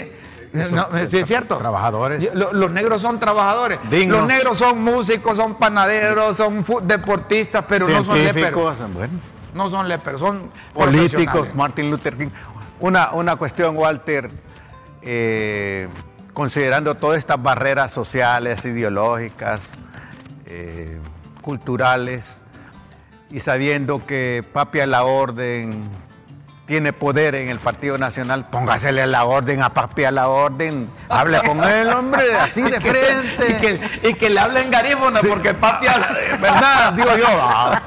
no, 0.71 0.89
sí, 1.09 1.19
es 1.19 1.27
cierto. 1.27 1.57
Trabajadores. 1.59 2.35
Los, 2.35 2.53
los 2.53 2.73
negros 2.73 3.03
son 3.03 3.19
trabajadores. 3.21 3.79
Dignos. 3.91 4.19
Los 4.19 4.29
negros 4.29 4.59
son 4.59 4.83
músicos, 4.83 5.37
son 5.37 5.55
panaderos, 5.57 6.37
son 6.37 6.65
deportistas, 6.83 7.65
pero 7.69 7.89
no 7.89 8.05
son 8.05 8.23
léperos. 8.23 8.79
Bueno. 8.93 9.15
No 9.55 9.71
son 9.71 9.89
léperos, 9.89 10.21
son 10.21 10.51
políticos. 10.75 11.49
Martin 11.55 11.91
Luther 11.91 12.17
King. 12.17 12.29
Una, 12.79 13.13
una 13.13 13.37
cuestión, 13.37 13.77
Walter, 13.77 14.31
eh, 15.03 15.89
considerando 16.35 16.95
todas 16.97 17.19
estas 17.19 17.43
barreras 17.43 17.91
sociales, 17.91 18.65
ideológicas, 18.67 19.71
eh, 20.45 20.99
culturales, 21.41 22.39
y 23.31 23.41
sabiendo 23.41 24.05
que 24.05 24.45
Papi 24.53 24.81
a 24.81 24.87
la 24.87 25.05
orden 25.05 25.89
tiene 26.67 26.93
poder 26.93 27.37
en 27.37 27.49
el 27.49 27.61
Partido 27.61 27.97
Nacional, 27.97 28.47
póngasele 28.51 29.07
la 29.07 29.25
orden 29.25 29.63
a 29.63 29.71
Papi 29.71 30.05
a 30.05 30.11
la 30.11 30.29
orden, 30.29 30.91
hable 31.09 31.41
con 31.43 31.63
él, 31.63 31.89
hombre, 31.89 32.35
así 32.41 32.61
de 32.63 32.81
frente. 32.81 33.49
y, 33.49 33.55
que, 33.55 34.09
y 34.09 34.15
que 34.15 34.31
le 34.31 34.41
hablen 34.41 34.71
garífona, 34.71 35.21
porque 35.21 35.55
Papi 35.55 35.87
habla, 35.89 36.09
¿verdad? 36.41 36.93
Digo 36.97 37.17
yo. 37.17 37.27
Ah. 37.29 37.81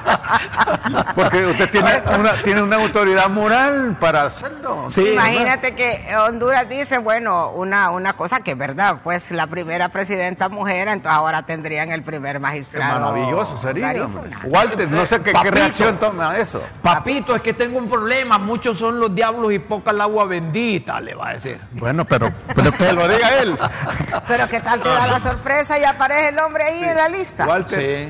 porque 1.13 1.45
usted 1.45 1.69
tiene 1.69 2.01
una, 2.17 2.41
tiene 2.41 2.61
una 2.61 2.77
autoridad 2.77 3.29
moral 3.29 3.97
para 3.99 4.23
hacerlo. 4.23 4.87
Imagínate 4.95 5.75
que 5.75 6.15
Honduras 6.15 6.67
dice, 6.69 6.99
bueno, 6.99 7.49
una, 7.49 7.89
una 7.91 8.13
cosa 8.13 8.39
que 8.39 8.51
es 8.51 8.57
verdad, 8.57 8.99
pues 9.03 9.31
la 9.31 9.47
primera 9.47 9.89
presidenta 9.89 10.47
mujer, 10.47 10.87
entonces 10.87 11.17
ahora 11.17 11.43
tendrían 11.43 11.91
el 11.91 12.03
primer 12.03 12.39
magistrado. 12.39 12.93
Qué 12.93 12.99
maravilloso 12.99 13.57
sería. 13.57 14.07
Walter, 14.45 14.89
no 14.89 15.05
sé 15.05 15.21
qué, 15.21 15.33
qué 15.33 15.51
reacción 15.51 15.97
toma 15.97 16.37
eso. 16.37 16.61
Papito, 16.81 17.35
es 17.35 17.41
que 17.41 17.53
tengo 17.53 17.77
un 17.77 17.89
problema, 17.89 18.37
muchos 18.69 18.79
son 18.79 18.99
los 18.99 19.13
diablos 19.15 19.51
y 19.51 19.59
poca 19.59 19.91
el 19.91 20.01
agua 20.01 20.25
bendita, 20.25 21.01
le 21.01 21.15
va 21.15 21.29
a 21.29 21.33
decir. 21.33 21.57
Bueno, 21.71 22.05
pero, 22.05 22.31
pero 22.55 22.71
que 22.71 22.93
lo 22.93 23.07
diga 23.07 23.41
él. 23.41 23.55
pero 24.27 24.47
qué 24.47 24.59
tal 24.59 24.81
te 24.81 24.89
da 24.89 25.07
la 25.07 25.19
sorpresa 25.19 25.79
y 25.79 25.83
aparece 25.83 26.29
el 26.29 26.39
hombre 26.39 26.63
ahí 26.63 26.83
en 26.83 26.95
la 26.95 27.09
lista. 27.09 27.47
Sí. 27.67 28.09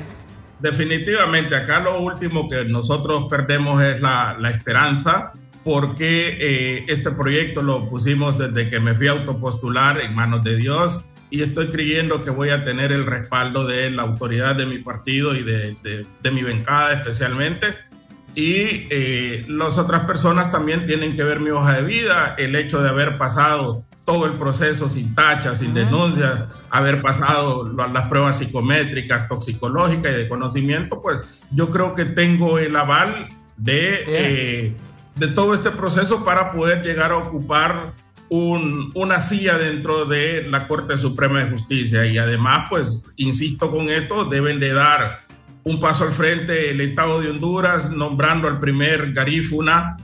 Definitivamente, 0.58 1.56
acá 1.56 1.80
lo 1.80 2.00
último 2.00 2.46
que 2.46 2.64
nosotros 2.64 3.24
perdemos 3.30 3.82
es 3.82 4.02
la, 4.02 4.36
la 4.38 4.50
esperanza 4.50 5.32
porque 5.64 6.36
eh, 6.38 6.84
este 6.88 7.10
proyecto 7.10 7.62
lo 7.62 7.88
pusimos 7.88 8.36
desde 8.36 8.68
que 8.68 8.80
me 8.80 8.94
fui 8.94 9.08
a 9.08 9.12
autopostular 9.12 10.00
en 10.00 10.14
manos 10.14 10.44
de 10.44 10.56
Dios 10.56 11.02
y 11.30 11.42
estoy 11.42 11.70
creyendo 11.70 12.22
que 12.22 12.30
voy 12.30 12.50
a 12.50 12.64
tener 12.64 12.92
el 12.92 13.06
respaldo 13.06 13.64
de 13.64 13.90
la 13.90 14.02
autoridad 14.02 14.56
de 14.56 14.66
mi 14.66 14.78
partido 14.78 15.34
y 15.34 15.42
de, 15.42 15.76
de, 15.82 16.06
de 16.20 16.30
mi 16.30 16.42
bancada 16.42 16.92
especialmente 16.92 17.89
y 18.34 18.86
eh, 18.90 19.44
las 19.48 19.78
otras 19.78 20.04
personas 20.04 20.50
también 20.50 20.86
tienen 20.86 21.16
que 21.16 21.24
ver 21.24 21.40
mi 21.40 21.50
hoja 21.50 21.74
de 21.74 21.82
vida, 21.82 22.34
el 22.38 22.54
hecho 22.54 22.80
de 22.80 22.88
haber 22.88 23.18
pasado 23.18 23.84
todo 24.04 24.26
el 24.26 24.32
proceso 24.34 24.88
sin 24.88 25.14
tachas, 25.14 25.58
sin 25.58 25.74
denuncias, 25.74 26.40
haber 26.70 27.00
pasado 27.02 27.72
las 27.72 28.06
pruebas 28.08 28.38
psicométricas, 28.38 29.28
toxicológicas 29.28 30.12
y 30.12 30.16
de 30.16 30.28
conocimiento, 30.28 31.00
pues 31.00 31.18
yo 31.50 31.70
creo 31.70 31.94
que 31.94 32.06
tengo 32.06 32.58
el 32.58 32.74
aval 32.76 33.28
de, 33.56 34.02
eh, 34.06 34.76
de 35.16 35.28
todo 35.28 35.54
este 35.54 35.70
proceso 35.70 36.24
para 36.24 36.50
poder 36.52 36.82
llegar 36.82 37.12
a 37.12 37.18
ocupar 37.18 37.92
un, 38.30 38.90
una 38.94 39.20
silla 39.20 39.58
dentro 39.58 40.04
de 40.06 40.44
la 40.44 40.66
Corte 40.66 40.96
Suprema 40.96 41.44
de 41.44 41.50
Justicia. 41.50 42.06
Y 42.06 42.16
además, 42.16 42.68
pues, 42.70 42.98
insisto 43.16 43.70
con 43.70 43.90
esto, 43.90 44.24
deben 44.24 44.58
de 44.60 44.72
dar 44.72 45.20
un 45.64 45.80
paso 45.80 46.04
al 46.04 46.12
frente 46.12 46.70
el 46.70 46.80
Estado 46.80 47.20
de 47.20 47.30
Honduras, 47.30 47.90
nombrando 47.90 48.48
al 48.48 48.60
primer 48.60 49.12
Garífuna 49.12 49.96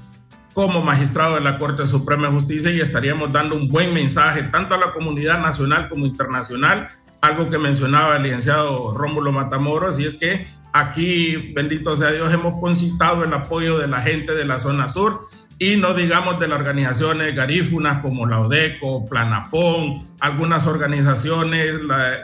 como 0.52 0.80
magistrado 0.80 1.34
de 1.34 1.42
la 1.42 1.58
Corte 1.58 1.86
Suprema 1.86 2.28
de 2.28 2.34
Justicia 2.34 2.70
y 2.70 2.80
estaríamos 2.80 3.32
dando 3.32 3.56
un 3.56 3.68
buen 3.68 3.92
mensaje 3.92 4.42
tanto 4.44 4.74
a 4.74 4.78
la 4.78 4.92
comunidad 4.92 5.38
nacional 5.40 5.88
como 5.88 6.06
internacional, 6.06 6.88
algo 7.20 7.50
que 7.50 7.58
mencionaba 7.58 8.16
el 8.16 8.22
licenciado 8.22 8.94
Rómulo 8.94 9.32
Matamoros, 9.32 9.98
y 9.98 10.06
es 10.06 10.14
que 10.14 10.46
aquí, 10.72 11.52
bendito 11.54 11.94
sea 11.96 12.10
Dios, 12.10 12.32
hemos 12.32 12.58
concitado 12.60 13.24
el 13.24 13.32
apoyo 13.34 13.78
de 13.78 13.86
la 13.86 14.00
gente 14.00 14.34
de 14.34 14.46
la 14.46 14.58
zona 14.58 14.88
sur 14.88 15.26
y 15.58 15.76
no 15.76 15.94
digamos 15.94 16.38
de 16.38 16.48
las 16.48 16.58
organizaciones 16.58 17.34
garífunas 17.34 18.02
como 18.02 18.26
la 18.26 18.40
ODECO, 18.40 19.06
Planapón, 19.06 20.06
algunas 20.20 20.66
organizaciones 20.66 21.80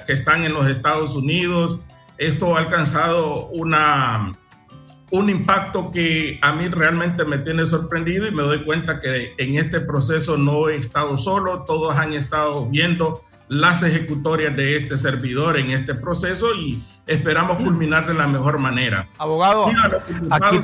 que 0.07 0.13
están 0.13 0.45
en 0.45 0.53
los 0.53 0.69
Estados 0.69 1.15
Unidos, 1.15 1.79
esto 2.23 2.57
ha 2.57 2.61
alcanzado 2.61 3.47
una, 3.49 4.33
un 5.11 5.29
impacto 5.29 5.91
que 5.91 6.39
a 6.41 6.53
mí 6.53 6.67
realmente 6.67 7.25
me 7.25 7.39
tiene 7.39 7.67
sorprendido 7.67 8.27
y 8.29 8.31
me 8.31 8.45
doy 8.45 8.63
cuenta 8.65 9.01
que 9.01 9.35
en 9.39 9.59
este 9.59 9.81
proceso 9.81 10.37
no 10.37 10.69
he 10.69 10.77
estado 10.77 11.19
solo, 11.19 11.65
todos 11.65 11.97
han 11.97 12.13
estado 12.13 12.67
viendo 12.67 13.23
las 13.49 13.83
ejecutorias 13.83 14.57
de 14.57 14.77
este 14.77 14.97
servidor 14.97 15.59
en 15.59 15.71
este 15.73 15.97
proceso 15.97 16.55
y 16.55 16.83
esperamos 17.09 17.61
culminar 17.61 18.07
de 18.07 18.15
la 18.15 18.29
mejor 18.29 18.59
manera. 18.59 19.09
Abogado, 19.19 19.67
aquí, 20.31 20.59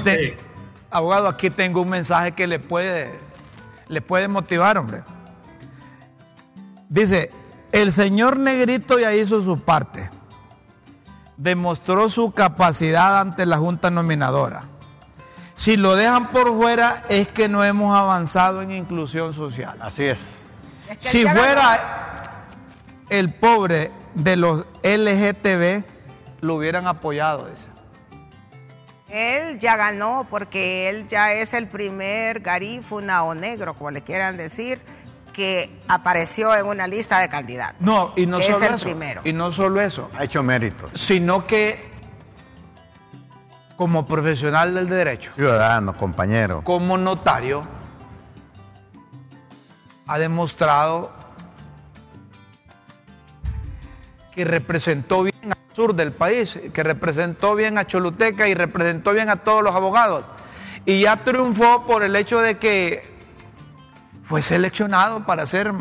abogado 0.91 1.27
aquí 1.27 1.51
tengo 1.51 1.83
un 1.83 1.91
mensaje 1.91 2.33
que 2.33 2.47
le 2.47 2.61
puede, 2.61 3.11
le 3.89 4.01
puede 4.01 4.29
motivar, 4.29 4.79
hombre. 4.79 5.03
Dice, 6.89 7.31
el 7.73 7.93
señor 7.93 8.39
Negrito 8.39 8.99
ya 9.01 9.13
hizo 9.13 9.43
su 9.43 9.61
parte 9.61 10.09
demostró 11.39 12.11
su 12.11 12.33
capacidad 12.33 13.21
ante 13.21 13.47
la 13.47 13.57
Junta 13.57 13.91
Nominadora. 13.91 14.65
Si 15.55 15.77
lo 15.77 15.97
dejan 15.97 16.29
por 16.29 16.55
fuera 16.57 17.05
es 17.09 17.29
que 17.29 17.49
no 17.49 17.65
hemos 17.65 17.97
avanzado 17.97 18.61
en 18.61 18.73
inclusión 18.73 19.33
social. 19.33 19.79
Así 19.81 20.05
es. 20.05 20.43
si 20.99 21.25
fuera 21.25 22.45
el 23.09 23.33
pobre 23.35 23.91
de 24.15 24.37
los 24.37 24.67
LGTB, 24.83 25.85
lo 26.41 26.57
hubieran 26.57 26.87
apoyado. 26.87 27.49
Él 29.09 29.59
ya 29.59 29.77
ganó 29.77 30.27
porque 30.29 30.89
él 30.89 31.09
ya 31.09 31.33
es 31.33 31.55
el 31.55 31.67
primer 31.67 32.41
garífuna 32.41 33.25
o 33.25 33.35
negro, 33.35 33.75
como 33.75 33.91
le 33.91 34.03
quieran 34.03 34.37
decir, 34.37 34.81
que 35.33 35.79
apareció 35.89 36.55
en 36.55 36.67
una 36.67 36.87
lista 36.87 37.21
de 37.21 37.29
candidatos. 37.29 37.81
No, 37.81 38.13
y 38.17 38.27
no 38.27 38.41
solo 38.41 38.67
eso. 38.67 38.89
Y 39.25 39.33
no 39.33 39.53
solo 39.53 39.81
eso. 39.81 40.11
Ha 40.17 40.25
hecho 40.25 40.43
méritos. 40.43 40.91
Sino 40.95 41.47
que 41.47 41.99
como 43.77 44.05
profesional 44.05 44.75
del 44.75 44.89
derecho. 44.89 45.31
Ciudadano, 45.37 45.97
compañero. 45.97 46.63
Como 46.65 46.99
notario, 46.99 47.63
ha 50.09 50.19
demostrado 50.19 51.13
que 54.35 54.45
representó 54.45 55.23
bien 55.23 55.53
al 55.53 55.77
sur 55.77 55.95
del 55.95 56.11
país, 56.11 56.59
que 56.73 56.83
representó 56.83 57.55
bien 57.55 57.79
a 57.79 57.87
Choluteca 57.87 58.49
y 58.49 58.55
representó 58.55 59.13
bien 59.13 59.29
a 59.29 59.37
todos 59.37 59.63
los 59.63 59.75
abogados. 59.75 60.25
Y 60.85 61.03
ya 61.03 61.17
triunfó 61.19 61.87
por 61.87 62.03
el 62.03 62.17
hecho 62.17 62.41
de 62.41 62.59
que 62.59 63.18
fue 64.29 64.43
seleccionado 64.43 65.25
para 65.25 65.45
hacer, 65.45 65.73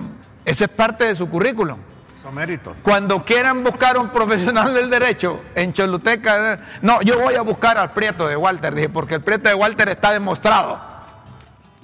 ese 0.45 0.63
es 0.63 0.69
parte 0.69 1.03
de 1.03 1.15
su 1.17 1.29
currículum. 1.29 1.77
Son 2.23 2.33
méritos. 2.33 2.77
Cuando 2.81 3.21
quieran 3.21 3.61
buscar 3.61 3.97
un 3.97 4.09
profesional 4.09 4.73
del 4.73 4.89
derecho 4.89 5.41
en 5.53 5.73
Choluteca, 5.73 6.59
no, 6.81 7.01
yo 7.01 7.19
voy 7.19 7.35
a 7.35 7.41
buscar 7.41 7.77
al 7.77 7.91
Prieto 7.91 8.25
de 8.25 8.37
Walter, 8.37 8.73
dije, 8.73 8.87
porque 8.87 9.15
el 9.15 9.21
Prieto 9.21 9.49
de 9.49 9.55
Walter 9.55 9.89
está 9.89 10.13
demostrado. 10.13 10.79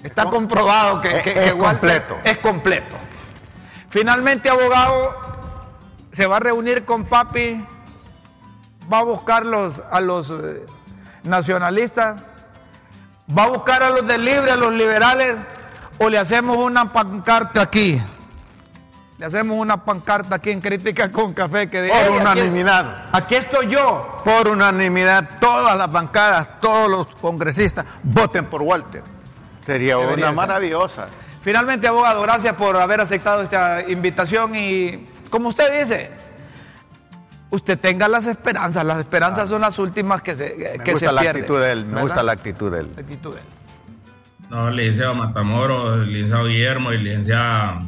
Está 0.01 0.25
comprobado 0.25 1.01
que, 1.01 1.17
es, 1.25 1.53
completo. 1.55 2.17
es 2.23 2.37
completo. 2.37 2.95
Finalmente, 3.89 4.49
abogado, 4.49 5.15
se 6.13 6.25
va 6.27 6.37
a 6.37 6.39
reunir 6.39 6.85
con 6.85 7.05
papi, 7.05 7.65
va 8.91 8.99
a 8.99 9.03
buscar 9.03 9.43
a 9.43 9.99
los 10.01 10.29
eh, 10.29 10.65
nacionalistas, 11.23 12.21
va 13.37 13.43
a 13.43 13.47
buscar 13.47 13.83
a 13.83 13.89
los 13.89 14.07
del 14.07 14.25
libre, 14.25 14.51
a 14.51 14.57
los 14.57 14.73
liberales, 14.73 15.37
o 15.97 16.09
le 16.09 16.17
hacemos 16.17 16.57
una 16.57 16.91
pancarta 16.91 17.61
aquí. 17.61 18.01
Le 19.17 19.25
hacemos 19.25 19.57
una 19.57 19.83
pancarta 19.83 20.35
aquí 20.35 20.51
en 20.51 20.59
Crítica 20.59 21.11
con 21.11 21.33
Café 21.33 21.69
que 21.69 21.83
diga. 21.83 21.95
Por 22.07 22.21
unanimidad. 22.21 23.05
Aquí, 23.11 23.35
estoy 23.35 23.67
yo. 23.67 24.21
Por 24.25 24.47
unanimidad, 24.47 25.39
todas 25.39 25.77
las 25.77 25.91
bancadas, 25.91 26.59
todos 26.59 26.89
los 26.89 27.07
congresistas 27.17 27.85
voten 28.01 28.45
por 28.45 28.61
Walter. 28.61 29.03
Sería 29.65 29.97
una 29.97 30.31
maravillosa. 30.31 31.07
Finalmente, 31.41 31.87
abogado, 31.87 32.21
gracias 32.21 32.55
por 32.55 32.75
haber 32.77 33.01
aceptado 33.01 33.43
esta 33.43 33.87
invitación 33.87 34.55
y, 34.55 35.05
como 35.29 35.49
usted 35.49 35.81
dice, 35.81 36.09
usted 37.49 37.77
tenga 37.77 38.07
las 38.07 38.25
esperanzas. 38.25 38.83
Las 38.83 38.99
esperanzas 38.99 39.49
son 39.49 39.61
las 39.61 39.77
últimas 39.77 40.21
que 40.21 40.35
se, 40.35 40.79
me 40.83 40.91
gusta 40.91 41.11
la 41.11 41.21
Actitud 41.21 41.59
de 41.59 41.71
él, 41.71 41.85
me 41.85 42.01
gusta 42.01 42.23
la 42.23 42.31
actitud 42.31 42.71
de 42.71 42.79
él. 42.79 42.91
La 42.95 43.01
actitud 43.01 43.33
de 43.33 43.39
él. 43.39 43.45
No, 44.53 44.69
licenciado 44.69 45.15
Matamoros, 45.15 46.07
licenciado 46.07 46.45
Guillermo 46.45 46.93
y 46.93 46.99
licenciada 46.99 47.79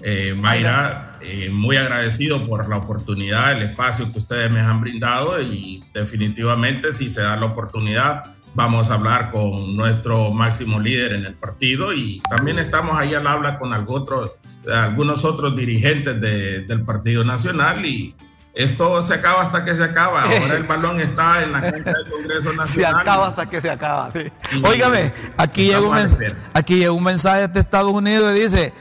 eh, 0.00 0.34
Mayra, 0.34 1.18
eh, 1.20 1.50
muy 1.52 1.76
agradecido 1.76 2.42
por 2.42 2.66
la 2.70 2.78
oportunidad, 2.78 3.52
el 3.52 3.64
espacio 3.68 4.10
que 4.10 4.20
ustedes 4.20 4.50
me 4.50 4.60
han 4.60 4.80
brindado 4.80 5.38
y 5.42 5.84
definitivamente 5.92 6.92
si 6.92 7.10
se 7.10 7.20
da 7.20 7.36
la 7.36 7.44
oportunidad 7.44 8.22
vamos 8.54 8.88
a 8.88 8.94
hablar 8.94 9.30
con 9.30 9.76
nuestro 9.76 10.30
máximo 10.30 10.80
líder 10.80 11.12
en 11.12 11.26
el 11.26 11.34
partido 11.34 11.92
y 11.92 12.22
también 12.30 12.58
estamos 12.58 12.98
ahí 12.98 13.12
al 13.12 13.26
habla 13.26 13.58
con 13.58 13.74
algunos 13.74 15.22
otros 15.22 15.54
dirigentes 15.54 16.18
del 16.18 16.82
Partido 16.82 17.24
Nacional 17.24 17.84
y 17.84 18.14
esto 18.56 19.02
se 19.02 19.12
acaba 19.12 19.42
hasta 19.42 19.62
que 19.62 19.76
se 19.76 19.84
acaba. 19.84 20.22
Ahora 20.22 20.56
el 20.56 20.62
balón 20.62 20.98
está 20.98 21.42
en 21.42 21.52
la 21.52 21.60
cancha 21.60 21.92
del 21.92 22.10
Congreso 22.10 22.52
Nacional. 22.54 22.68
Se 22.68 22.86
acaba 22.86 23.26
hasta 23.28 23.50
que 23.50 23.60
se 23.60 23.70
acaba. 23.70 24.10
Sí. 24.12 24.32
Óigame, 24.64 25.12
aquí 25.36 25.66
llega, 25.66 25.82
un 25.82 25.94
mensaje, 25.94 26.34
aquí 26.54 26.76
llega 26.78 26.92
un 26.92 27.04
mensaje 27.04 27.48
de 27.48 27.60
Estados 27.60 27.92
Unidos 27.92 28.34
y 28.34 28.40
dice, 28.40 28.72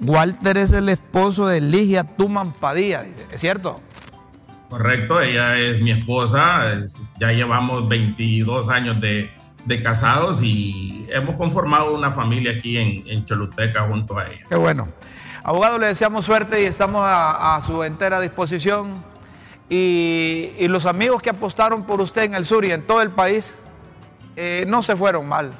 Walter 0.00 0.58
es 0.58 0.72
el 0.72 0.90
esposo 0.90 1.46
de 1.46 1.62
Ligia 1.62 2.04
Tuman 2.04 2.52
Padilla, 2.52 3.04
dice. 3.04 3.26
¿es 3.32 3.40
cierto? 3.40 3.80
Correcto, 4.68 5.22
ella 5.22 5.56
es 5.56 5.80
mi 5.80 5.92
esposa, 5.92 6.64
ya 7.18 7.32
llevamos 7.32 7.88
22 7.88 8.68
años 8.68 9.00
de, 9.00 9.30
de 9.64 9.82
casados 9.82 10.42
y 10.42 11.06
hemos 11.10 11.36
conformado 11.36 11.94
una 11.94 12.12
familia 12.12 12.52
aquí 12.58 12.76
en, 12.76 13.08
en, 13.08 13.24
Choluteca 13.24 13.88
junto 13.88 14.18
a 14.18 14.26
ella. 14.26 14.44
Qué 14.46 14.56
bueno. 14.56 14.88
Abogado, 15.42 15.78
le 15.78 15.86
deseamos 15.86 16.26
suerte 16.26 16.62
y 16.62 16.66
estamos 16.66 17.02
a, 17.02 17.56
a 17.56 17.62
su 17.62 17.82
entera 17.82 18.20
disposición. 18.20 19.11
Y, 19.74 20.52
y, 20.58 20.68
los 20.68 20.84
amigos 20.84 21.22
que 21.22 21.30
apostaron 21.30 21.84
por 21.84 22.02
usted 22.02 22.24
en 22.24 22.34
el 22.34 22.44
sur 22.44 22.62
y 22.62 22.72
en 22.72 22.82
todo 22.82 23.00
el 23.00 23.08
país 23.08 23.54
eh, 24.36 24.66
no 24.68 24.82
se 24.82 24.94
fueron 24.94 25.26
mal. 25.26 25.50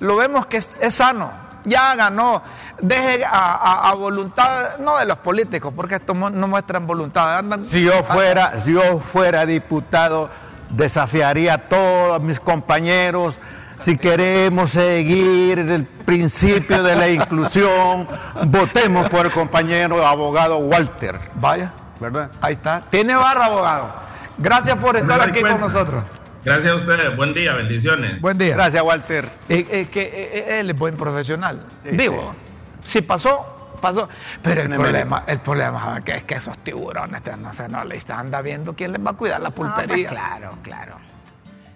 Lo 0.00 0.16
vemos 0.16 0.46
que 0.46 0.56
es, 0.56 0.74
es 0.80 0.96
sano, 0.96 1.30
ya 1.64 1.94
ganó. 1.94 2.42
Deje 2.80 3.24
a, 3.24 3.54
a, 3.54 3.90
a, 3.90 3.94
voluntad, 3.94 4.78
no 4.78 4.98
de 4.98 5.06
los 5.06 5.18
políticos, 5.18 5.72
porque 5.76 5.94
esto 5.94 6.12
no 6.12 6.48
muestran 6.48 6.88
voluntad. 6.88 7.38
Andan, 7.38 7.64
si, 7.64 7.84
yo 7.84 8.02
fuera, 8.02 8.46
andan. 8.46 8.62
si 8.62 8.72
yo 8.72 8.98
fuera 8.98 9.46
diputado, 9.46 10.28
desafiaría 10.70 11.54
a 11.54 11.58
todos 11.58 12.20
mis 12.20 12.40
compañeros. 12.40 13.38
Si 13.78 13.96
queremos 13.96 14.70
seguir 14.70 15.60
el 15.60 15.84
principio 15.84 16.82
de 16.82 16.96
la 16.96 17.08
inclusión, 17.10 18.08
votemos 18.46 19.08
por 19.08 19.26
el 19.26 19.30
compañero 19.30 20.04
abogado 20.04 20.58
Walter. 20.58 21.20
Vaya, 21.36 21.72
¿verdad? 22.00 22.30
Ahí 22.40 22.54
está. 22.54 22.82
Tiene 22.90 23.14
barra, 23.14 23.46
abogado. 23.46 23.90
Gracias 24.38 24.76
por 24.78 24.96
estar 24.96 25.20
aquí 25.20 25.40
cuenta. 25.40 25.50
con 25.52 25.60
nosotros. 25.60 26.04
Gracias 26.44 26.72
a 26.72 26.76
ustedes. 26.76 27.16
Buen 27.16 27.34
día, 27.34 27.54
bendiciones. 27.54 28.20
Buen 28.20 28.38
día. 28.38 28.54
Gracias, 28.54 28.82
Walter. 28.82 29.28
Eh, 29.48 29.66
eh, 29.70 29.88
que 29.90 30.02
eh, 30.02 30.60
él 30.60 30.70
es 30.70 30.78
buen 30.78 30.96
profesional. 30.96 31.60
Sí, 31.82 31.96
Digo, 31.96 32.34
sí. 32.82 32.98
si 32.98 33.02
pasó, 33.02 33.78
pasó. 33.80 34.08
Pero 34.42 34.62
el 34.62 34.68
problema, 34.68 35.24
el 35.26 35.40
problema 35.40 36.00
es 36.04 36.24
que 36.24 36.34
esos 36.34 36.56
tiburones 36.58 37.22
no 37.38 37.52
se 37.52 37.68
no 37.68 37.84
les 37.84 38.08
anda 38.10 38.42
viendo 38.42 38.74
quién 38.74 38.92
les 38.92 39.04
va 39.04 39.10
a 39.10 39.14
cuidar 39.14 39.40
la 39.40 39.50
pulpería. 39.50 39.88
No, 39.88 39.94
pues 39.94 40.08
claro, 40.08 40.58
claro. 40.62 40.96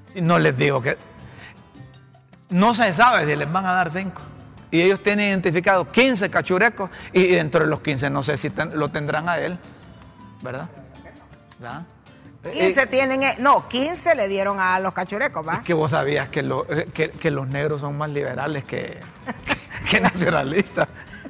Si 0.06 0.20
no 0.20 0.38
les 0.38 0.56
digo 0.56 0.80
que 0.82 0.96
no 2.50 2.74
se 2.74 2.92
sabe 2.94 3.26
si 3.26 3.36
les 3.36 3.50
van 3.50 3.66
a 3.66 3.72
dar 3.72 3.90
cinco. 3.90 4.22
Y 4.70 4.82
ellos 4.82 5.02
tienen 5.02 5.28
identificado 5.28 5.90
15 5.90 6.30
cachurecos 6.30 6.90
y 7.12 7.26
dentro 7.34 7.64
de 7.64 7.66
los 7.66 7.80
15 7.80 8.08
no 8.10 8.22
sé 8.22 8.36
si 8.36 8.50
ten, 8.50 8.78
lo 8.78 8.88
tendrán 8.88 9.28
a 9.28 9.38
él. 9.38 9.58
¿Verdad? 10.42 10.68
¿verdad? 11.58 11.82
15 12.42 12.82
eh, 12.82 12.86
tienen, 12.86 13.20
no, 13.38 13.68
15 13.68 14.14
le 14.14 14.26
dieron 14.28 14.60
a 14.60 14.78
los 14.78 14.94
cachurecos, 14.94 15.46
¿va? 15.46 15.56
Es 15.56 15.60
que 15.60 15.74
vos 15.74 15.90
sabías 15.90 16.28
que, 16.28 16.42
lo, 16.42 16.66
que, 16.66 17.10
que 17.10 17.30
los 17.30 17.48
negros 17.48 17.82
son 17.82 17.98
más 17.98 18.10
liberales 18.10 18.64
que, 18.64 18.98
que 19.90 20.00
nacionalistas. 20.00 20.88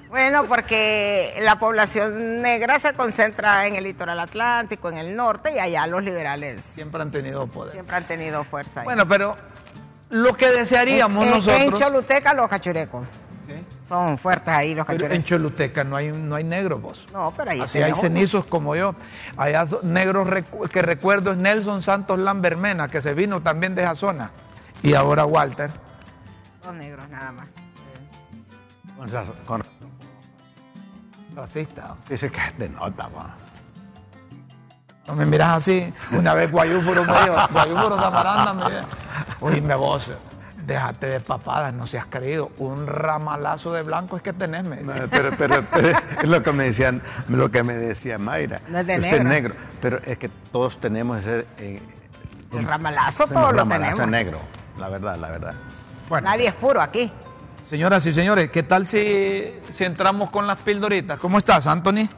Bueno, 0.08 0.44
porque 0.46 1.36
la 1.40 1.58
población 1.58 2.42
negra 2.42 2.78
se 2.80 2.94
concentra 2.94 3.66
en 3.66 3.76
el 3.76 3.84
litoral 3.84 4.18
atlántico, 4.18 4.88
en 4.88 4.98
el 4.98 5.14
norte, 5.14 5.54
y 5.54 5.58
allá 5.58 5.86
los 5.86 6.02
liberales 6.02 6.64
siempre 6.64 7.02
han 7.02 7.12
tenido 7.12 7.46
poder. 7.46 7.72
Siempre 7.72 7.96
han 7.96 8.04
tenido 8.04 8.42
fuerza. 8.42 8.80
Ahí. 8.80 8.84
Bueno, 8.84 9.06
pero 9.06 9.36
lo 10.10 10.34
que 10.36 10.48
desearíamos 10.48 11.24
en, 11.24 11.30
nosotros. 11.30 11.60
En 11.60 11.72
Choluteca, 11.72 12.34
los 12.34 12.48
cachurecos. 12.48 13.06
Son 13.90 14.16
fuertes 14.18 14.54
ahí 14.54 14.72
los 14.72 14.86
cachurecos. 14.86 15.08
Pero 15.08 15.14
en 15.16 15.24
Choluteca 15.24 15.82
no 15.82 15.96
hay, 15.96 16.12
no 16.12 16.36
hay 16.36 16.44
negros, 16.44 16.80
vos. 16.80 17.06
No, 17.12 17.34
pero 17.36 17.50
ahí 17.50 17.60
Así 17.60 17.82
hay 17.82 17.92
cenizos 17.92 18.44
como 18.44 18.76
yo. 18.76 18.94
Allá 19.36 19.66
negros 19.82 20.28
recu 20.28 20.68
que 20.68 20.80
recuerdo 20.80 21.32
es 21.32 21.38
Nelson 21.38 21.82
Santos 21.82 22.16
Lambermena, 22.16 22.86
que 22.86 23.00
se 23.02 23.14
vino 23.14 23.42
también 23.42 23.74
de 23.74 23.82
esa 23.82 23.96
zona. 23.96 24.30
Y 24.84 24.94
ahora 24.94 25.24
Walter. 25.24 25.72
Dos 26.64 26.72
negros 26.72 27.08
nada 27.08 27.32
más. 27.32 27.48
Con, 28.96 29.10
con 29.44 29.64
racista. 31.34 31.96
Dice 32.08 32.30
que 32.30 32.40
es 32.46 32.58
de 32.58 32.68
nota, 32.68 33.08
va. 33.08 33.34
No 35.08 35.16
me 35.16 35.26
miras 35.26 35.56
así. 35.56 35.92
Una 36.12 36.34
vez 36.34 36.52
Guayúforo 36.52 37.02
me 37.02 37.12
dijo, 37.22 37.34
Guayúforo 37.50 37.98
Zamaranda 37.98 38.52
me 38.52 38.70
dijo, 38.70 38.86
oíme 39.40 39.74
vos, 39.74 40.12
déjate 40.66 41.06
de 41.06 41.20
papadas, 41.20 41.72
no 41.74 41.86
seas 41.86 42.06
creído. 42.06 42.50
Un 42.58 42.86
ramalazo 42.86 43.72
de 43.72 43.82
blanco 43.82 44.16
es 44.16 44.22
que 44.22 44.32
tenés. 44.32 44.64
Me. 44.64 44.82
No, 44.82 44.92
pero, 45.10 45.30
pero, 45.36 45.64
pero, 45.72 45.98
es 46.22 46.28
lo 46.28 46.42
que 46.42 46.52
me 46.52 46.64
decían, 46.64 47.02
lo 47.28 47.50
que 47.50 47.62
me 47.62 47.74
decía 47.74 48.18
Mayra. 48.18 48.60
No 48.68 48.78
es 48.78 48.86
de 48.86 48.96
Usted 48.96 49.10
negro. 49.10 49.18
es 49.18 49.24
negro. 49.24 49.54
Pero 49.80 49.98
es 50.04 50.18
que 50.18 50.28
todos 50.52 50.78
tenemos 50.80 51.18
ese. 51.18 51.46
Eh, 51.58 51.80
el 52.52 52.66
ramalazo 52.66 53.26
todos 53.26 53.52
lo 53.54 53.66
tenemos. 53.66 54.08
negro, 54.08 54.40
la 54.78 54.88
verdad, 54.88 55.16
la 55.16 55.28
verdad. 55.30 55.54
Bueno, 56.08 56.28
Nadie 56.28 56.48
es 56.48 56.54
puro 56.54 56.80
aquí. 56.82 57.10
Señoras 57.62 58.04
y 58.06 58.12
señores, 58.12 58.50
¿qué 58.50 58.64
tal 58.64 58.84
si, 58.84 59.54
si 59.70 59.84
entramos 59.84 60.30
con 60.30 60.46
las 60.46 60.56
pildoritas? 60.58 61.18
¿Cómo 61.20 61.38
estás, 61.38 61.68
Anthony? 61.68 62.08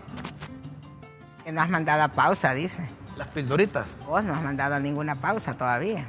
Que 1.45 1.53
no 1.53 1.61
has 1.61 1.69
mandado 1.69 2.03
a 2.03 2.09
pausa, 2.09 2.55
dice. 2.55 2.83
¿Las 3.19 3.29
pildoritas? 3.29 3.87
Vos 4.07 4.25
no 4.25 4.35
has 4.35 4.43
mandado 4.43 4.75
a 4.77 4.81
ninguna 4.81 5.15
pausa 5.15 5.53
todavía. 5.53 6.05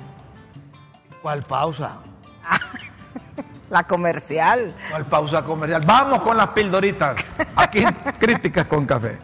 ¿Cuál 1.22 1.44
pausa? 1.44 1.98
La 3.70 3.84
comercial. 3.84 4.76
¿Cuál 4.90 5.06
pausa 5.06 5.44
comercial? 5.44 5.84
Vamos 5.86 6.22
con 6.22 6.38
las 6.38 6.50
pildoritas. 6.50 7.26
Aquí 7.56 7.84
Críticas 8.20 8.66
con 8.68 8.86
Café. 8.86 9.18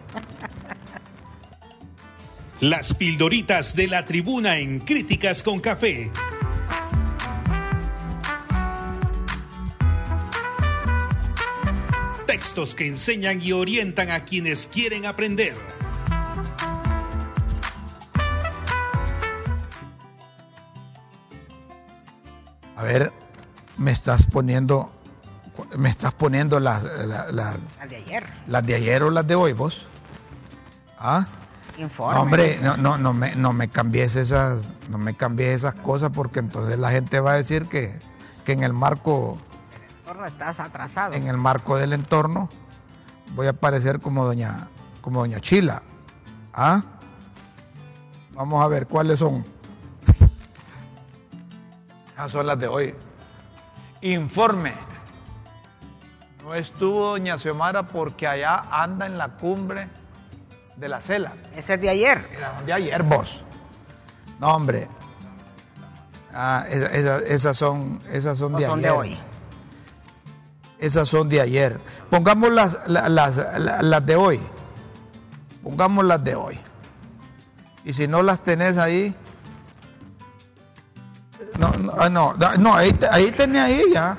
Las 2.61 2.93
pildoritas 2.93 3.75
de 3.75 3.87
la 3.87 4.03
tribuna 4.03 4.57
en 4.57 4.79
Críticas 4.79 5.43
con 5.43 5.59
Café. 5.59 6.11
Textos 12.25 12.75
que 12.75 12.87
enseñan 12.87 13.41
y 13.41 13.53
orientan 13.53 14.11
a 14.11 14.25
quienes 14.25 14.67
quieren 14.67 15.05
aprender. 15.05 15.55
Ver, 22.93 23.13
me 23.77 23.91
estás 23.91 24.25
poniendo, 24.25 24.91
me 25.77 25.89
estás 25.89 26.11
poniendo 26.13 26.59
las, 26.59 26.83
las, 26.83 27.31
las 27.31 27.57
de 27.89 27.97
ayer. 27.97 28.33
Las 28.47 28.65
de 28.65 28.75
ayer 28.75 29.03
o 29.03 29.11
las 29.11 29.27
de 29.27 29.35
hoy, 29.35 29.53
vos. 29.53 29.85
¿Ah? 30.97 31.27
Informe. 31.77 32.15
No, 32.15 32.21
hombre, 32.21 32.59
no, 32.61 32.77
no, 32.77 32.97
no 32.97 33.13
me, 33.13 33.35
no 33.35 33.53
me 33.53 33.69
cambies 33.69 34.15
esas, 34.15 34.67
no 34.89 34.97
me 34.97 35.15
cambies 35.15 35.57
esas 35.57 35.75
cosas 35.75 36.11
porque 36.13 36.39
entonces 36.39 36.77
la 36.77 36.89
gente 36.89 37.19
va 37.19 37.31
a 37.31 37.35
decir 37.35 37.67
que, 37.67 37.97
que 38.43 38.53
en 38.53 38.63
el 38.63 38.73
marco 38.73 39.37
entorno 39.99 40.25
estás 40.25 40.59
atrasado. 40.59 41.13
En 41.13 41.27
el 41.27 41.37
marco 41.37 41.77
del 41.77 41.93
entorno 41.93 42.49
voy 43.35 43.47
a 43.47 43.53
parecer 43.53 43.99
como 43.99 44.25
doña, 44.25 44.67
como 45.01 45.19
doña 45.19 45.39
Chila. 45.39 45.83
¿Ah? 46.53 46.81
Vamos 48.33 48.63
a 48.63 48.67
ver 48.67 48.87
cuáles 48.87 49.19
son. 49.19 49.45
Esas 52.19 52.33
son 52.33 52.47
las 52.47 52.59
de 52.59 52.67
hoy. 52.67 52.93
Informe. 54.01 54.73
No 56.43 56.53
estuvo 56.53 57.11
doña 57.11 57.37
Xiomara 57.37 57.87
porque 57.87 58.27
allá 58.27 58.65
anda 58.69 59.05
en 59.05 59.17
la 59.17 59.29
cumbre 59.37 59.87
de 60.75 60.89
la 60.89 60.99
cela. 60.99 61.31
Ese 61.55 61.75
es 61.75 61.81
de 61.81 61.89
ayer. 61.89 62.27
Era 62.35 62.61
de 62.61 62.73
ayer, 62.73 63.03
vos. 63.03 63.41
No, 64.37 64.49
hombre. 64.49 64.89
Ah, 66.33 66.65
esas, 66.69 66.91
esas, 66.91 67.21
esas 67.21 67.57
son, 67.57 67.99
esas 68.11 68.37
son 68.37 68.51
de 68.51 68.65
son 68.65 68.79
ayer. 68.79 68.91
de 68.91 68.97
hoy. 68.97 69.19
Esas 70.77 71.07
son 71.07 71.29
de 71.29 71.39
ayer. 71.39 71.79
Pongamos 72.09 72.51
las, 72.51 72.85
las, 72.85 73.09
las, 73.09 73.37
las, 73.81 74.05
de 74.05 74.17
hoy. 74.17 74.41
Pongamos 75.63 76.03
las 76.03 76.21
de 76.21 76.35
hoy. 76.35 76.59
Y 77.85 77.93
si 77.93 78.09
no 78.09 78.23
las 78.23 78.43
tenés 78.43 78.77
ahí. 78.77 79.15
No, 81.59 81.73
no, 81.73 82.09
no, 82.09 82.33
no 82.57 82.73
ahí, 82.73 82.97
ahí 83.11 83.31
tenés 83.31 83.61
ahí 83.61 83.83
ya. 83.93 84.17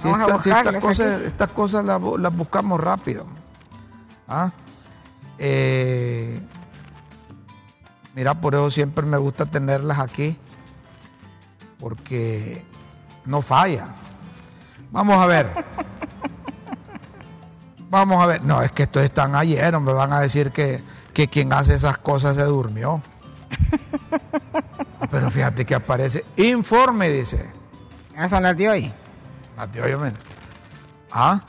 Si, 0.00 0.08
esta, 0.08 0.42
si 0.42 0.50
estas 0.50 0.82
cosas, 0.82 1.22
estas 1.22 1.48
cosas 1.48 1.84
las, 1.84 2.00
las, 2.00 2.36
buscamos 2.36 2.80
rápido. 2.80 3.26
¿Ah? 4.28 4.52
Eh, 5.38 6.40
mira, 8.14 8.34
por 8.34 8.54
eso 8.54 8.70
siempre 8.70 9.04
me 9.04 9.16
gusta 9.16 9.46
tenerlas 9.46 9.98
aquí. 9.98 10.38
Porque 11.80 12.64
no 13.24 13.42
falla. 13.42 13.88
Vamos 14.92 15.16
a 15.18 15.26
ver. 15.26 15.50
Vamos 17.90 18.22
a 18.22 18.26
ver. 18.26 18.44
No, 18.44 18.62
es 18.62 18.70
que 18.70 18.84
estos 18.84 19.02
están 19.02 19.34
ayer, 19.34 19.78
me 19.80 19.92
van 19.92 20.12
a 20.12 20.20
decir 20.20 20.52
que, 20.52 20.84
que 21.12 21.26
quien 21.26 21.52
hace 21.52 21.74
esas 21.74 21.98
cosas 21.98 22.36
se 22.36 22.44
durmió. 22.44 23.02
Pero 25.10 25.30
fíjate 25.30 25.64
que 25.64 25.74
aparece 25.74 26.24
informe, 26.36 27.08
dice. 27.10 27.48
¿Esas 28.14 28.30
son 28.30 28.42
las 28.42 28.56
de 28.56 28.68
hoy? 28.68 28.92
Las 29.56 29.72
de 29.72 29.82
hoy, 29.82 29.92
hombre. 29.92 30.12
Ah, 31.10 31.40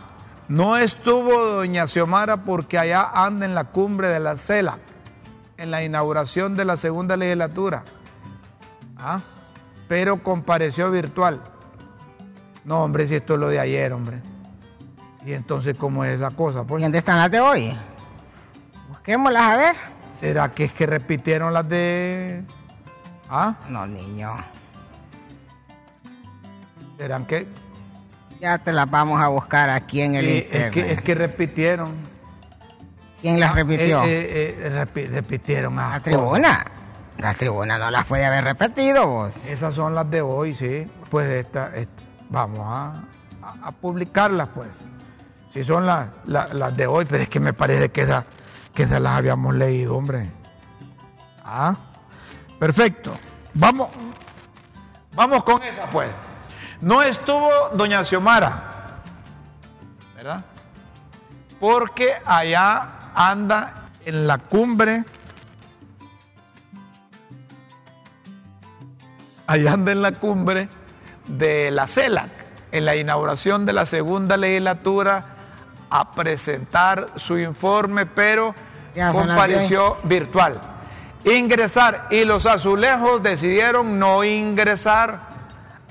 no 0.48 0.78
estuvo 0.78 1.40
doña 1.44 1.88
Xiomara 1.88 2.38
porque 2.38 2.78
allá 2.78 3.10
anda 3.14 3.46
en 3.46 3.56
la 3.56 3.66
cumbre 3.66 4.08
de 4.08 4.20
la 4.20 4.38
cela. 4.38 4.78
en 5.58 5.72
la 5.72 5.84
inauguración 5.84 6.56
de 6.56 6.66
la 6.66 6.78
segunda 6.78 7.18
legislatura. 7.18 7.84
¿Ah? 8.96 9.22
Pero 9.88 10.22
compareció 10.22 10.92
virtual. 10.92 11.42
No, 12.64 12.84
hombre, 12.84 13.08
si 13.08 13.16
esto 13.16 13.34
es 13.34 13.40
lo 13.40 13.50
de 13.50 13.60
ayer, 13.60 13.92
hombre. 13.92 14.22
Y 15.26 15.34
entonces, 15.34 15.76
¿cómo 15.76 16.06
es 16.06 16.16
esa 16.18 16.30
cosa? 16.32 16.64
Pues? 16.64 16.82
¿Y 16.82 16.84
dónde 16.84 17.00
están 17.00 17.18
las 17.18 17.32
de 17.32 17.40
hoy? 17.40 17.76
Busquémoslas 18.90 19.42
a 19.44 19.58
ver. 19.58 19.76
¿Será 20.20 20.52
que 20.52 20.66
es 20.66 20.74
que 20.74 20.86
repitieron 20.86 21.54
las 21.54 21.68
de... 21.70 22.44
¿Ah? 23.30 23.56
No, 23.70 23.86
niño. 23.86 24.34
¿Serán 26.98 27.26
que...? 27.26 27.48
Ya 28.40 28.60
te 28.60 28.72
las 28.72 28.90
vamos 28.90 29.20
a 29.22 29.28
buscar 29.30 29.70
aquí 29.72 30.02
en 30.02 30.16
el 30.16 30.26
Sí, 30.26 30.38
internet. 30.38 30.66
es, 30.68 30.72
que, 30.72 30.92
es 30.94 31.02
que 31.02 31.16
repitieron. 31.16 31.92
¿Quién 33.20 33.40
las 33.40 33.52
Ah, 33.52 33.56
repitió? 33.56 34.04
eh, 34.04 34.08
eh, 34.22 34.58
eh, 34.60 34.86
repi- 34.86 35.10
repitieron 35.10 35.74
más 35.74 35.94
la 35.94 36.00
tribuna. 36.02 36.66
La 37.18 37.34
tribuna 37.34 37.80
no 37.80 37.90
las 37.90 38.06
puede 38.06 38.26
haber 38.26 38.44
repetido 38.44 39.08
vos. 39.08 39.34
Esas 39.48 39.74
son 39.74 39.96
las 39.96 40.08
de 40.12 40.22
hoy, 40.22 40.54
sí. 40.54 40.88
Pues 41.10 41.28
esta, 41.32 41.76
esta- 41.76 42.04
vamos 42.30 42.60
a, 42.62 43.06
a- 43.42 43.68
a 43.68 43.72
publicarlas, 43.72 44.50
pues. 44.54 44.82
Si 45.52 45.64
son 45.64 45.88
las, 45.88 46.10
las, 46.26 46.54
las 46.54 46.78
de 46.78 46.86
hoy, 46.86 47.06
pero 47.06 47.24
es 47.24 47.30
que 47.30 47.40
me 47.40 47.54
parece 47.54 47.90
que 47.90 48.02
esas 48.02 48.24
que 48.78 48.84
esas 48.84 49.02
las 49.02 49.18
habíamos 49.18 49.56
leído, 49.56 49.98
hombre. 49.98 50.30
Ah, 51.44 51.76
perfecto. 52.60 53.12
Vamos, 53.56 53.90
vamos 55.16 55.44
con 55.44 55.64
esa, 55.64 55.88
pues. 55.90 56.08
No 56.80 57.02
estuvo 57.02 57.50
doña 57.74 58.06
Xiomara, 58.06 59.02
¿verdad? 60.16 60.46
Porque 61.60 62.18
allá 62.24 63.10
anda 63.16 63.90
en 64.06 64.28
la 64.28 64.38
cumbre 64.38 65.04
allá 69.48 69.74
anda 69.74 69.92
en 69.92 70.04
la 70.04 70.12
cumbre 70.12 70.70
de 71.26 71.72
la 71.72 71.88
CELAC, 71.88 72.30
en 72.72 72.86
la 72.86 72.96
inauguración 72.96 73.66
de 73.66 73.74
la 73.74 73.88
segunda 73.88 74.38
legislatura, 74.38 75.26
a 75.90 76.12
presentar 76.12 77.14
su 77.16 77.40
informe, 77.40 78.06
pero 78.06 78.54
compareció 79.12 79.98
virtual. 80.04 80.62
Ingresar, 81.26 82.08
y 82.10 82.24
los 82.26 82.46
azulejos 82.46 83.22
decidieron 83.24 83.98
no 84.00 84.24
ingresar 84.24 85.20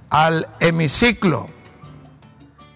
al 0.08 0.48
hemiciclo. 0.60 1.48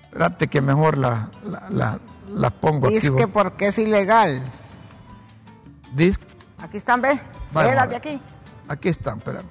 Espérate 0.05 0.49
que 0.49 0.61
mejor 0.61 0.99
las 0.99 1.29
la, 1.45 1.69
la- 1.71 1.99
las 2.35 2.53
pongo 2.53 2.87
aquí. 2.89 2.97
Dice 2.97 3.15
que 3.17 3.29
porque 3.29 3.69
es 3.69 3.79
ilegal. 3.79 4.43
Dis- 5.97 6.19
Aquí 6.59 6.77
están, 6.77 7.01
Ve 7.01 7.21
las 7.53 7.89
de 7.89 7.97
aquí. 7.97 8.21
Aquí 8.69 8.89
están, 8.89 9.19
espérame. 9.19 9.47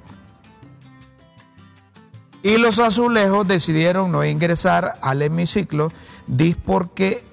Y 2.42 2.58
los 2.58 2.80
azulejos 2.80 3.46
decidieron 3.48 4.12
no 4.12 4.24
ingresar 4.24 4.98
al 5.02 5.22
hemiciclo, 5.22 5.92
dis 6.28 6.56
porque 6.56 7.24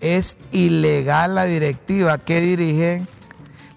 es 0.00 0.36
ilegal 0.52 1.34
la 1.34 1.44
directiva 1.44 2.18
que 2.18 2.40
dirige 2.40 3.06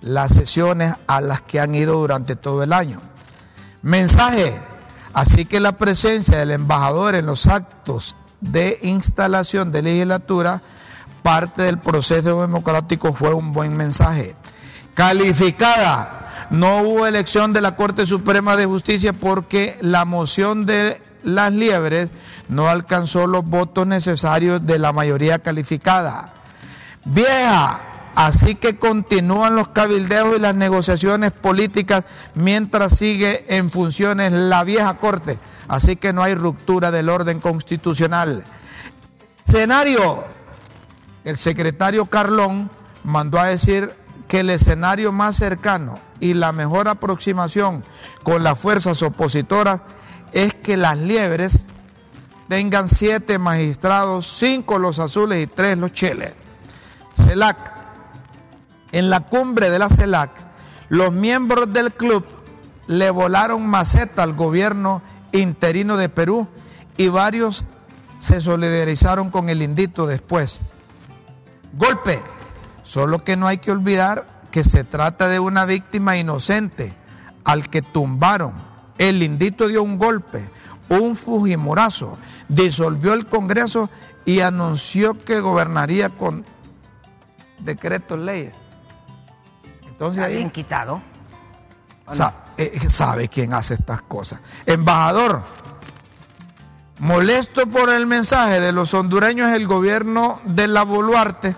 las 0.02 0.34
sesiones 0.34 0.96
a 1.08 1.22
las 1.22 1.42
que 1.42 1.60
han 1.60 1.76
ido 1.76 1.96
durante 1.96 2.36
todo 2.36 2.64
el 2.64 2.74
año. 2.74 3.02
Mensaje. 3.82 4.60
Así 5.14 5.46
que 5.46 5.60
la 5.60 5.74
presencia 5.74 6.38
del 6.38 6.52
embajador 6.52 7.16
en 7.16 7.26
los 7.26 7.48
actos 7.48 8.16
de 8.40 8.80
instalación 8.82 9.72
de 9.72 9.82
legislatura, 9.82 10.62
parte 11.22 11.64
del 11.64 11.78
proceso 11.78 12.42
democrático, 12.42 13.14
fue 13.14 13.34
un 13.34 13.52
buen 13.52 13.76
mensaje. 13.76 14.36
Calificada. 14.94 16.48
No 16.50 16.82
hubo 16.82 17.08
elección 17.08 17.54
de 17.54 17.62
la 17.62 17.78
Corte 17.78 18.06
Suprema 18.06 18.58
de 18.58 18.66
Justicia 18.66 19.14
porque 19.14 19.78
la 19.80 20.04
moción 20.04 20.66
de 20.66 21.02
las 21.24 21.52
liebres 21.52 22.12
no 22.50 22.68
alcanzó 22.68 23.28
los 23.28 23.46
votos 23.46 23.88
necesarios 23.88 24.66
de 24.66 24.80
la 24.80 24.92
mayoría 24.92 25.40
calificada. 25.40 26.34
Vieja, 27.06 27.80
así 28.16 28.56
que 28.56 28.78
continúan 28.78 29.56
los 29.56 29.70
cabildeos 29.70 30.38
y 30.38 30.40
las 30.40 30.56
negociaciones 30.56 31.32
políticas 31.32 32.04
mientras 32.36 32.98
sigue 32.98 33.46
en 33.50 33.72
funciones 33.72 34.32
la 34.32 34.64
vieja 34.64 34.96
corte. 34.98 35.40
Así 35.68 35.96
que 35.96 36.14
no 36.14 36.24
hay 36.24 36.36
ruptura 36.36 36.92
del 36.92 37.10
orden 37.10 37.40
constitucional. 37.40 38.44
Escenario. 39.48 40.26
El 41.24 41.38
secretario 41.38 42.08
Carlón 42.08 42.70
mandó 43.04 43.40
a 43.40 43.46
decir 43.46 43.94
que 44.28 44.40
el 44.40 44.50
escenario 44.50 45.12
más 45.12 45.36
cercano 45.36 46.00
y 46.20 46.34
la 46.34 46.52
mejor 46.52 46.88
aproximación 46.88 47.84
con 48.24 48.44
las 48.44 48.58
fuerzas 48.58 49.02
opositoras 49.02 49.82
es 50.34 50.54
que 50.54 50.78
las 50.78 50.98
liebres 50.98 51.66
tengan 52.48 52.88
siete 52.88 53.40
magistrados, 53.40 54.28
cinco 54.28 54.78
los 54.78 55.00
azules 55.00 55.44
y 55.44 55.48
tres 55.48 55.78
los 55.78 55.92
cheles. 55.92 56.34
CELAC. 57.16 57.72
En 58.92 59.10
la 59.10 59.22
cumbre 59.22 59.70
de 59.70 59.80
la 59.80 59.90
CELAC, 59.90 60.32
los 60.90 61.14
miembros 61.14 61.72
del 61.72 61.94
club 61.94 62.26
le 62.88 63.10
volaron 63.10 63.66
maceta 63.68 64.24
al 64.24 64.34
gobierno 64.34 65.02
interino 65.32 65.96
de 65.96 66.10
Perú 66.10 66.48
y 66.98 67.08
varios 67.08 67.64
se 68.18 68.42
solidarizaron 68.42 69.32
con 69.32 69.50
el 69.50 69.62
indito 69.62 70.06
después. 70.06 70.60
Golpe. 71.74 72.22
Solo 72.84 73.24
que 73.24 73.38
no 73.38 73.48
hay 73.48 73.60
que 73.60 73.72
olvidar 73.72 74.42
que 74.52 74.64
se 74.64 74.84
trata 74.84 75.28
de 75.28 75.40
una 75.40 75.66
víctima 75.66 76.18
inocente 76.18 76.94
al 77.46 77.70
que 77.70 77.82
tumbaron. 77.82 78.71
El 78.98 79.24
indito 79.24 79.68
dio 79.68 79.82
un 79.84 79.98
golpe, 79.98 80.48
un 80.90 81.16
fujimorazo, 81.16 82.18
disolvió 82.48 83.14
el 83.14 83.26
Congreso 83.26 83.90
y 84.26 84.42
anunció 84.42 85.14
que 85.24 85.40
gobernaría 85.40 86.10
con 86.10 86.46
decretos 87.60 88.20
leyes. 88.20 88.54
Entonces 89.88 90.18
Está 90.18 90.28
ahí 90.30 90.36
bien 90.36 90.50
quitado. 90.50 91.02
¿o 92.08 92.16
sa- 92.16 92.34
eh, 92.58 92.90
sabe 92.90 93.28
quién 93.30 93.54
hace 93.54 93.76
estas 93.76 94.02
cosas. 94.02 94.40
Embajador, 94.66 95.42
molesto 97.00 97.68
por 97.68 97.90
el 97.90 98.06
mensaje 98.06 98.60
de 98.60 98.72
los 98.72 98.94
hondureños, 98.94 99.52
el 99.54 99.68
gobierno 99.68 100.40
de 100.46 100.68
la 100.68 100.84
Boluarte 100.84 101.56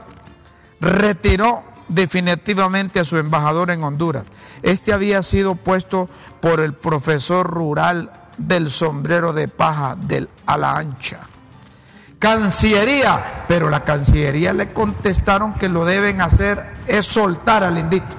retiró 0.79 1.63
definitivamente 1.93 2.99
a 2.99 3.05
su 3.05 3.17
embajador 3.17 3.71
en 3.71 3.83
Honduras. 3.83 4.25
Este 4.61 4.93
había 4.93 5.21
sido 5.23 5.55
puesto 5.55 6.09
por 6.41 6.59
el 6.59 6.73
profesor 6.73 7.47
rural 7.47 8.11
del 8.37 8.71
sombrero 8.71 9.33
de 9.33 9.47
paja 9.47 9.95
del 9.95 10.29
ala 10.45 10.77
ancha. 10.77 11.19
Cancillería, 12.19 13.45
pero 13.47 13.69
la 13.69 13.83
Cancillería 13.83 14.53
le 14.53 14.69
contestaron 14.69 15.55
que 15.55 15.67
lo 15.67 15.85
deben 15.85 16.21
hacer 16.21 16.63
es 16.87 17.05
soltar 17.05 17.63
al 17.63 17.77
indito. 17.77 18.15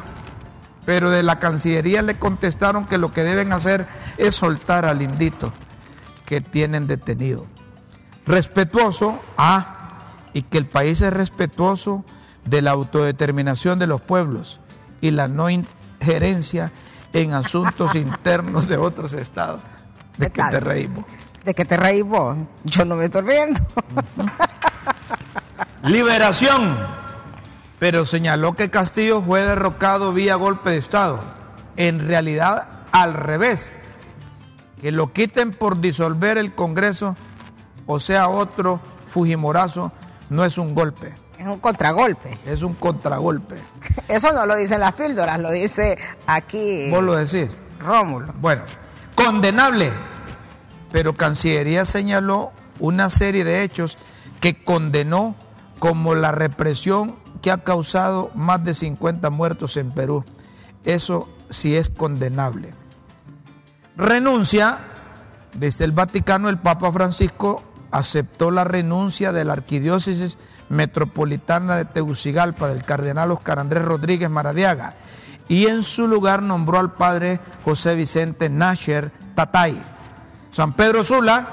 Pero 0.84 1.10
de 1.10 1.22
la 1.22 1.36
Cancillería 1.36 2.02
le 2.02 2.18
contestaron 2.18 2.84
que 2.84 2.98
lo 2.98 3.12
que 3.12 3.24
deben 3.24 3.52
hacer 3.52 3.86
es 4.18 4.34
soltar 4.34 4.84
al 4.84 5.00
indito 5.00 5.52
que 6.26 6.42
tienen 6.42 6.86
detenido. 6.86 7.46
Respetuoso, 8.26 9.20
ah, 9.38 9.74
y 10.34 10.42
que 10.42 10.58
el 10.58 10.66
país 10.66 11.00
es 11.00 11.12
respetuoso 11.12 12.04
de 12.44 12.62
la 12.62 12.72
autodeterminación 12.72 13.78
de 13.78 13.86
los 13.86 14.00
pueblos 14.00 14.60
y 15.00 15.10
la 15.10 15.28
no 15.28 15.48
injerencia 15.50 16.72
en 17.12 17.32
asuntos 17.32 17.94
internos 17.94 18.68
de 18.68 18.76
otros 18.76 19.12
estados. 19.12 19.60
¿De 20.18 20.30
¿Qué 20.30 20.40
tal? 20.40 20.50
te 20.52 20.60
reímos? 20.60 21.04
¿De 21.44 21.54
qué 21.54 21.64
te 21.64 21.76
reís 21.76 22.04
vos? 22.04 22.36
Yo 22.64 22.84
no 22.84 22.96
me 22.96 23.06
estoy 23.06 23.22
riendo. 23.22 23.60
Liberación. 25.82 26.78
Pero 27.78 28.06
señaló 28.06 28.54
que 28.54 28.70
Castillo 28.70 29.20
fue 29.20 29.42
derrocado 29.42 30.12
vía 30.12 30.36
golpe 30.36 30.70
de 30.70 30.78
Estado. 30.78 31.22
En 31.76 32.06
realidad, 32.06 32.68
al 32.92 33.12
revés. 33.12 33.72
Que 34.80 34.90
lo 34.90 35.12
quiten 35.12 35.50
por 35.50 35.80
disolver 35.80 36.38
el 36.38 36.54
Congreso, 36.54 37.16
o 37.86 38.00
sea, 38.00 38.28
otro 38.28 38.80
Fujimorazo, 39.06 39.92
no 40.30 40.44
es 40.44 40.58
un 40.58 40.74
golpe, 40.74 41.14
Es 41.44 41.50
un 41.50 41.60
contragolpe. 41.60 42.38
es 42.46 42.62
un 42.62 42.72
contragolpe. 42.72 43.56
Eso 44.08 44.32
no 44.32 44.46
lo 44.46 44.56
dicen 44.56 44.80
las 44.80 44.94
píldoras, 44.94 45.38
lo 45.38 45.50
dice 45.50 45.98
aquí 46.26 46.88
¿Vos 46.90 47.04
lo 47.04 47.16
decís? 47.16 47.54
Rómulo. 47.78 48.32
Bueno, 48.40 48.62
condenable. 49.14 49.90
Pero 50.90 51.12
Cancillería 51.12 51.84
señaló 51.84 52.52
una 52.80 53.10
serie 53.10 53.44
de 53.44 53.62
hechos 53.62 53.98
que 54.40 54.64
condenó 54.64 55.34
como 55.80 56.14
la 56.14 56.32
represión 56.32 57.16
que 57.42 57.50
ha 57.50 57.58
causado 57.58 58.30
más 58.34 58.64
de 58.64 58.72
50 58.72 59.28
muertos 59.28 59.76
en 59.76 59.90
Perú. 59.90 60.24
Eso 60.84 61.28
sí 61.50 61.76
es 61.76 61.90
condenable. 61.90 62.72
Renuncia. 63.98 64.78
Desde 65.52 65.84
el 65.84 65.92
Vaticano, 65.92 66.48
el 66.48 66.58
Papa 66.58 66.90
Francisco 66.90 67.62
aceptó 67.90 68.50
la 68.50 68.64
renuncia 68.64 69.30
de 69.30 69.44
la 69.44 69.52
Arquidiócesis 69.52 70.38
Metropolitana 70.68 71.76
de 71.76 71.84
Tegucigalpa 71.84 72.68
del 72.68 72.84
cardenal 72.84 73.30
Oscar 73.30 73.58
Andrés 73.58 73.84
Rodríguez 73.84 74.30
Maradiaga 74.30 74.94
y 75.48 75.66
en 75.66 75.82
su 75.82 76.06
lugar 76.08 76.42
nombró 76.42 76.78
al 76.78 76.92
padre 76.92 77.40
José 77.64 77.94
Vicente 77.94 78.48
Nasher 78.48 79.10
Tatay. 79.34 79.80
San 80.52 80.72
Pedro 80.72 81.04
Sula, 81.04 81.48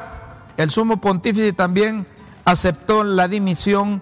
el 0.57 0.69
sumo 0.69 1.01
pontífice 1.01 1.53
también 1.53 2.05
aceptó 2.45 3.03
la 3.03 3.27
dimisión 3.27 4.01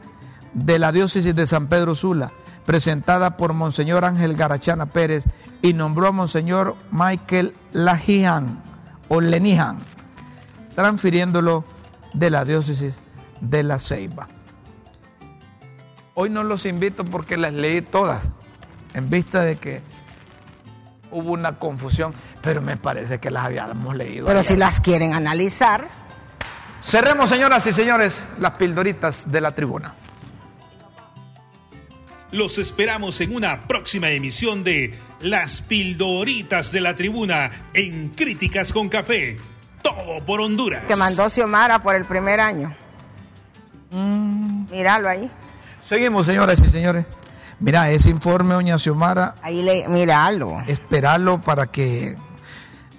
de 0.54 0.80
la 0.80 0.92
diócesis 0.92 1.34
de 1.36 1.48
San 1.48 1.68
Pedro 1.68 1.96
Sula, 1.96 2.32
presentada 2.66 3.38
por 3.38 3.54
Monseñor 3.54 4.06
Ángel 4.06 4.36
Garachana 4.36 4.88
Pérez, 4.88 5.26
y 5.62 5.74
nombró 5.74 6.08
a 6.08 6.12
Monseñor 6.12 6.76
Michael 6.92 7.54
Lajian 7.72 8.62
o 9.08 9.22
Lenijan, 9.22 9.80
transfiriéndolo 10.76 11.66
de 12.14 12.30
la 12.30 12.46
diócesis 12.46 13.02
de 13.42 13.64
La 13.64 13.80
Ceiba. 13.80 14.28
Hoy 16.14 16.30
no 16.30 16.44
los 16.44 16.66
invito 16.66 17.06
porque 17.06 17.38
las 17.38 17.54
leí 17.54 17.82
todas, 17.82 18.24
en 18.94 19.10
vista 19.10 19.44
de 19.44 19.58
que 19.58 19.82
hubo 21.12 21.32
una 21.32 21.58
confusión, 21.58 22.14
pero 22.42 22.62
me 22.62 22.78
parece 22.78 23.20
que 23.20 23.32
las 23.32 23.46
habíamos 23.46 23.96
leído. 23.96 24.26
Pero 24.26 24.40
ayer. 24.40 24.52
si 24.52 24.58
las 24.58 24.82
quieren 24.82 25.14
analizar, 25.14 25.88
Cerremos, 26.82 27.30
señoras 27.30 27.66
y 27.68 27.74
señores, 27.74 28.22
las 28.40 28.54
pildoritas 28.54 29.30
de 29.30 29.42
la 29.42 29.54
tribuna. 29.54 29.94
Los 32.32 32.58
esperamos 32.58 33.20
en 33.22 33.36
una 33.36 33.62
próxima 33.62 34.10
emisión 34.12 34.64
de 34.64 34.94
Las 35.20 35.62
Pildoritas 35.62 36.72
de 36.72 36.80
la 36.80 36.96
Tribuna 36.96 37.50
en 37.74 38.10
Críticas 38.10 38.72
con 38.72 38.88
Café. 38.88 39.36
Todo 39.82 40.24
por 40.26 40.40
Honduras. 40.40 40.84
que 40.88 40.96
mandó 40.96 41.30
Xiomara 41.30 41.80
por 41.80 41.96
el 41.96 42.06
primer 42.06 42.40
año. 42.40 42.74
Míralo 43.92 45.10
ahí. 45.10 45.30
Seguimos, 45.90 46.28
señoras 46.28 46.62
y 46.62 46.70
señores. 46.70 47.08
Mira, 47.60 47.90
ese 47.90 48.12
informe, 48.12 48.54
doña 48.54 48.78
Xiomara, 48.78 49.34
Ahí 49.42 49.64
le, 49.64 49.88
míralo. 49.88 50.62
esperarlo 50.68 51.42
para 51.42 51.66
que... 51.66 52.16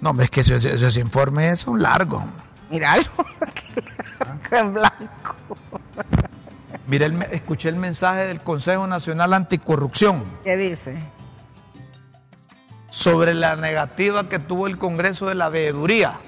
No, 0.01 0.13
es 0.21 0.29
que 0.29 0.41
esos, 0.41 0.65
esos 0.65 0.97
informes 0.97 1.61
son 1.61 1.81
largos. 1.81 2.21
Míralo. 2.69 3.05
Que 4.49 4.57
en 4.57 4.73
blanco. 4.73 5.35
Mira, 6.87 7.05
el 7.05 7.23
escuché 7.31 7.69
el 7.69 7.77
mensaje 7.77 8.25
del 8.25 8.41
Consejo 8.41 8.85
Nacional 8.85 9.33
Anticorrupción 9.33 10.23
¿Qué 10.43 10.57
dice? 10.57 10.97
sobre 12.89 13.33
la 13.33 13.55
negativa 13.55 14.27
que 14.27 14.39
tuvo 14.39 14.67
el 14.67 14.77
Congreso 14.77 15.27
de 15.27 15.35
la 15.35 15.47
Veeduría, 15.47 16.19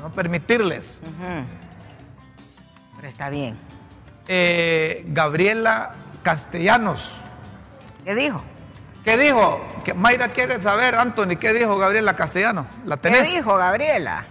no 0.00 0.10
permitirles. 0.12 1.00
Pero 2.96 3.08
está 3.08 3.28
bien. 3.28 3.58
Eh, 4.28 5.04
Gabriela 5.08 5.92
Castellanos, 6.22 7.20
¿Qué 8.04 8.14
dijo? 8.14 8.42
¿qué 9.04 9.16
dijo? 9.16 9.64
Que 9.84 9.94
Mayra 9.94 10.28
quiere 10.28 10.60
saber, 10.60 10.94
Anthony, 10.96 11.36
¿qué 11.40 11.52
dijo 11.52 11.76
Gabriela 11.78 12.14
Castellanos? 12.14 12.66
¿La 12.84 12.96
¿Qué 12.96 13.02
tenés? 13.02 13.32
dijo 13.32 13.56
Gabriela? 13.56 14.26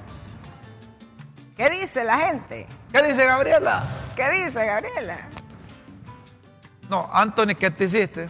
¿Qué 1.58 1.70
dice 1.70 2.04
la 2.04 2.18
gente? 2.18 2.68
¿Qué 2.91 3.02
dice 3.04 3.26
Gabriela? 3.26 3.84
¿Qué 4.16 4.30
dice 4.32 4.66
Gabriela? 4.66 5.18
No, 6.89 7.10
Anthony, 7.12 7.56
¿qué 7.58 7.72
te 7.72 7.86
hiciste? 7.86 8.30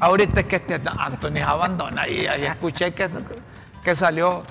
Ahorita 0.00 0.40
es 0.40 0.46
que 0.46 0.56
este, 0.56 0.80
Anthony 0.98 1.42
abandona 1.44 2.08
y 2.08 2.26
ahí 2.26 2.44
escuché 2.44 2.94
que, 2.94 3.10
que 3.84 3.94
salió. 3.96 4.42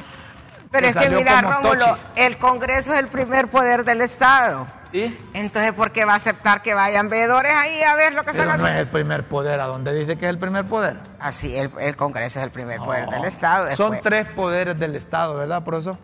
Pero 0.71 0.87
es 0.87 0.95
que 0.95 1.09
mira, 1.09 1.41
Rómulo, 1.41 1.97
el 2.15 2.37
Congreso 2.37 2.93
es 2.93 2.99
el 2.99 3.07
primer 3.07 3.47
poder 3.47 3.83
del 3.85 4.01
Estado. 4.01 4.67
¿Y? 4.95 5.17
Entonces, 5.33 5.73
¿por 5.73 5.91
qué 5.91 6.05
va 6.05 6.13
a 6.13 6.15
aceptar 6.17 6.61
que 6.61 6.73
vayan 6.73 7.09
veedores 7.09 7.53
ahí 7.53 7.81
a 7.81 7.95
ver 7.95 8.13
lo 8.13 8.23
que 8.23 8.31
Pero 8.31 8.43
están 8.43 8.47
no 8.47 8.53
es 8.55 8.61
haciendo? 8.61 8.81
el 8.81 8.87
primer 8.89 9.23
poder, 9.27 9.59
¿a 9.59 9.65
dónde 9.65 9.93
dice 9.93 10.15
que 10.17 10.25
es 10.25 10.29
el 10.29 10.39
primer 10.39 10.65
poder? 10.65 10.97
Así, 11.19 11.55
el, 11.55 11.69
el 11.79 11.95
Congreso 11.97 12.39
es 12.39 12.45
el 12.45 12.51
primer 12.51 12.79
poder 12.79 13.07
del 13.09 13.25
Estado. 13.25 13.75
Son 13.75 13.97
tres 14.01 14.25
poderes 14.27 14.79
del 14.79 14.95
Estado, 14.95 15.35
¿verdad, 15.35 15.63
profesor? 15.63 15.97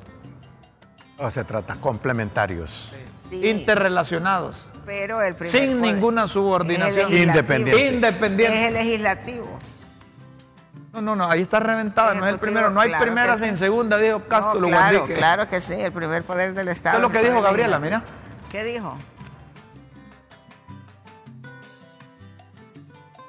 O 1.17 1.29
se 1.31 1.43
trata 1.45 1.75
complementarios. 1.75 2.91
Sí, 3.29 3.47
Interrelacionados. 3.49 4.69
pero 4.85 5.21
el 5.21 5.35
primer 5.35 5.53
sin 5.53 5.79
poder 5.79 5.93
ninguna 5.93 6.27
subordinación. 6.27 7.13
Independiente. 7.13 7.87
Independiente. 7.95 8.59
Es 8.59 8.67
el 8.67 8.73
legislativo. 8.73 9.59
No, 10.93 11.01
no, 11.01 11.15
no, 11.15 11.29
ahí 11.29 11.41
está 11.41 11.61
reventada, 11.61 12.13
no 12.13 12.25
es 12.25 12.33
el 12.33 12.39
primero. 12.39 12.69
No 12.69 12.81
hay 12.81 12.89
claro 12.89 13.05
primera 13.05 13.37
sin 13.37 13.51
sí. 13.51 13.57
segunda, 13.59 13.97
dijo 13.97 14.23
Castro 14.27 14.59
No, 14.59 14.67
claro, 14.67 14.97
Guandique. 14.97 15.17
claro 15.17 15.47
que 15.47 15.61
sí, 15.61 15.73
el 15.75 15.93
primer 15.93 16.23
poder 16.23 16.53
del 16.53 16.67
Estado. 16.67 16.97
Esto 16.97 17.07
es 17.07 17.13
lo 17.13 17.21
que 17.21 17.29
dijo 17.29 17.41
Gabriela, 17.41 17.79
mira. 17.79 18.03
¿Qué 18.51 18.65
dijo? 18.65 18.97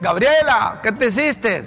Gabriela, 0.00 0.80
¿qué 0.82 0.90
te 0.90 1.06
hiciste? 1.06 1.64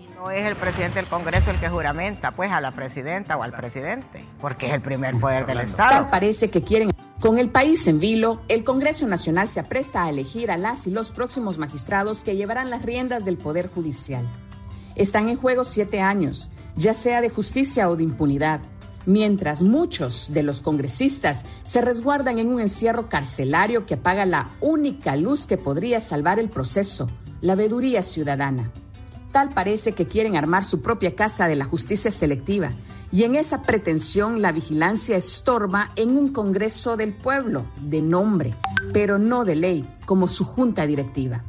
Y 0.00 0.06
no 0.14 0.30
es 0.30 0.46
el 0.46 0.54
presidente 0.54 1.00
del 1.00 1.08
Congreso 1.08 1.50
el 1.50 1.58
que 1.58 1.68
juramenta, 1.68 2.30
pues, 2.30 2.52
a 2.52 2.60
la 2.60 2.70
presidenta 2.70 3.36
o 3.36 3.42
al 3.42 3.50
presidente, 3.50 4.24
porque 4.40 4.68
es 4.68 4.74
el 4.74 4.80
primer 4.80 5.18
poder 5.18 5.46
del 5.46 5.60
Estado. 5.60 6.08
parece 6.10 6.48
que 6.48 6.62
quieren. 6.62 6.92
Con 7.20 7.38
el 7.38 7.50
país 7.50 7.86
en 7.88 7.98
vilo, 7.98 8.42
el 8.48 8.62
Congreso 8.62 9.06
Nacional 9.08 9.48
se 9.48 9.58
apresta 9.58 10.04
a 10.04 10.10
elegir 10.10 10.52
a 10.52 10.56
las 10.56 10.86
y 10.86 10.92
los 10.92 11.10
próximos 11.10 11.58
magistrados 11.58 12.22
que 12.22 12.36
llevarán 12.36 12.70
las 12.70 12.82
riendas 12.82 13.24
del 13.24 13.36
Poder 13.36 13.68
Judicial. 13.68 14.28
Están 14.94 15.28
en 15.28 15.36
juego 15.36 15.64
siete 15.64 16.00
años, 16.00 16.50
ya 16.76 16.94
sea 16.94 17.20
de 17.20 17.30
justicia 17.30 17.88
o 17.88 17.96
de 17.96 18.04
impunidad, 18.04 18.60
mientras 19.06 19.62
muchos 19.62 20.30
de 20.32 20.42
los 20.42 20.60
congresistas 20.60 21.44
se 21.62 21.80
resguardan 21.80 22.38
en 22.38 22.48
un 22.48 22.60
encierro 22.60 23.08
carcelario 23.08 23.86
que 23.86 23.94
apaga 23.94 24.26
la 24.26 24.50
única 24.60 25.16
luz 25.16 25.46
que 25.46 25.56
podría 25.56 26.00
salvar 26.00 26.38
el 26.38 26.48
proceso, 26.48 27.08
la 27.40 27.54
veeduría 27.54 28.02
ciudadana. 28.02 28.70
Tal 29.32 29.48
parece 29.48 29.92
que 29.92 30.06
quieren 30.06 30.36
armar 30.36 30.64
su 30.64 30.82
propia 30.82 31.14
casa 31.14 31.48
de 31.48 31.56
la 31.56 31.64
justicia 31.64 32.10
selectiva 32.10 32.72
y 33.10 33.24
en 33.24 33.34
esa 33.34 33.62
pretensión 33.62 34.42
la 34.42 34.52
vigilancia 34.52 35.16
estorba 35.16 35.90
en 35.96 36.16
un 36.16 36.32
Congreso 36.32 36.96
del 36.96 37.12
Pueblo, 37.14 37.66
de 37.80 38.00
nombre, 38.00 38.54
pero 38.92 39.18
no 39.18 39.44
de 39.44 39.54
ley, 39.54 39.88
como 40.06 40.28
su 40.28 40.44
junta 40.44 40.86
directiva. 40.86 41.44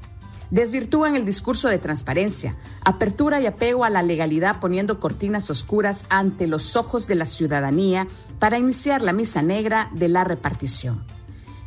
Desvirtúan 0.51 1.15
el 1.15 1.25
discurso 1.25 1.67
de 1.67 1.79
transparencia, 1.79 2.55
apertura 2.85 3.41
y 3.41 3.47
apego 3.47 3.85
a 3.85 3.89
la 3.89 4.03
legalidad 4.03 4.59
poniendo 4.59 4.99
cortinas 4.99 5.49
oscuras 5.49 6.05
ante 6.09 6.47
los 6.47 6.75
ojos 6.75 7.07
de 7.07 7.15
la 7.15 7.25
ciudadanía 7.25 8.07
para 8.39 8.57
iniciar 8.57 9.01
la 9.01 9.13
misa 9.13 9.41
negra 9.41 9.89
de 9.93 10.09
la 10.09 10.23
repartición. 10.23 11.03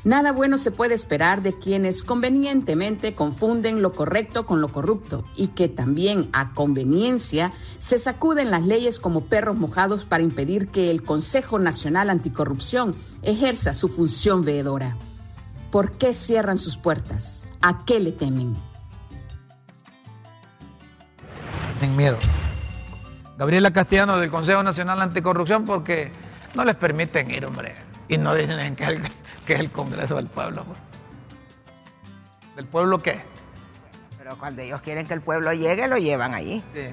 Nada 0.06 0.30
bueno 0.30 0.56
se 0.56 0.70
puede 0.70 0.94
esperar 0.94 1.42
de 1.42 1.58
quienes 1.58 2.04
convenientemente 2.04 3.16
confunden 3.16 3.82
lo 3.82 3.90
correcto 3.90 4.46
con 4.46 4.60
lo 4.60 4.68
corrupto 4.68 5.24
y 5.34 5.48
que 5.48 5.66
también 5.66 6.28
a 6.32 6.54
conveniencia 6.54 7.52
se 7.80 7.98
sacuden 7.98 8.52
las 8.52 8.64
leyes 8.64 9.00
como 9.00 9.24
perros 9.24 9.56
mojados 9.56 10.04
para 10.04 10.22
impedir 10.22 10.68
que 10.68 10.92
el 10.92 11.02
Consejo 11.02 11.58
Nacional 11.58 12.08
Anticorrupción 12.08 12.94
ejerza 13.22 13.72
su 13.72 13.88
función 13.88 14.44
veedora. 14.44 14.96
¿Por 15.72 15.98
qué 15.98 16.14
cierran 16.14 16.58
sus 16.58 16.76
puertas? 16.76 17.44
¿A 17.60 17.84
qué 17.84 17.98
le 17.98 18.12
temen? 18.12 18.54
Tienen 21.78 21.96
miedo. 21.96 22.18
Gabriela 23.38 23.70
Castellano 23.70 24.18
del 24.18 24.30
Consejo 24.30 24.62
Nacional 24.62 25.00
Anticorrupción 25.02 25.64
porque 25.66 26.10
no 26.54 26.64
les 26.64 26.74
permiten 26.74 27.30
ir, 27.30 27.44
hombre. 27.44 27.74
Y 28.08 28.16
no 28.18 28.34
dicen 28.34 28.76
que 28.76 28.84
es 28.84 28.90
el, 28.90 29.02
que 29.46 29.54
es 29.54 29.60
el 29.60 29.70
Congreso 29.70 30.16
del 30.16 30.26
Pueblo. 30.26 30.64
pues. 30.64 30.78
¿Del 32.56 32.64
pueblo 32.66 32.98
qué? 32.98 33.20
Pero 34.16 34.38
cuando 34.38 34.62
ellos 34.62 34.80
quieren 34.80 35.06
que 35.06 35.12
el 35.12 35.20
pueblo 35.20 35.52
llegue, 35.52 35.86
lo 35.88 35.98
llevan 35.98 36.32
allí. 36.32 36.62
Sí. 36.72 36.86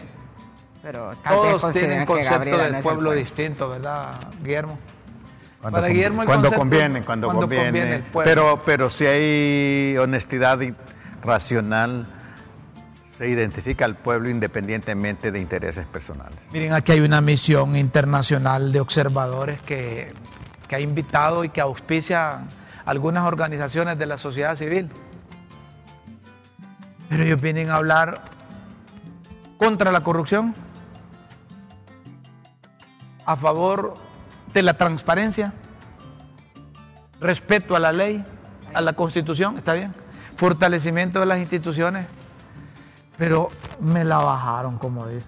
Pero 0.81 1.11
tal 1.23 1.33
Todos 1.35 1.71
tienen 1.71 2.05
concepto 2.05 2.57
del 2.57 2.73
no 2.73 2.81
pueblo 2.81 2.81
pueblo. 2.81 3.11
distinto, 3.13 3.69
¿verdad, 3.69 4.19
Guillermo? 4.41 4.77
Cuando, 5.61 5.77
Para 5.79 5.87
Guillermo 5.93 6.23
el 6.23 6.27
cuando 6.27 6.49
concepto- 6.49 6.57
conviene, 6.59 7.01
cuando, 7.03 7.27
cuando 7.27 7.41
conviene. 7.43 7.65
conviene 7.67 7.95
el 7.95 8.03
pueblo. 8.03 8.29
pero, 8.29 8.61
pero 8.65 8.89
si 8.89 9.05
hay 9.05 9.97
honestidad 9.97 10.59
y- 10.59 10.75
racional, 11.23 12.05
se 13.23 13.29
identifica 13.29 13.85
al 13.85 13.95
pueblo 13.95 14.29
independientemente 14.29 15.31
de 15.31 15.39
intereses 15.39 15.85
personales. 15.85 16.37
Miren, 16.51 16.73
aquí 16.73 16.91
hay 16.91 16.99
una 16.99 17.21
misión 17.21 17.77
internacional 17.77 18.73
de 18.73 18.81
observadores 18.81 19.61
que, 19.61 20.11
que 20.67 20.75
ha 20.75 20.81
invitado 20.81 21.45
y 21.45 21.49
que 21.49 21.61
auspicia 21.61 22.41
algunas 22.83 23.23
organizaciones 23.23 23.97
de 23.97 24.07
la 24.07 24.17
sociedad 24.17 24.57
civil. 24.57 24.89
Pero 27.07 27.23
ellos 27.23 27.39
vienen 27.39 27.69
a 27.69 27.75
hablar 27.75 28.23
contra 29.57 29.93
la 29.93 30.01
corrupción, 30.01 30.53
a 33.25 33.37
favor 33.37 33.93
de 34.53 34.63
la 34.63 34.73
transparencia, 34.73 35.53
respeto 37.21 37.77
a 37.77 37.79
la 37.79 37.93
ley, 37.93 38.21
a 38.73 38.81
la 38.81 38.91
constitución, 38.91 39.55
está 39.55 39.71
bien, 39.71 39.93
fortalecimiento 40.35 41.21
de 41.21 41.25
las 41.25 41.39
instituciones, 41.39 42.05
pero 43.17 43.49
me 43.79 44.03
la 44.03 44.17
bajaron, 44.17 44.77
como 44.77 45.07
dice. 45.07 45.25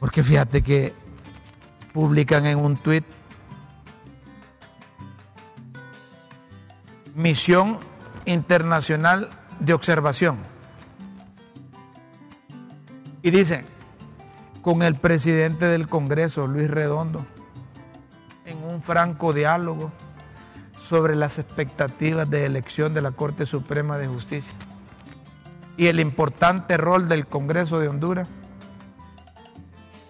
Porque 0.00 0.22
fíjate 0.22 0.62
que 0.62 0.92
publican 1.92 2.46
en 2.46 2.58
un 2.58 2.76
tuit 2.76 3.04
Misión 7.14 7.78
Internacional 8.24 9.30
de 9.60 9.74
Observación. 9.74 10.38
Y 13.22 13.30
dicen, 13.30 13.64
con 14.62 14.82
el 14.82 14.96
presidente 14.96 15.66
del 15.66 15.86
Congreso, 15.88 16.46
Luis 16.46 16.68
Redondo, 16.68 17.24
en 18.46 18.64
un 18.64 18.82
franco 18.82 19.32
diálogo 19.32 19.92
sobre 20.76 21.14
las 21.14 21.38
expectativas 21.38 22.28
de 22.28 22.46
elección 22.46 22.94
de 22.94 23.02
la 23.02 23.12
Corte 23.12 23.46
Suprema 23.46 23.98
de 23.98 24.08
Justicia 24.08 24.54
y 25.82 25.88
el 25.88 25.98
importante 25.98 26.76
rol 26.76 27.08
del 27.08 27.26
Congreso 27.26 27.80
de 27.80 27.88
Honduras 27.88 28.28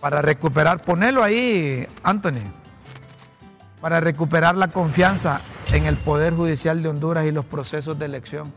para 0.03 0.21
recuperar, 0.21 0.83
ponelo 0.83 1.23
ahí, 1.23 1.89
Anthony, 2.03 2.43
para 3.81 3.99
recuperar 3.99 4.55
la 4.55 4.69
confianza 4.69 5.41
en 5.73 5.87
el 5.87 5.97
Poder 5.97 6.35
Judicial 6.35 6.83
de 6.83 6.91
Honduras 6.91 7.25
y 7.25 7.33
los 7.33 7.47
procesos 7.47 7.99
de 7.99 8.05
elección. 8.05 8.53